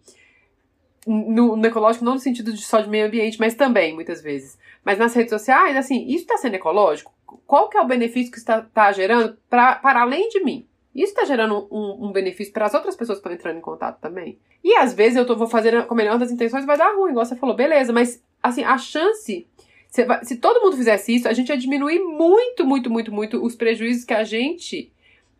no, 1.06 1.58
no, 1.58 1.66
ecológico 1.66 2.06
não 2.06 2.14
no 2.14 2.20
sentido 2.20 2.54
de 2.54 2.64
só 2.64 2.80
de 2.80 2.90
meio 2.90 3.08
ambiente, 3.08 3.40
mas 3.40 3.56
também, 3.56 3.94
muitas 3.94 4.22
vezes. 4.22 4.58
Mas 4.86 4.98
nas 4.98 5.14
redes 5.14 5.32
sociais, 5.32 5.76
assim, 5.76 6.06
isso 6.08 6.24
está 6.24 6.38
sendo 6.38 6.56
ecológico? 6.56 7.14
Qual 7.46 7.68
que 7.68 7.78
é 7.78 7.82
o 7.82 7.88
benefício 7.88 8.32
que 8.32 8.38
está 8.38 8.62
tá 8.62 8.92
gerando 8.94 9.38
pra, 9.50 9.76
para 9.76 10.02
além 10.02 10.30
de 10.30 10.42
mim? 10.42 10.66
Isso 10.96 11.12
está 11.12 11.26
gerando 11.26 11.68
um, 11.72 12.08
um 12.08 12.12
benefício 12.12 12.54
para 12.54 12.66
as 12.66 12.74
outras 12.74 12.96
pessoas 12.96 13.18
que 13.18 13.22
estão 13.22 13.34
entrando 13.34 13.58
em 13.58 13.62
contato 13.62 14.00
também. 14.00 14.38
E 14.64 14.76
às 14.76 14.94
vezes 14.94 15.18
eu 15.18 15.26
tô, 15.26 15.36
vou 15.36 15.48
fazer 15.48 15.86
com 15.88 15.94
a 15.94 15.98
melhor 15.98 16.20
das 16.20 16.32
intenções 16.32 16.66
vai 16.66 16.78
dar 16.78 16.96
ruim, 16.96 17.12
igual 17.12 17.26
você 17.26 17.36
falou, 17.36 17.56
beleza, 17.56 17.92
mas 17.92 18.24
assim, 18.42 18.64
a 18.64 18.78
chance. 18.78 19.48
Se, 19.90 20.06
se 20.24 20.38
todo 20.38 20.62
mundo 20.62 20.76
fizesse 20.76 21.16
isso, 21.16 21.28
a 21.28 21.34
gente 21.34 21.50
ia 21.50 21.58
diminuir 21.58 22.00
muito, 22.00 22.66
muito, 22.66 22.90
muito, 22.90 23.12
muito 23.12 23.44
os 23.44 23.56
prejuízos 23.56 24.06
que 24.06 24.14
a 24.14 24.24
gente 24.24 24.92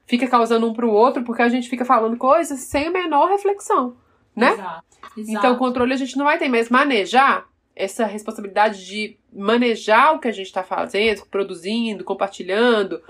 fica 0.06 0.28
causando 0.28 0.68
um 0.68 0.74
pro 0.74 0.92
outro, 0.92 1.24
porque 1.24 1.42
a 1.42 1.50
gente 1.50 1.70
fica 1.70 1.86
falando 1.86 2.18
coisas 2.18 2.60
sem 2.60 2.88
a 2.88 2.92
menor 2.92 3.30
reflexão, 3.30 3.96
né? 4.36 4.54
Exato, 4.54 4.86
exato. 5.18 5.38
Então, 5.38 5.54
o 5.54 5.58
controle 5.58 5.94
a 5.94 5.98
gente 5.98 6.18
não 6.18 6.26
vai 6.26 6.38
ter, 6.38 6.50
mas 6.50 6.70
manejar 6.70 7.48
essa 7.76 8.06
responsabilidade 8.06 8.86
de 8.86 9.18
manejar 9.32 10.14
o 10.14 10.20
que 10.20 10.28
a 10.28 10.32
gente 10.32 10.48
está 10.48 10.64
fazendo, 10.64 11.26
produzindo, 11.26 12.04
compartilhando, 12.04 13.02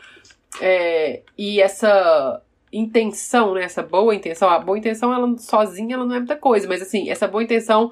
é, 0.61 1.21
e 1.37 1.61
essa 1.61 2.41
intenção, 2.71 3.53
né? 3.53 3.63
Essa 3.63 3.83
boa 3.83 4.15
intenção, 4.15 4.49
a 4.49 4.59
boa 4.59 4.77
intenção, 4.77 5.13
ela 5.13 5.37
sozinha, 5.37 5.95
ela 5.95 6.05
não 6.05 6.15
é 6.15 6.19
muita 6.19 6.35
coisa, 6.35 6.67
mas 6.67 6.81
assim, 6.81 7.09
essa 7.09 7.27
boa 7.27 7.43
intenção 7.43 7.91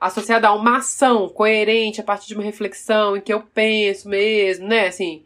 associada 0.00 0.48
a 0.48 0.54
uma 0.54 0.78
ação 0.78 1.28
coerente 1.28 2.00
a 2.00 2.04
partir 2.04 2.28
de 2.28 2.34
uma 2.34 2.42
reflexão 2.42 3.16
em 3.16 3.20
que 3.20 3.32
eu 3.32 3.40
penso 3.40 4.08
mesmo, 4.08 4.66
né? 4.66 4.88
Assim, 4.88 5.22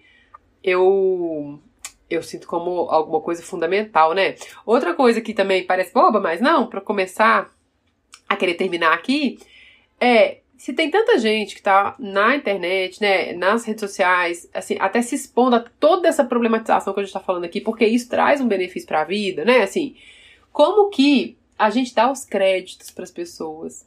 eu 0.62 1.58
eu 2.08 2.22
sinto 2.22 2.46
como 2.46 2.88
alguma 2.90 3.20
coisa 3.20 3.42
fundamental, 3.42 4.12
né? 4.14 4.36
Outra 4.64 4.94
coisa 4.94 5.20
que 5.20 5.34
também 5.34 5.66
parece 5.66 5.92
boba, 5.92 6.20
mas 6.20 6.40
não, 6.40 6.66
para 6.66 6.80
começar 6.80 7.50
a 8.28 8.36
querer 8.36 8.54
terminar 8.54 8.92
aqui, 8.92 9.38
é 10.00 10.38
se 10.56 10.72
tem 10.72 10.90
tanta 10.90 11.18
gente 11.18 11.54
que 11.54 11.62
tá 11.62 11.94
na 11.98 12.34
internet, 12.34 13.00
né, 13.00 13.32
nas 13.34 13.64
redes 13.64 13.80
sociais, 13.80 14.48
assim, 14.54 14.76
até 14.80 15.02
se 15.02 15.14
expondo 15.14 15.56
a 15.56 15.60
toda 15.60 16.08
essa 16.08 16.24
problematização 16.24 16.94
que 16.94 17.00
a 17.00 17.02
gente 17.02 17.12
tá 17.12 17.20
falando 17.20 17.44
aqui, 17.44 17.60
porque 17.60 17.86
isso 17.86 18.08
traz 18.08 18.40
um 18.40 18.48
benefício 18.48 18.88
para 18.88 19.02
a 19.02 19.04
vida, 19.04 19.44
né? 19.44 19.62
Assim, 19.62 19.96
como 20.52 20.88
que 20.88 21.36
a 21.58 21.68
gente 21.70 21.94
dá 21.94 22.10
os 22.10 22.24
créditos 22.24 22.90
para 22.90 23.04
as 23.04 23.10
pessoas? 23.10 23.86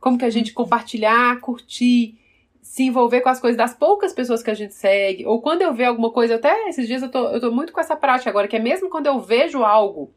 Como 0.00 0.18
que 0.18 0.24
a 0.24 0.30
gente 0.30 0.52
compartilhar, 0.52 1.40
curtir, 1.40 2.16
se 2.62 2.84
envolver 2.84 3.20
com 3.20 3.28
as 3.28 3.40
coisas 3.40 3.56
das 3.56 3.74
poucas 3.74 4.12
pessoas 4.12 4.42
que 4.42 4.50
a 4.50 4.54
gente 4.54 4.74
segue, 4.74 5.26
ou 5.26 5.40
quando 5.40 5.62
eu 5.62 5.74
ver 5.74 5.84
alguma 5.84 6.10
coisa, 6.10 6.36
até 6.36 6.68
esses 6.68 6.86
dias 6.86 7.02
eu 7.02 7.10
tô, 7.10 7.28
eu 7.28 7.40
tô 7.40 7.50
muito 7.50 7.72
com 7.72 7.80
essa 7.80 7.96
prática 7.96 8.30
agora, 8.30 8.48
que 8.48 8.56
é 8.56 8.60
mesmo 8.60 8.88
quando 8.88 9.06
eu 9.06 9.20
vejo 9.20 9.64
algo 9.64 10.10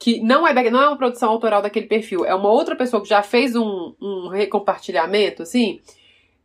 que 0.00 0.18
não 0.22 0.48
é, 0.48 0.70
não 0.70 0.82
é 0.82 0.88
uma 0.88 0.96
produção 0.96 1.28
autoral 1.28 1.60
daquele 1.60 1.86
perfil, 1.86 2.24
é 2.24 2.34
uma 2.34 2.48
outra 2.48 2.74
pessoa 2.74 3.02
que 3.02 3.08
já 3.08 3.22
fez 3.22 3.54
um, 3.54 3.94
um 4.00 4.28
recompartilhamento, 4.28 5.42
assim, 5.42 5.78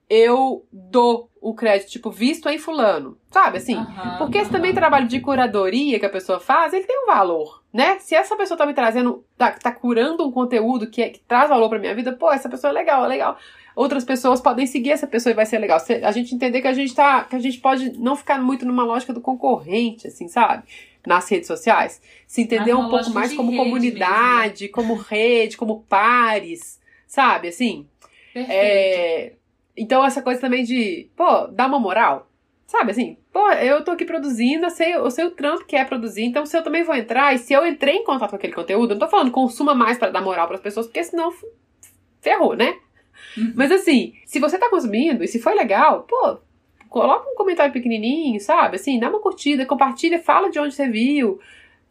eu 0.10 0.66
dou 0.72 1.30
o 1.40 1.56
crédito, 1.56 1.90
tipo, 1.90 2.12
visto 2.12 2.50
em 2.50 2.60
fulano, 2.60 3.18
sabe, 3.32 3.58
assim? 3.58 3.78
Uhum, 3.78 4.18
porque 4.18 4.40
esse 4.40 4.48
uhum. 4.48 4.58
também 4.58 4.74
trabalho 4.74 5.08
de 5.08 5.22
curadoria 5.22 5.98
que 5.98 6.06
a 6.06 6.10
pessoa 6.10 6.38
faz, 6.38 6.74
ele 6.74 6.86
tem 6.86 7.04
um 7.04 7.08
valor, 7.08 7.64
né? 7.72 7.98
Se 8.00 8.14
essa 8.14 8.36
pessoa 8.36 8.58
tá 8.58 8.66
me 8.66 8.74
trazendo, 8.74 9.24
tá, 9.38 9.52
tá 9.52 9.72
curando 9.72 10.28
um 10.28 10.32
conteúdo 10.32 10.88
que, 10.88 11.02
é, 11.02 11.10
que 11.10 11.20
traz 11.22 11.50
valor 11.50 11.70
pra 11.70 11.80
minha 11.80 11.96
vida, 11.96 12.12
pô, 12.12 12.30
essa 12.32 12.50
pessoa 12.50 12.72
é 12.72 12.74
legal, 12.74 13.06
é 13.06 13.08
legal 13.08 13.38
outras 13.76 14.06
pessoas 14.06 14.40
podem 14.40 14.66
seguir 14.66 14.92
essa 14.92 15.06
pessoa 15.06 15.32
e 15.32 15.36
vai 15.36 15.46
ser 15.46 15.60
legal. 15.60 15.78
A 16.04 16.12
gente 16.12 16.34
entender 16.34 16.62
que 16.62 16.68
a 16.68 16.74
gente 16.74 16.96
tá, 16.96 17.26
que 17.26 17.36
a 17.36 17.40
gente 17.40 17.60
pode 17.60 17.92
não 18.00 18.16
ficar 18.16 18.42
muito 18.42 18.66
numa 18.66 18.86
lógica 18.86 19.12
do 19.12 19.20
concorrente, 19.20 20.08
assim, 20.08 20.30
sabe? 20.30 20.64
Nas 21.06 21.30
redes 21.30 21.48
sociais. 21.48 22.02
Se 22.26 22.42
entender 22.42 22.74
um 22.74 22.90
pouco 22.90 23.10
mais 23.12 23.34
como 23.34 23.56
comunidade, 23.56 24.64
mesmo. 24.64 24.74
como 24.74 24.96
rede, 24.96 25.58
como 25.58 25.84
pares, 25.84 26.80
sabe? 27.06 27.50
Assim. 27.50 27.88
É... 28.36 29.34
Então, 29.78 30.06
essa 30.06 30.22
coisa 30.22 30.40
também 30.40 30.64
de, 30.64 31.10
pô, 31.16 31.48
dar 31.48 31.68
uma 31.68 31.80
moral. 31.80 32.30
Sabe 32.68 32.92
assim, 32.92 33.18
pô, 33.32 33.48
eu 33.52 33.84
tô 33.84 33.92
aqui 33.92 34.06
produzindo, 34.06 34.66
eu 34.66 34.70
sei, 34.72 34.96
eu 34.96 35.12
sei 35.12 35.26
o 35.26 35.32
trampo 35.32 35.66
que 35.66 35.76
é 35.76 35.86
produzir, 35.86 36.24
então 36.24 36.46
se 36.48 36.58
eu 36.58 36.64
também 36.64 36.84
vou 36.84 36.96
entrar, 36.96 37.34
e 37.34 37.38
se 37.38 37.54
eu 37.54 37.66
entrei 37.66 37.98
em 37.98 38.04
contato 38.04 38.32
com 38.32 38.36
aquele 38.38 38.54
conteúdo, 38.54 38.92
eu 38.92 38.96
não 38.96 39.06
tô 39.06 39.08
falando 39.08 39.30
consuma 39.30 39.76
mais 39.76 40.00
para 40.00 40.10
dar 40.10 40.22
moral 40.22 40.48
para 40.48 40.56
as 40.56 40.64
pessoas, 40.64 40.88
porque 40.88 41.04
senão 41.04 41.32
ferrou, 42.22 42.56
né? 42.56 42.76
Uhum. 43.38 43.54
Mas 43.56 43.72
assim, 43.72 44.16
se 44.26 44.40
você 44.40 44.58
tá 44.58 44.68
consumindo 44.68 45.24
e 45.24 45.28
se 45.28 45.40
foi 45.40 45.54
legal, 45.54 46.04
pô, 46.10 46.40
coloca 46.96 47.30
um 47.30 47.36
comentário 47.36 47.74
pequenininho, 47.74 48.40
sabe? 48.40 48.78
Assim, 48.78 48.98
dá 48.98 49.10
uma 49.10 49.20
curtida, 49.20 49.66
compartilha, 49.66 50.18
fala 50.18 50.50
de 50.50 50.58
onde 50.58 50.74
você 50.74 50.88
viu, 50.88 51.42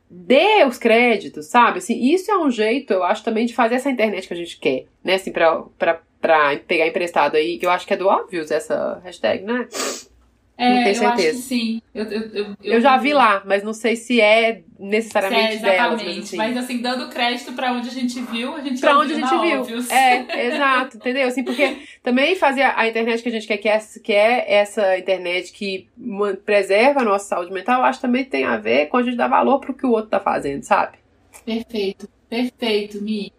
dê 0.08 0.64
os 0.64 0.78
créditos, 0.78 1.44
sabe? 1.44 1.76
Assim, 1.76 2.02
isso 2.06 2.30
é 2.30 2.38
um 2.38 2.50
jeito, 2.50 2.94
eu 2.94 3.04
acho, 3.04 3.22
também 3.22 3.44
de 3.44 3.52
fazer 3.52 3.74
essa 3.74 3.90
internet 3.90 4.26
que 4.26 4.32
a 4.32 4.36
gente 4.36 4.58
quer, 4.58 4.86
né? 5.04 5.16
Assim, 5.16 5.30
pra, 5.30 5.60
pra, 5.78 6.00
pra 6.22 6.56
pegar 6.66 6.86
emprestado 6.86 7.36
aí, 7.36 7.58
que 7.58 7.66
eu 7.66 7.70
acho 7.70 7.86
que 7.86 7.92
é 7.92 7.98
do 7.98 8.08
óbvio 8.08 8.46
essa 8.48 8.98
hashtag, 9.04 9.44
né? 9.44 9.68
É, 10.56 10.68
não 10.68 10.84
tenho 10.84 10.94
certeza. 10.94 11.04
Eu 11.04 11.10
acho 11.10 11.36
que 11.36 11.42
sim. 11.42 11.82
Eu, 11.92 12.04
eu, 12.04 12.22
eu, 12.32 12.56
eu, 12.62 12.80
já 12.80 12.96
vi 12.96 13.12
lá, 13.12 13.42
mas 13.44 13.64
não 13.64 13.72
sei 13.72 13.96
se 13.96 14.20
é 14.20 14.62
necessariamente 14.78 15.58
se 15.58 15.66
é 15.66 15.70
delas. 15.70 16.02
Mas 16.02 16.18
assim. 16.18 16.36
mas 16.36 16.56
assim, 16.56 16.78
dando 16.80 17.08
crédito 17.08 17.52
para 17.54 17.72
onde 17.72 17.88
a 17.88 17.92
gente 17.92 18.20
viu, 18.20 18.54
a 18.54 18.60
gente 18.60 18.80
Pra 18.80 18.96
onde 18.98 19.14
a 19.14 19.16
gente 19.16 19.40
viu. 19.40 19.60
Óbvios. 19.60 19.90
É, 19.90 20.46
exato, 20.54 20.96
entendeu? 20.96 21.26
Assim, 21.26 21.42
porque 21.42 21.78
também 22.02 22.36
fazer 22.36 22.62
a 22.62 22.86
internet 22.86 23.22
que 23.22 23.28
a 23.28 23.32
gente 23.32 23.46
quer, 23.46 23.56
que 23.56 23.68
é, 23.68 23.80
que 24.02 24.12
é 24.12 24.54
essa 24.54 24.96
internet 24.96 25.52
que 25.52 25.88
preserva 26.44 27.00
a 27.00 27.04
nossa 27.04 27.26
saúde 27.26 27.52
mental, 27.52 27.82
acho 27.82 27.98
que 27.98 28.06
também 28.06 28.24
tem 28.24 28.44
a 28.44 28.56
ver 28.56 28.86
com 28.86 28.96
a 28.96 29.02
gente 29.02 29.16
dar 29.16 29.28
valor 29.28 29.58
pro 29.58 29.74
que 29.74 29.86
o 29.86 29.90
outro 29.90 30.10
tá 30.10 30.20
fazendo, 30.20 30.62
sabe? 30.62 30.98
Perfeito, 31.44 32.08
perfeito, 32.28 33.02
Mi. 33.02 33.32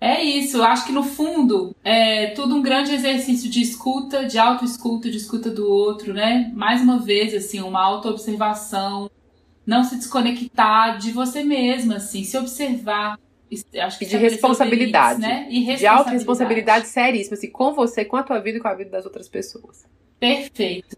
É 0.00 0.24
isso, 0.24 0.62
acho 0.62 0.86
que 0.86 0.92
no 0.92 1.02
fundo 1.02 1.76
é 1.84 2.28
tudo 2.28 2.54
um 2.54 2.62
grande 2.62 2.94
exercício 2.94 3.50
de 3.50 3.60
escuta, 3.60 4.24
de 4.24 4.38
autoescuta, 4.38 5.10
de 5.10 5.18
escuta 5.18 5.50
do 5.50 5.70
outro, 5.70 6.14
né? 6.14 6.50
Mais 6.54 6.80
uma 6.80 6.98
vez, 6.98 7.34
assim, 7.34 7.60
uma 7.60 7.84
autoobservação, 7.84 9.10
não 9.66 9.84
se 9.84 9.96
desconectar 9.96 10.96
de 10.96 11.12
você 11.12 11.44
mesma, 11.44 11.96
assim, 11.96 12.24
se 12.24 12.38
observar. 12.38 13.18
Acho 13.78 13.98
que 13.98 14.06
de 14.06 14.16
responsabilidade, 14.16 15.20
né? 15.20 15.46
E 15.50 15.58
responsabilidade. 15.58 15.80
De 15.80 15.86
autorresponsabilidade 15.86 16.88
seríssima, 16.88 17.34
assim, 17.34 17.50
com 17.50 17.74
você, 17.74 18.02
com 18.02 18.16
a 18.16 18.22
tua 18.22 18.38
vida 18.38 18.56
e 18.56 18.60
com 18.60 18.68
a 18.68 18.74
vida 18.74 18.90
das 18.90 19.04
outras 19.04 19.28
pessoas. 19.28 19.84
Perfeito. 20.18 20.96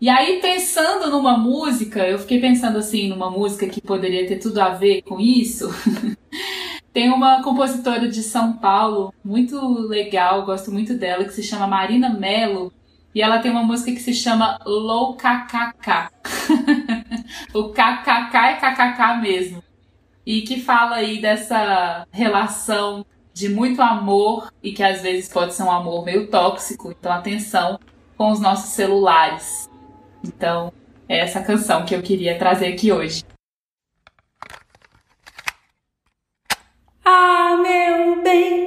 E 0.00 0.08
aí, 0.08 0.40
pensando 0.40 1.10
numa 1.10 1.36
música, 1.36 2.06
eu 2.06 2.18
fiquei 2.18 2.40
pensando 2.40 2.78
assim, 2.78 3.08
numa 3.08 3.30
música 3.30 3.66
que 3.66 3.80
poderia 3.80 4.26
ter 4.26 4.38
tudo 4.38 4.58
a 4.58 4.70
ver 4.70 5.02
com 5.02 5.18
isso. 5.18 5.68
Tem 6.92 7.10
uma 7.10 7.42
compositora 7.42 8.08
de 8.08 8.22
São 8.22 8.54
Paulo 8.54 9.14
muito 9.24 9.60
legal, 9.86 10.44
gosto 10.44 10.72
muito 10.72 10.94
dela, 10.94 11.24
que 11.24 11.32
se 11.32 11.42
chama 11.42 11.66
Marina 11.66 12.10
Mello. 12.10 12.72
E 13.14 13.22
ela 13.22 13.38
tem 13.38 13.50
uma 13.50 13.62
música 13.62 13.92
que 13.92 14.00
se 14.00 14.12
chama 14.12 14.58
Low 14.64 15.16
KKK. 15.16 16.10
o 17.54 17.68
KKK 17.68 18.36
é 18.36 18.54
KKK 18.54 19.20
mesmo. 19.20 19.62
E 20.26 20.42
que 20.42 20.60
fala 20.60 20.96
aí 20.96 21.20
dessa 21.20 22.06
relação 22.10 23.04
de 23.32 23.48
muito 23.48 23.80
amor 23.80 24.52
e 24.62 24.72
que 24.72 24.82
às 24.82 25.00
vezes 25.00 25.32
pode 25.32 25.54
ser 25.54 25.62
um 25.62 25.70
amor 25.70 26.04
meio 26.04 26.28
tóxico. 26.28 26.90
Então, 26.90 27.12
atenção 27.12 27.78
com 28.16 28.30
os 28.30 28.40
nossos 28.40 28.70
celulares. 28.70 29.68
Então, 30.24 30.72
é 31.08 31.20
essa 31.20 31.40
canção 31.40 31.84
que 31.84 31.94
eu 31.94 32.02
queria 32.02 32.38
trazer 32.38 32.66
aqui 32.66 32.92
hoje. 32.92 33.24
Amém. 37.04 38.00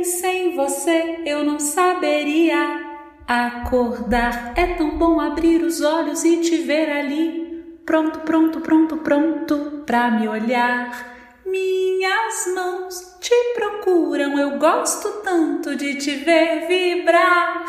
Sem 0.04 0.54
você 0.54 1.22
eu 1.26 1.46
não 1.46 1.60
saberia 1.60 2.82
acordar. 3.26 4.54
É 4.56 4.68
tão 4.76 4.98
bom 4.98 5.20
abrir 5.20 5.62
os 5.62 5.82
olhos 5.82 6.26
e 6.26 6.42
te 6.42 6.58
ver 6.58 6.92
ali, 6.92 7.80
pronto, 7.86 8.20
pronto, 8.20 8.60
pronto, 8.60 8.98
pronto 8.98 9.84
pra 9.86 10.12
me 10.12 10.28
olhar. 10.28 11.14
Minhas 11.46 12.54
mãos 12.54 13.18
te 13.22 13.34
procuram, 13.56 14.38
eu 14.38 14.58
gosto 14.58 15.22
tanto 15.24 15.76
de 15.76 15.96
te 15.96 16.16
ver 16.16 16.68
vibrar. 16.68 17.66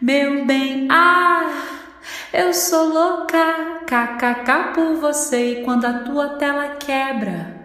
Meu 0.00 0.46
bem, 0.46 0.88
ah, 0.90 1.50
eu 2.32 2.54
sou 2.54 2.88
louca, 2.88 3.82
kkk 3.86 4.72
por 4.74 4.94
você. 4.94 5.52
E 5.52 5.64
quando 5.64 5.84
a 5.84 5.98
tua 6.00 6.30
tela 6.38 6.76
quebra, 6.76 7.55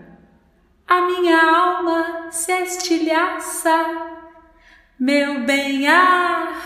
a 0.92 1.08
minha 1.08 1.42
alma 1.42 2.28
se 2.30 2.52
estilhaça. 2.52 3.72
Meu 5.00 5.46
bem, 5.46 5.88
ah, 5.88 6.62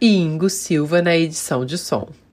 e 0.00 0.16
Ingo 0.16 0.48
Silva 0.48 1.02
na 1.02 1.14
edição 1.14 1.66
de 1.66 1.76
som. 1.76 2.08